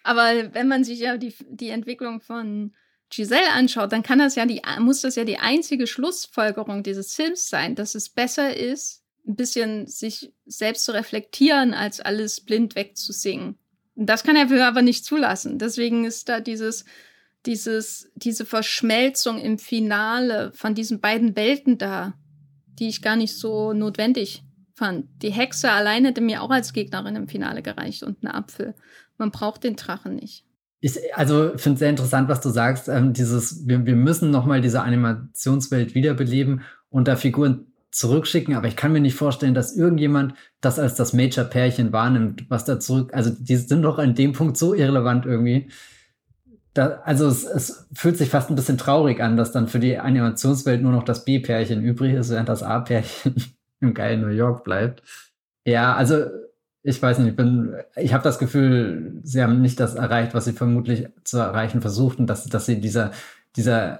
[0.03, 2.73] Aber wenn man sich ja die, die Entwicklung von
[3.09, 7.49] Giselle anschaut, dann kann das ja die, muss das ja die einzige Schlussfolgerung dieses Films
[7.49, 13.57] sein, dass es besser ist, ein bisschen sich selbst zu reflektieren, als alles blind wegzusingen.
[13.95, 15.59] Und das kann er aber nicht zulassen.
[15.59, 16.85] Deswegen ist da dieses,
[17.45, 22.13] dieses, diese Verschmelzung im Finale von diesen beiden Welten da,
[22.79, 24.43] die ich gar nicht so notwendig
[24.73, 25.05] fand.
[25.21, 28.73] Die Hexe allein hätte mir auch als Gegnerin im Finale gereicht und ein Apfel.
[29.17, 30.45] Man braucht den Drachen nicht.
[30.79, 32.87] Ich, also finde es sehr interessant, was du sagst.
[32.87, 38.75] Ähm, dieses, wir, wir müssen nochmal diese Animationswelt wiederbeleben und da Figuren zurückschicken, aber ich
[38.75, 43.31] kann mir nicht vorstellen, dass irgendjemand das als das Major-Pärchen wahrnimmt, was da zurück, also
[43.37, 45.69] die sind doch an dem Punkt so irrelevant irgendwie.
[46.73, 49.97] Da, also es, es fühlt sich fast ein bisschen traurig an, dass dann für die
[49.97, 53.35] Animationswelt nur noch das B-Pärchen übrig ist, während das A-Pärchen
[53.81, 55.03] im geilen New York bleibt.
[55.65, 56.25] Ja, also
[56.83, 60.45] ich weiß nicht, ich bin, ich habe das Gefühl, sie haben nicht das erreicht, was
[60.45, 63.11] sie vermutlich zu erreichen versuchten, dass, dass sie dieser,
[63.55, 63.99] dieser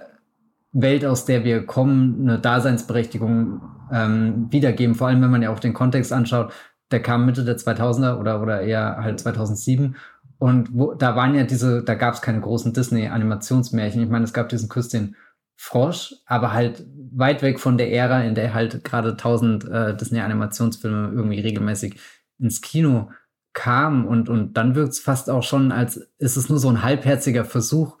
[0.72, 3.60] Welt, aus der wir kommen, eine Daseinsberechtigung
[3.92, 4.94] ähm, wiedergeben.
[4.94, 6.52] Vor allem, wenn man ja auch den Kontext anschaut,
[6.90, 9.96] der kam Mitte der 2000er oder, oder eher halt 2007.
[10.38, 14.02] Und wo, da waren ja diese, da gab es keine großen Disney-Animationsmärchen.
[14.02, 15.16] Ich meine, es gab diesen Küss den
[15.56, 21.12] Frosch, aber halt weit weg von der Ära, in der halt gerade tausend äh, Disney-Animationsfilme
[21.14, 22.00] irgendwie regelmäßig
[22.40, 23.10] ins Kino
[23.52, 24.06] kamen.
[24.06, 27.44] Und, und dann wirkt es fast auch schon, als ist es nur so ein halbherziger
[27.44, 27.98] Versuch,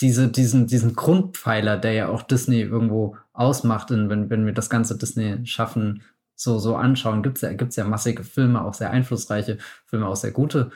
[0.00, 4.70] diese, diesen, diesen Grundpfeiler, der ja auch Disney irgendwo ausmacht, und wenn, wenn wir das
[4.70, 6.02] ganze Disney schaffen,
[6.34, 10.30] so, so anschauen, gibt's ja, gibt's ja massige Filme, auch sehr einflussreiche Filme, auch sehr
[10.30, 10.70] gute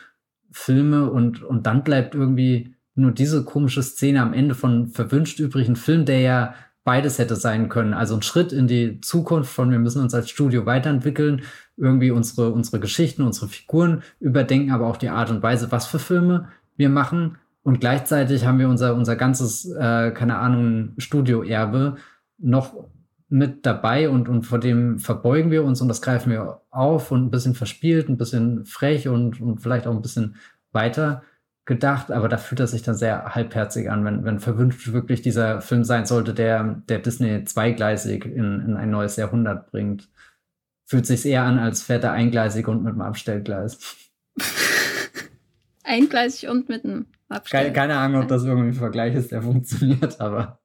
[0.50, 5.76] Filme und, und dann bleibt irgendwie nur diese komische Szene am Ende von verwünscht übrigen
[5.76, 6.54] Film, der ja
[6.84, 7.94] beides hätte sein können.
[7.94, 11.42] Also ein Schritt in die Zukunft von wir müssen uns als Studio weiterentwickeln,
[11.76, 15.98] irgendwie unsere, unsere Geschichten, unsere Figuren überdenken, aber auch die Art und Weise, was für
[15.98, 17.38] Filme wir machen.
[17.62, 21.96] Und gleichzeitig haben wir unser, unser ganzes, äh, keine Ahnung, Studioerbe
[22.44, 22.88] noch
[23.28, 27.24] mit dabei und, und vor dem verbeugen wir uns und das greifen wir auf und
[27.24, 30.36] ein bisschen verspielt, ein bisschen frech und, und vielleicht auch ein bisschen
[30.72, 31.22] weiter
[31.64, 35.62] gedacht, aber da fühlt er sich dann sehr halbherzig an, wenn, wenn verwünscht wirklich dieser
[35.62, 40.10] Film sein sollte, der, der Disney zweigleisig in, in ein neues Jahrhundert bringt.
[40.86, 43.96] Fühlt sich eher an, als fährt er eingleisig und mit einem Abstellgleis.
[45.84, 47.06] eingleisig und mit einem
[47.50, 50.60] keine, keine, Ahnung, ob das irgendwie ein Vergleich ist, der funktioniert, aber.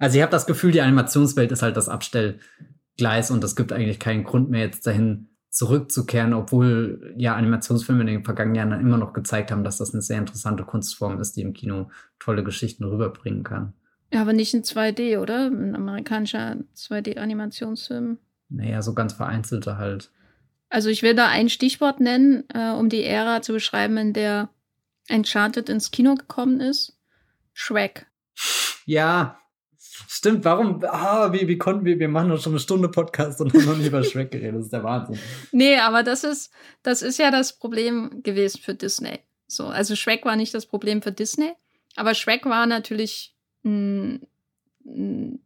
[0.00, 4.00] Also ich habe das Gefühl, die Animationswelt ist halt das Abstellgleis und es gibt eigentlich
[4.00, 9.12] keinen Grund mehr, jetzt dahin zurückzukehren, obwohl ja Animationsfilme in den vergangenen Jahren immer noch
[9.12, 13.44] gezeigt haben, dass das eine sehr interessante Kunstform ist, die im Kino tolle Geschichten rüberbringen
[13.44, 13.74] kann.
[14.10, 15.46] Ja, aber nicht in 2D, oder?
[15.48, 18.16] Ein amerikanischer 2D-Animationsfilm.
[18.48, 20.10] Naja, so ganz vereinzelte halt.
[20.70, 24.48] Also ich will da ein Stichwort nennen, äh, um die Ära zu beschreiben, in der
[25.10, 26.96] Uncharted ins Kino gekommen ist?
[27.52, 28.06] Shrek.
[28.86, 29.40] Ja,
[30.08, 30.44] stimmt.
[30.44, 30.82] Warum?
[30.84, 31.98] Ah, wie, wie konnten wir?
[31.98, 34.56] Wir machen doch schon eine Stunde Podcast und haben noch nie über Shrek geredet.
[34.56, 35.18] Das ist der Wahnsinn.
[35.52, 36.52] Nee, aber das ist,
[36.82, 39.20] das ist ja das Problem gewesen für Disney.
[39.46, 41.52] So, also Shrek war nicht das Problem für Disney,
[41.96, 44.26] aber Shrek war natürlich ein,
[44.84, 45.40] ein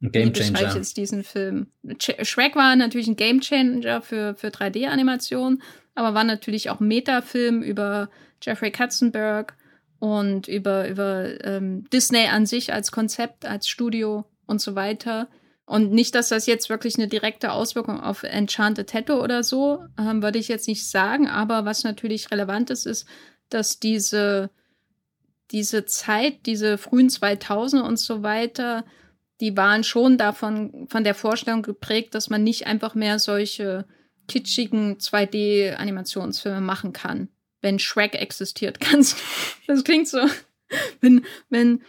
[0.00, 0.68] Game Changer.
[0.68, 1.68] Ich jetzt diesen Film?
[1.98, 5.62] Shrek war natürlich ein Game Changer für, für 3D-Animation,
[5.94, 8.10] aber war natürlich auch Metafilm über
[8.42, 9.56] Jeffrey Katzenberg
[10.04, 15.28] und über, über ähm, Disney an sich als Konzept, als Studio und so weiter.
[15.64, 20.22] Und nicht, dass das jetzt wirklich eine direkte Auswirkung auf Enchanted hätte oder so, ähm,
[20.22, 21.26] würde ich jetzt nicht sagen.
[21.26, 23.08] Aber was natürlich relevant ist, ist,
[23.48, 24.50] dass diese,
[25.52, 28.84] diese Zeit, diese frühen 2000 und so weiter,
[29.40, 33.86] die waren schon davon, von der Vorstellung geprägt, dass man nicht einfach mehr solche
[34.28, 37.30] kitschigen 2D-Animationsfilme machen kann.
[37.64, 39.16] Wenn Shrek existiert, kannst
[39.66, 40.20] Das klingt so.
[41.00, 41.82] Wenn, wenn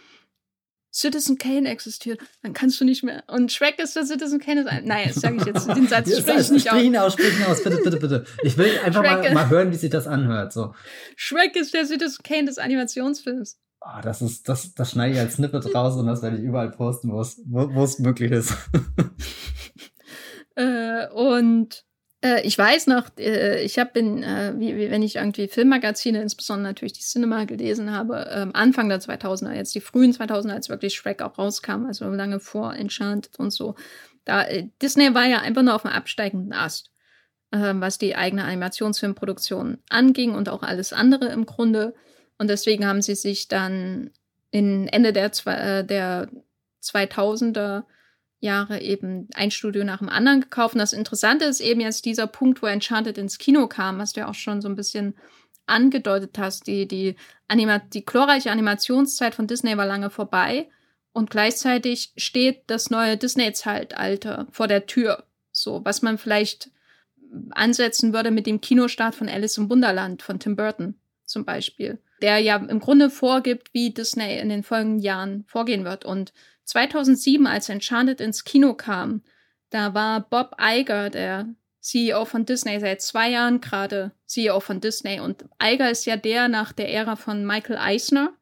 [0.90, 3.24] Citizen Kane existiert, dann kannst du nicht mehr.
[3.26, 4.62] Und Shrek ist der Citizen Kane.
[4.62, 5.68] Ist ein, nein, das sage ich jetzt.
[5.68, 6.78] Den Satz spreche ich nicht aus.
[6.78, 8.24] Sprich aus, sprich ihn aus, bitte, bitte, bitte.
[8.42, 10.54] Ich will einfach mal, mal, hören, wie sich das anhört.
[10.54, 10.74] So.
[11.14, 13.58] Shrek ist der Citizen Kane des Animationsfilms.
[13.82, 16.70] Oh, das ist, das, das schneide ich als Snippet raus und das werde ich überall
[16.70, 18.54] posten, wo es, wo es möglich ist.
[20.56, 21.85] äh, und
[22.26, 26.20] äh, ich weiß noch, äh, ich habe in, äh, wie, wie, wenn ich irgendwie Filmmagazine,
[26.20, 30.68] insbesondere natürlich die Cinema gelesen habe, ähm, Anfang der 2000er, jetzt die frühen 2000er, als
[30.68, 33.76] wirklich Shrek auch rauskam, also lange vor Enchanted und so.
[34.24, 36.90] Da, äh, Disney war ja einfach nur auf dem absteigenden Ast,
[37.52, 41.94] ähm, was die eigene Animationsfilmproduktion anging und auch alles andere im Grunde.
[42.38, 44.10] Und deswegen haben sie sich dann
[44.50, 46.28] in Ende der, äh, der
[46.82, 47.84] 2000er
[48.40, 50.74] Jahre eben ein Studio nach dem anderen gekauft.
[50.74, 54.20] Und das Interessante ist eben jetzt dieser Punkt, wo Enchanted ins Kino kam, was du
[54.20, 55.14] ja auch schon so ein bisschen
[55.66, 56.66] angedeutet hast.
[56.66, 57.16] Die, die,
[57.48, 60.68] Anima die glorreiche Animationszeit von Disney war lange vorbei
[61.12, 65.24] und gleichzeitig steht das neue Disney-Zeitalter vor der Tür.
[65.50, 66.70] So, was man vielleicht
[67.50, 70.94] ansetzen würde mit dem Kinostart von Alice im Wunderland von Tim Burton
[71.24, 76.04] zum Beispiel, der ja im Grunde vorgibt, wie Disney in den folgenden Jahren vorgehen wird.
[76.04, 76.32] Und
[76.66, 79.22] 2007, als Enchanted ins Kino kam,
[79.70, 81.48] da war Bob Iger, der
[81.80, 85.20] CEO von Disney, seit zwei Jahren gerade CEO von Disney.
[85.20, 88.32] Und Iger ist ja der nach der Ära von Michael Eisner,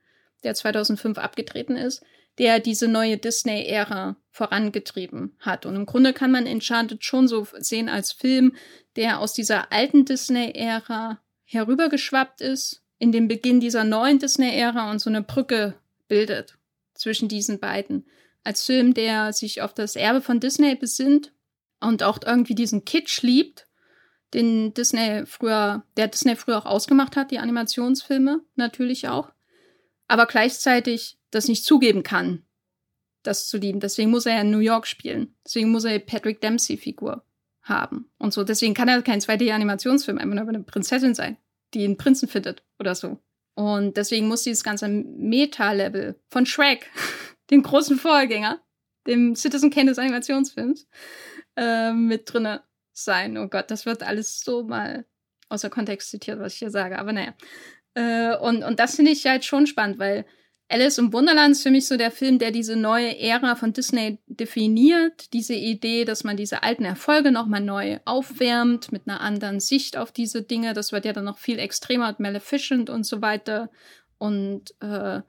[0.42, 2.02] der 2005 abgetreten ist,
[2.38, 5.66] der diese neue Disney-Ära vorangetrieben hat.
[5.66, 8.56] Und im Grunde kann man Enchanted schon so sehen als Film,
[8.96, 15.10] der aus dieser alten Disney-Ära herübergeschwappt ist, in den Beginn dieser neuen Disney-Ära und so
[15.10, 15.74] eine Brücke
[16.09, 16.56] bildet
[16.95, 18.07] zwischen diesen beiden.
[18.43, 21.33] Als Film, der sich auf das Erbe von Disney besinnt
[21.81, 23.66] und auch irgendwie diesen Kitsch liebt,
[24.35, 29.33] den Disney früher, der Disney früher auch ausgemacht hat, die Animationsfilme natürlich auch,
[30.09, 32.45] aber gleichzeitig das nicht zugeben kann,
[33.23, 33.81] das zu lieben.
[33.81, 35.35] Deswegen muss er ja in New York spielen.
[35.45, 37.25] Deswegen muss er Patrick Dempsey-Figur
[37.62, 38.45] haben und so.
[38.45, 41.39] Deswegen kann er kein 2D-Animationsfilm einfach nur eine Prinzessin sein,
[41.73, 43.19] die einen Prinzen findet oder so.
[43.55, 46.90] Und deswegen muss dieses ganze Meta-Level von Shrek,
[47.51, 48.60] dem großen Vorgänger,
[49.06, 50.89] dem Citizen Kane des Animationsfilms,
[51.56, 53.36] äh, mit drinne sein.
[53.39, 55.06] Oh Gott, das wird alles so mal
[55.48, 56.98] außer Kontext zitiert, was ich hier sage.
[56.98, 57.35] Aber naja.
[57.94, 60.26] Äh, und, und das finde ich halt schon spannend, weil
[60.69, 64.19] Alice im Wunderland ist für mich so der Film, der diese neue Ära von Disney
[64.27, 65.32] definiert.
[65.32, 70.11] Diese Idee, dass man diese alten Erfolge nochmal neu aufwärmt, mit einer anderen Sicht auf
[70.11, 70.73] diese Dinge.
[70.73, 73.70] Das wird ja dann noch viel extremer und Maleficent und so weiter.
[74.16, 75.20] Und äh,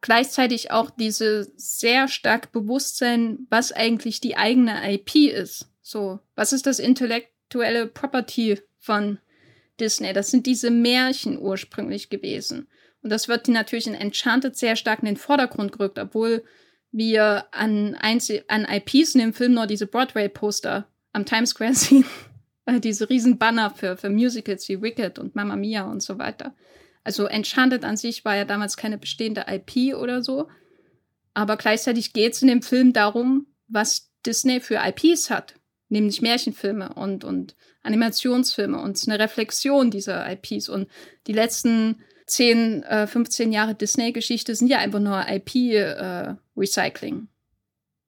[0.00, 5.70] gleichzeitig auch diese sehr stark Bewusstsein, was eigentlich die eigene IP ist.
[5.82, 9.18] So, was ist das intellektuelle Property von
[9.80, 10.14] Disney?
[10.14, 12.68] Das sind diese Märchen ursprünglich gewesen.
[13.02, 16.44] Und das wird natürlich in Enchanted sehr stark in den Vordergrund gerückt, obwohl
[16.90, 22.04] wir an, Einzel an IPs in dem Film nur diese Broadway-Poster am Times Square sehen.
[22.66, 26.54] Äh, diese riesen Banner für, für Musicals wie Wicked und Mamma Mia und so weiter.
[27.04, 30.48] Also Enchanted an sich war ja damals keine bestehende IP oder so.
[31.34, 35.54] Aber gleichzeitig geht es in dem Film darum, was Disney für IPs hat.
[35.88, 40.68] Nämlich Märchenfilme und, und Animationsfilme und eine Reflexion dieser IPs.
[40.68, 40.88] Und
[41.26, 47.16] die letzten 10, äh, 15 Jahre Disney-Geschichte sind ja einfach nur IP-Recycling.
[47.16, 47.26] Äh,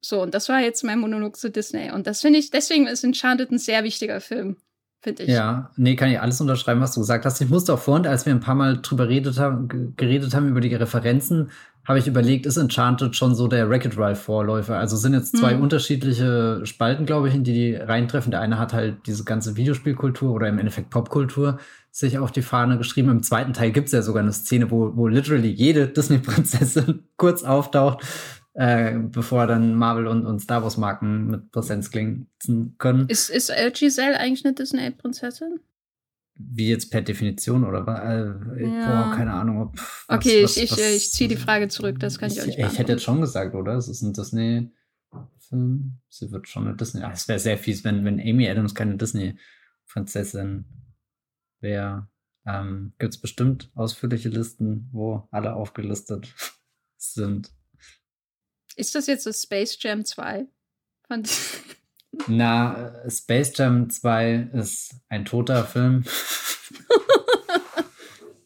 [0.03, 1.91] so, und das war jetzt mein Monolog zu Disney.
[1.91, 4.57] Und das finde ich, deswegen ist Enchanted ein sehr wichtiger Film,
[5.01, 5.29] finde ich.
[5.29, 7.41] Ja, nee, kann ich alles unterschreiben, was du gesagt hast.
[7.41, 10.61] Ich musste auch vorhin, als wir ein paar Mal drüber redet haben, geredet haben über
[10.61, 11.51] die Referenzen,
[11.87, 14.79] habe ich überlegt, ist Enchanted schon so der Wreck-It Ralph-Vorläufer?
[14.79, 15.63] Also sind jetzt zwei hm.
[15.63, 18.31] unterschiedliche Spalten, glaube ich, in die die reintreffen.
[18.31, 21.59] Der eine hat halt diese ganze Videospielkultur oder im Endeffekt Popkultur
[21.91, 23.11] sich auf die Fahne geschrieben.
[23.11, 27.43] Im zweiten Teil gibt es ja sogar eine Szene, wo, wo literally jede Disney-Prinzessin kurz
[27.43, 28.05] auftaucht,
[28.55, 32.29] äh, bevor dann Marvel und, und Star Wars-Marken mit Präsenz klingen
[32.79, 33.09] können.
[33.09, 35.61] Ist, ist Giselle eigentlich eine Disney-Prinzessin?
[36.43, 38.87] Wie jetzt per Definition oder äh, ja.
[38.87, 39.61] boah, keine Ahnung.
[39.61, 42.43] Ob, was, okay, was, ich, ich, ich ziehe die Frage zurück, das kann ich, ich
[42.43, 43.75] euch nicht Ich hätte jetzt schon gesagt, oder?
[43.75, 44.71] Es ist ein Disney.
[45.51, 45.99] Film.
[46.09, 47.03] Sie wird schon eine Disney.
[47.13, 50.65] Es wäre sehr fies, wenn, wenn Amy Adams keine Disney-Prinzessin
[51.61, 52.09] wäre.
[52.47, 56.35] Ähm, Gibt es bestimmt ausführliche Listen, wo alle aufgelistet
[56.97, 57.51] sind.
[58.77, 60.47] Ist das jetzt das Space Jam 2?
[62.29, 66.05] Na, Space Jam 2 ist ein toter Film.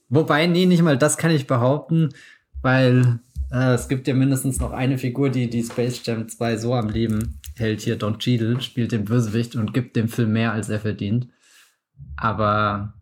[0.09, 2.11] Wobei, nee, nicht mal das kann ich behaupten,
[2.63, 3.21] weil
[3.51, 6.89] äh, es gibt ja mindestens noch eine Figur, die die Space Jam 2 so am
[6.89, 7.83] Leben hält.
[7.83, 11.29] Hier Don Cheadle spielt den Bösewicht und gibt dem Film mehr, als er verdient.
[12.17, 12.94] Aber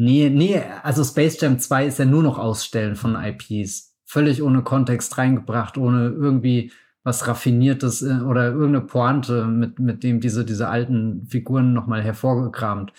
[0.00, 3.96] nee, nee, also Space Jam 2 ist ja nur noch Ausstellen von IPs.
[4.06, 6.72] Völlig ohne Kontext reingebracht, ohne irgendwie
[7.02, 12.92] was Raffiniertes äh, oder irgendeine Pointe, mit, mit dem diese, diese alten Figuren nochmal hervorgekramt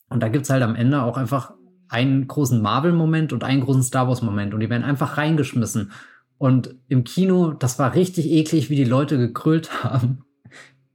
[0.08, 1.54] Und da gibt's halt am Ende auch einfach
[1.88, 4.54] einen großen Marvel-Moment und einen großen Star Wars-Moment.
[4.54, 5.92] Und die werden einfach reingeschmissen.
[6.38, 10.24] Und im Kino, das war richtig eklig, wie die Leute gekrüllt haben.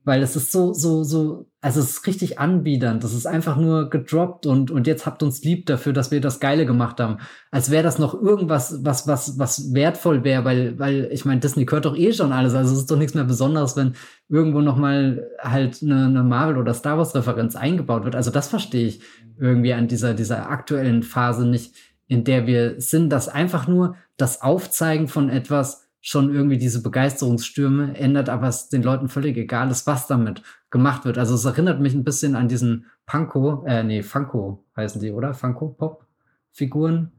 [0.06, 3.04] Weil es ist so, so, so, also es ist richtig anbiedernd.
[3.04, 6.40] Das ist einfach nur gedroppt und, und jetzt habt uns lieb dafür, dass wir das
[6.40, 7.18] Geile gemacht haben.
[7.52, 11.66] Als wäre das noch irgendwas, was, was, was wertvoll wäre, weil, weil, ich meine, Disney
[11.66, 12.56] gehört doch eh schon alles.
[12.56, 13.94] Also es ist doch nichts mehr Besonderes, wenn
[14.30, 18.16] irgendwo nochmal halt eine, eine Marvel- oder Star Wars-Referenz eingebaut wird.
[18.16, 19.02] Also das verstehe ich
[19.38, 21.76] irgendwie an dieser, dieser aktuellen Phase nicht
[22.10, 27.96] in der wir sind, dass einfach nur das Aufzeigen von etwas schon irgendwie diese Begeisterungsstürme
[27.96, 30.42] ändert, aber es den Leuten völlig egal ist, was damit
[30.72, 31.18] gemacht wird.
[31.18, 35.34] Also es erinnert mich ein bisschen an diesen Panko, äh, nee, Funko heißen die, oder?
[35.34, 37.12] Funko-Pop-Figuren.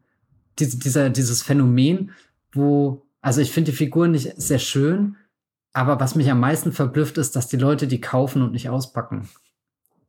[0.58, 2.10] Diese, dieser, dieses Phänomen,
[2.52, 5.16] wo, also ich finde die Figuren nicht sehr schön,
[5.72, 9.28] aber was mich am meisten verblüfft ist, dass die Leute die kaufen und nicht auspacken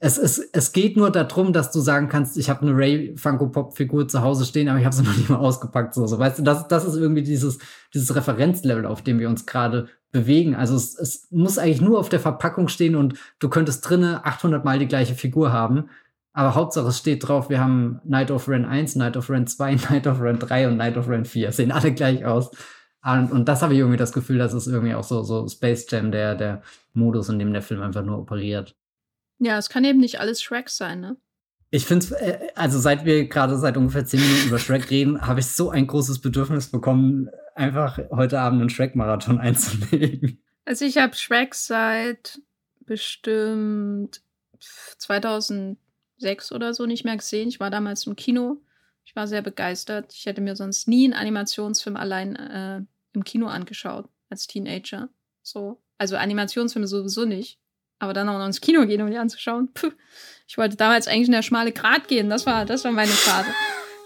[0.03, 3.49] es, es, es geht nur darum, dass du sagen kannst, ich habe eine Ray Funko
[3.49, 5.93] Pop Figur zu Hause stehen, aber ich habe sie noch nicht mal ausgepackt.
[5.93, 6.17] So, so.
[6.17, 7.59] Weißt du, das, das ist irgendwie dieses,
[7.93, 10.55] dieses Referenzlevel, auf dem wir uns gerade bewegen.
[10.55, 14.65] Also es, es muss eigentlich nur auf der Verpackung stehen und du könntest drinnen 800
[14.65, 15.89] Mal die gleiche Figur haben.
[16.33, 19.75] Aber Hauptsache es steht drauf, wir haben Night of Ren 1, Night of Ren 2,
[19.91, 21.51] Night of Ren 3 und Night of Ren 4.
[21.51, 22.49] Sehen alle gleich aus.
[23.03, 25.85] Und, und das habe ich irgendwie das Gefühl, das ist irgendwie auch so, so Space
[25.89, 26.63] Jam, der, der
[26.93, 28.75] Modus, in dem der Film einfach nur operiert.
[29.43, 31.17] Ja, es kann eben nicht alles Shrek sein, ne?
[31.71, 35.21] Ich finde es, äh, also seit wir gerade seit ungefähr zehn Minuten über Shrek reden,
[35.21, 40.43] habe ich so ein großes Bedürfnis bekommen, einfach heute Abend einen Shrek-Marathon einzulegen.
[40.65, 42.39] Also ich habe Shrek seit
[42.81, 44.21] bestimmt
[44.59, 47.49] 2006 oder so nicht mehr gesehen.
[47.49, 48.61] Ich war damals im Kino.
[49.05, 50.13] Ich war sehr begeistert.
[50.13, 52.81] Ich hätte mir sonst nie einen Animationsfilm allein äh,
[53.13, 55.09] im Kino angeschaut als Teenager.
[55.41, 57.60] So, also Animationsfilme sowieso nicht.
[58.01, 59.71] Aber dann auch noch ins Kino gehen, um die anzuschauen.
[59.73, 59.91] Puh.
[60.47, 62.31] Ich wollte damals eigentlich in der schmale Grat gehen.
[62.31, 63.51] Das war, das war meine Phase.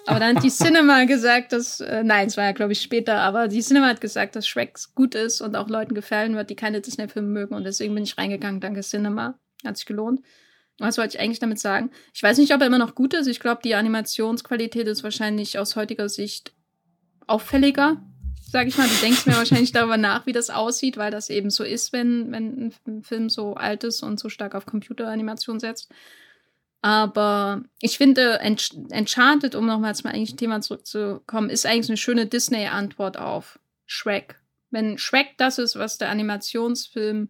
[0.05, 3.21] Aber dann hat die Cinema gesagt, dass, äh, nein, es war ja, glaube ich, später,
[3.21, 6.57] aber die Cinema hat gesagt, dass Shrek gut ist und auch Leuten gefallen wird, die
[6.57, 7.55] keine Disney-Filme mögen.
[7.55, 8.59] Und deswegen bin ich reingegangen.
[8.59, 9.39] Danke, Cinema.
[9.65, 10.19] Hat sich gelohnt.
[10.77, 11.89] Was wollte ich eigentlich damit sagen?
[12.13, 13.27] Ich weiß nicht, ob er immer noch gut ist.
[13.27, 16.53] Ich glaube, die Animationsqualität ist wahrscheinlich aus heutiger Sicht
[17.27, 18.03] auffälliger
[18.55, 18.87] sag ich mal.
[18.87, 22.31] Du denkst mir wahrscheinlich darüber nach, wie das aussieht, weil das eben so ist, wenn,
[22.31, 25.91] wenn ein Film so alt ist und so stark auf Computeranimation setzt.
[26.81, 33.17] Aber ich finde, Enchanted, um nochmal zum eigentlichen Thema zurückzukommen, ist eigentlich eine schöne Disney-Antwort
[33.17, 34.39] auf Shrek.
[34.71, 37.27] Wenn Shrek das ist, was der Animationsfilm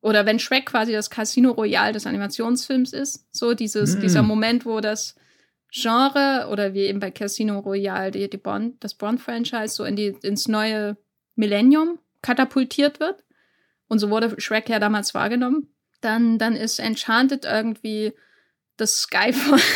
[0.00, 4.00] oder wenn Shrek quasi das Casino Royale des Animationsfilms ist, so dieses, mm.
[4.00, 5.14] dieser Moment, wo das
[5.70, 10.16] Genre oder wie eben bei Casino Royale die, die Bond, das Bond-Franchise so in die,
[10.22, 10.96] ins neue
[11.34, 13.24] Millennium katapultiert wird.
[13.88, 15.68] Und so wurde Shrek ja damals wahrgenommen.
[16.00, 18.12] Dann, dann ist Enchanted irgendwie
[18.76, 19.60] das Skyfall.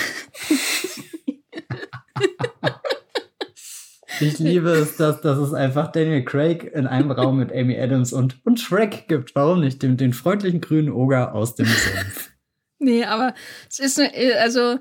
[4.21, 8.13] Ich liebe es, dass, dass es einfach Daniel Craig in einem Raum mit Amy Adams
[8.13, 9.35] und, und Shrek gibt.
[9.35, 9.83] Warum nicht?
[9.83, 12.31] Den, den freundlichen grünen Oger aus dem Sumpf.
[12.79, 13.35] Nee, aber
[13.69, 14.01] es ist,
[14.39, 14.79] also,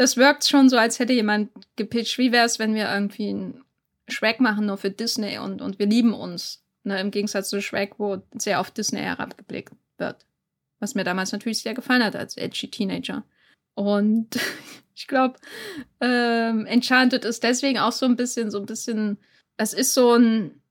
[0.00, 2.16] das wirkt schon so, als hätte jemand gepitcht.
[2.16, 3.64] Wie wäre es, wenn wir irgendwie einen
[4.08, 6.64] Shrek machen, nur für Disney und, und wir lieben uns?
[6.84, 10.24] Ne, Im Gegensatz zu Shrek, wo sehr auf Disney herabgeblickt wird.
[10.78, 13.24] Was mir damals natürlich sehr gefallen hat als edgy Teenager.
[13.74, 14.38] Und
[14.94, 15.38] ich glaube,
[16.00, 19.18] ähm, Enchanted ist deswegen auch so ein bisschen, so ein bisschen,
[19.58, 20.62] es ist so ein,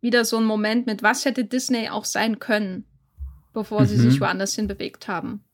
[0.00, 2.86] wieder so ein Moment mit, was hätte Disney auch sein können,
[3.52, 3.86] bevor mhm.
[3.86, 5.44] sie sich woanders hin bewegt haben.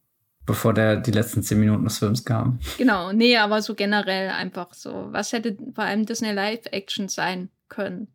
[0.47, 2.61] Bevor der, die letzten zehn Minuten des Films kamen.
[2.77, 8.09] Genau, nee, aber so generell einfach so, was hätte vor allem Disney Live-Action sein können.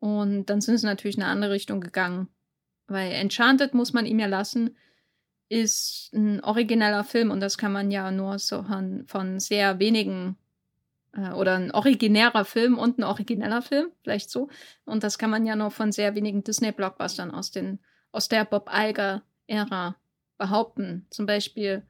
[0.00, 2.28] Und dann sind sie natürlich in eine andere Richtung gegangen.
[2.88, 4.76] Weil Enchanted muss man ihm ja lassen,
[5.48, 8.64] ist ein origineller Film und das kann man ja nur so
[9.06, 10.36] von, sehr wenigen
[11.12, 14.48] äh, oder ein originärer Film und ein origineller Film, vielleicht so.
[14.84, 17.80] Und das kann man ja nur von sehr wenigen Disney-Blockbustern aus, den,
[18.12, 19.96] aus der Bob Iger-Ära
[20.42, 21.06] behaupten.
[21.10, 21.82] Zum Beispiel,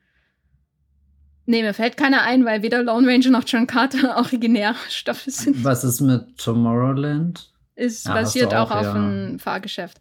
[1.47, 5.65] nee, mir fällt keiner ein, weil weder Lone Ranger noch John Carter originäre Stoffe sind.
[5.65, 7.51] Was ist mit Tomorrowland?
[7.75, 8.95] Ist ja, basiert auch, auch, auf ja.
[8.95, 10.01] einem Fahrgeschäft.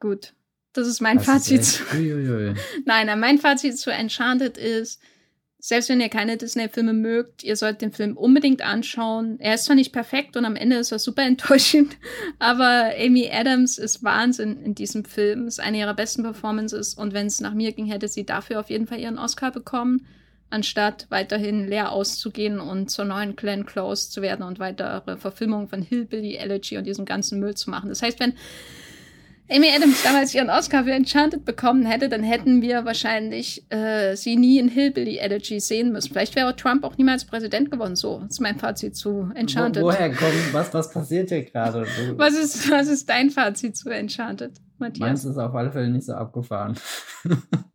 [0.00, 0.32] Gut.
[0.72, 1.60] Das ist mein das Fazit.
[1.60, 1.82] Ist
[2.86, 5.00] Nein, mein Fazit zu Enchanted ist,
[5.66, 9.40] selbst wenn ihr keine Disney-Filme mögt, ihr sollt den Film unbedingt anschauen.
[9.40, 11.96] Er ist zwar nicht perfekt und am Ende ist er super enttäuschend,
[12.38, 15.46] aber Amy Adams ist Wahnsinn in diesem Film.
[15.46, 18.68] Ist eine ihrer besten Performances und wenn es nach mir ging, hätte sie dafür auf
[18.68, 20.06] jeden Fall ihren Oscar bekommen,
[20.50, 25.80] anstatt weiterhin leer auszugehen und zur neuen Glenn Close zu werden und weitere Verfilmungen von
[25.80, 27.88] Hillbilly Elegy und diesem ganzen Müll zu machen.
[27.88, 28.34] Das heißt, wenn
[29.54, 34.36] Amy Adams damals ihren Oscar für Enchanted bekommen hätte, dann hätten wir wahrscheinlich äh, sie
[34.36, 36.12] nie in Hillbilly Elegy sehen müssen.
[36.12, 37.94] Vielleicht wäre Trump auch niemals Präsident geworden.
[37.94, 39.82] So ist mein Fazit zu Enchanted.
[39.82, 41.86] Wo, woher kommt, was, was passiert hier gerade?
[42.16, 45.00] Was ist, was ist dein Fazit zu Enchanted, Matthias?
[45.00, 46.76] Meins ist auf alle Fälle nicht so abgefahren.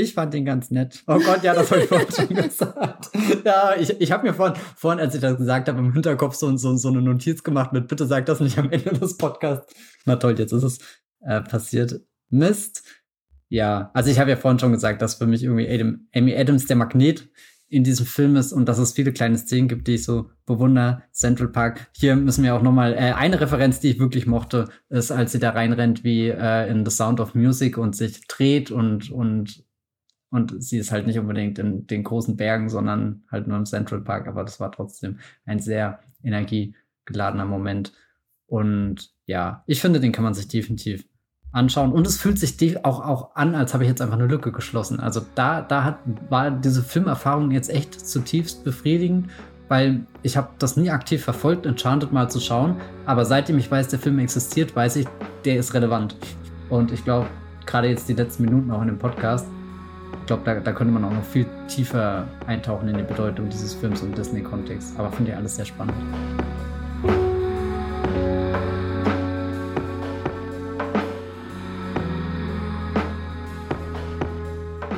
[0.00, 1.02] Ich fand ihn ganz nett.
[1.06, 3.10] Oh Gott, ja, das habe ich vorhin schon gesagt.
[3.44, 6.56] Ja, ich, ich habe mir vorhin, vorhin, als ich das gesagt habe, im Hinterkopf so,
[6.56, 9.74] so, so eine Notiz gemacht mit, bitte sag das nicht am Ende des Podcasts.
[10.06, 10.78] Na toll, jetzt ist es
[11.20, 12.00] äh, passiert.
[12.30, 12.82] Mist.
[13.48, 16.66] Ja, also ich habe ja vorhin schon gesagt, dass für mich irgendwie Adam, Amy Adams
[16.66, 17.28] der Magnet
[17.68, 21.02] in diesem Film ist und dass es viele kleine Szenen gibt, die ich so bewundere.
[21.12, 21.88] Central Park.
[21.96, 25.38] Hier müssen wir auch nochmal, äh, eine Referenz, die ich wirklich mochte, ist, als sie
[25.38, 29.64] da reinrennt wie äh, in The Sound of Music und sich dreht und, und
[30.30, 34.00] und sie ist halt nicht unbedingt in den großen Bergen, sondern halt nur im Central
[34.00, 34.28] Park.
[34.28, 37.92] Aber das war trotzdem ein sehr energiegeladener Moment.
[38.46, 41.04] Und ja, ich finde, den kann man sich definitiv
[41.52, 41.92] anschauen.
[41.92, 45.00] Und es fühlt sich auch, auch an, als habe ich jetzt einfach eine Lücke geschlossen.
[45.00, 45.98] Also da, da hat,
[46.28, 49.30] war diese Filmerfahrung jetzt echt zutiefst befriedigend,
[49.68, 52.76] weil ich habe das nie aktiv verfolgt, Enchanted mal zu schauen.
[53.04, 55.06] Aber seitdem ich weiß, der Film existiert, weiß ich,
[55.44, 56.16] der ist relevant.
[56.68, 57.26] Und ich glaube,
[57.66, 59.46] gerade jetzt die letzten Minuten auch in dem Podcast,
[60.18, 63.74] ich glaube, da, da könnte man auch noch viel tiefer eintauchen in die Bedeutung dieses
[63.74, 64.98] Films im Disney-Kontext.
[64.98, 65.94] Aber finde ich alles sehr spannend.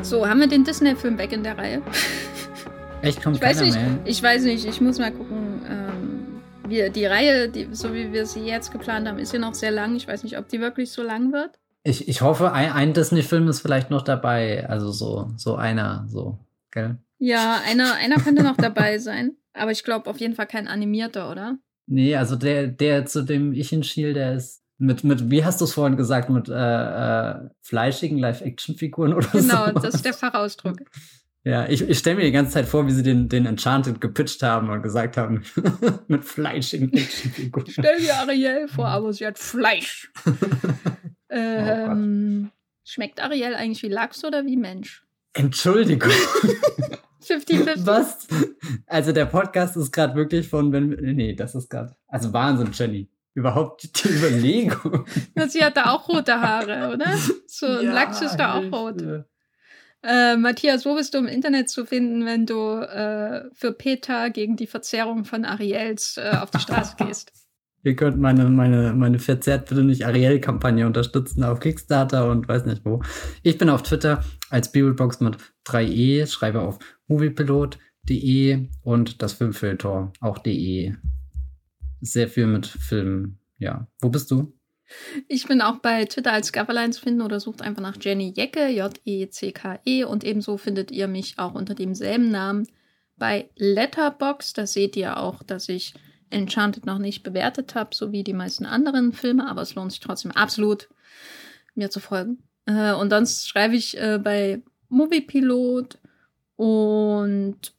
[0.03, 1.81] So, haben wir den Disney-Film weg in der Reihe?
[3.03, 5.63] Echt, kommt ich weiß nicht, mehr Ich weiß nicht, ich muss mal gucken.
[5.69, 9.55] Ähm, wir, die Reihe, die, so wie wir sie jetzt geplant haben, ist ja noch
[9.55, 9.97] sehr lang.
[9.97, 11.59] Ich weiß nicht, ob die wirklich so lang wird.
[11.85, 14.69] Ich, ich hoffe, ein, ein Disney-Film ist vielleicht noch dabei.
[14.69, 16.39] Also so, so einer, so,
[16.71, 16.99] gell?
[17.19, 19.33] Ja, einer, einer könnte noch dabei sein.
[19.53, 21.59] Aber ich glaube auf jeden Fall kein animierter, oder?
[21.87, 25.65] Nee, also der, der zu dem ich hinschiel, der ist mit, mit, wie hast du
[25.65, 29.39] es vorhin gesagt, mit äh, äh, fleischigen Live-Action-Figuren oder so?
[29.39, 30.79] Genau, das ist der Fachausdruck.
[31.45, 34.43] Ja, ich, ich stelle mir die ganze Zeit vor, wie sie den, den Enchanted gepitcht
[34.43, 35.43] haben und gesagt haben,
[36.09, 37.67] mit fleischigen Actionfiguren.
[37.69, 40.13] Stell dir Ariel vor, aber sie hat Fleisch.
[41.33, 45.05] Oh ähm, oh schmeckt Ariel eigentlich wie Lachs oder wie Mensch?
[45.35, 46.11] Entschuldigung.
[47.23, 47.87] 50-50.
[47.87, 48.27] Was?
[48.87, 53.09] Also der Podcast ist gerade wirklich von, wenn, nee, das ist gerade, also Wahnsinn, Jenny.
[53.35, 55.07] Überhaupt die Überlegung.
[55.35, 57.17] Na, sie hat da auch rote Haare, oder?
[57.47, 59.03] So ja, Lachs ist da auch rot.
[60.03, 64.57] Äh, Matthias, wo bist du im Internet zu finden, wenn du äh, für PETA gegen
[64.57, 67.33] die Verzerrung von Ariels äh, auf die Straße gehst?
[67.85, 72.85] Ihr könnt meine, meine, meine verzerrt bitte nicht Ariel-Kampagne unterstützen auf Kickstarter und weiß nicht
[72.85, 73.03] wo.
[73.43, 75.37] Ich bin auf Twitter als Bibelbox mit
[75.67, 76.79] 3e, schreibe auf
[77.09, 80.95] moviepilot.de und das Filmfilter auch de.
[82.01, 83.89] Sehr viel mit Filmen, ja.
[84.01, 84.53] Wo bist du?
[85.29, 88.69] Ich bin auch bei Twitter als Coverline zu finden oder sucht einfach nach Jenny Jecke,
[88.69, 92.67] J-E-C-K-E -E, und ebenso findet ihr mich auch unter demselben Namen
[93.17, 94.53] bei Letterbox.
[94.53, 95.95] Da seht ihr auch, dass ich
[96.33, 100.01] Enchanted noch nicht bewertet habe, so wie die meisten anderen Filme, aber es lohnt sich
[100.01, 100.89] trotzdem absolut,
[101.75, 102.43] mir zu folgen.
[102.67, 105.99] Äh, und sonst schreibe ich äh, bei Moviepilot
[106.57, 107.73] und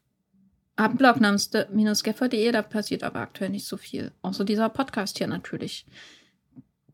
[0.78, 4.12] habe einen Blog namens minusgeffer.de, da passiert aber aktuell nicht so viel.
[4.22, 5.86] Außer dieser Podcast hier natürlich.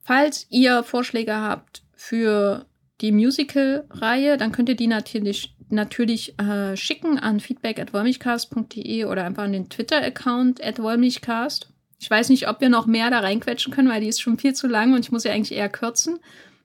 [0.01, 2.65] Falls ihr Vorschläge habt für
[3.01, 9.53] die Musical-Reihe, dann könnt ihr die natürlich, natürlich äh, schicken an feedback.wollmichcast.de oder einfach an
[9.53, 11.69] den Twitter-Account at wollmichcast.
[11.99, 14.53] Ich weiß nicht, ob wir noch mehr da reinquetschen können, weil die ist schon viel
[14.53, 16.19] zu lang und ich muss ja eigentlich eher kürzen.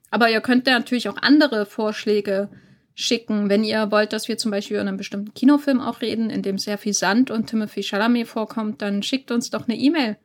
[0.09, 2.49] Aber ihr könnt natürlich auch andere Vorschläge
[2.93, 6.41] schicken, wenn ihr wollt, dass wir zum Beispiel über einen bestimmten Kinofilm auch reden, in
[6.41, 10.17] dem sehr viel Sand und Timothy Chalamet vorkommt, dann schickt uns doch eine E-Mail.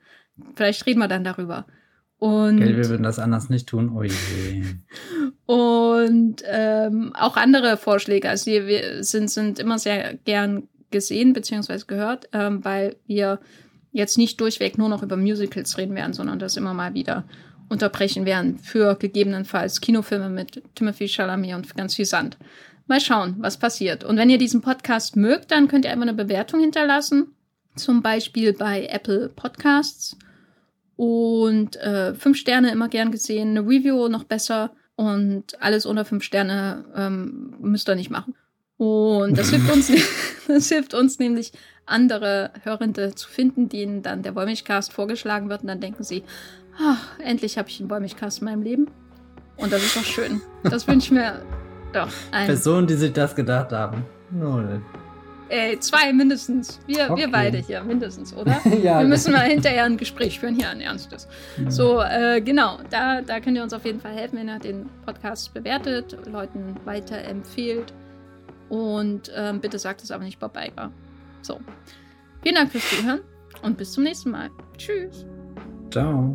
[0.54, 1.66] Vielleicht reden wir dann darüber.
[2.20, 3.96] Und Gell, wir würden das anders nicht tun.
[3.96, 4.62] Oh je.
[5.46, 8.28] und ähm, auch andere Vorschläge.
[8.28, 11.78] Also wir sind, sind immer sehr gern gesehen bzw.
[11.86, 13.40] gehört, ähm, weil wir
[13.92, 17.24] jetzt nicht durchweg nur noch über Musicals reden werden, sondern das immer mal wieder
[17.70, 22.36] unterbrechen werden für gegebenenfalls Kinofilme mit Timothy Chalamet und ganz viel Sand.
[22.86, 24.04] Mal schauen, was passiert.
[24.04, 27.28] Und wenn ihr diesen Podcast mögt, dann könnt ihr einfach eine Bewertung hinterlassen.
[27.76, 30.18] Zum Beispiel bei Apple Podcasts
[31.00, 36.22] und äh, fünf Sterne immer gern gesehen, eine Review noch besser und alles unter fünf
[36.22, 38.34] Sterne ähm, müsst ihr nicht machen.
[38.76, 39.90] Und das hilft uns,
[40.48, 41.52] das hilft uns nämlich,
[41.86, 46.22] andere Hörende zu finden, denen dann der Wollmilchcast vorgeschlagen wird und dann denken sie,
[46.78, 48.90] ach, endlich habe ich einen Wollmilchcast in meinem Leben.
[49.56, 50.42] Und das ist doch schön.
[50.64, 51.40] Das wünsche ich mir
[51.94, 52.10] doch.
[52.30, 54.04] Personen, die sich das gedacht haben.
[54.30, 54.82] Null.
[55.50, 56.78] Ey, zwei mindestens.
[56.86, 57.22] Wir, okay.
[57.22, 58.60] wir beide hier, mindestens, oder?
[58.82, 61.26] ja, wir müssen mal hinterher ein Gespräch führen, hier ein ernstes.
[61.62, 61.70] Ja.
[61.70, 64.88] So, äh, genau, da, da könnt ihr uns auf jeden Fall helfen, wenn ihr den
[65.04, 67.92] Podcast bewertet, Leuten weiterempfehlt.
[68.68, 70.92] Und ähm, bitte sagt es aber nicht Bob Iger.
[71.42, 71.58] So.
[72.42, 73.20] Vielen Dank fürs Zuhören
[73.62, 74.50] und bis zum nächsten Mal.
[74.78, 75.26] Tschüss.
[75.90, 76.34] Ciao.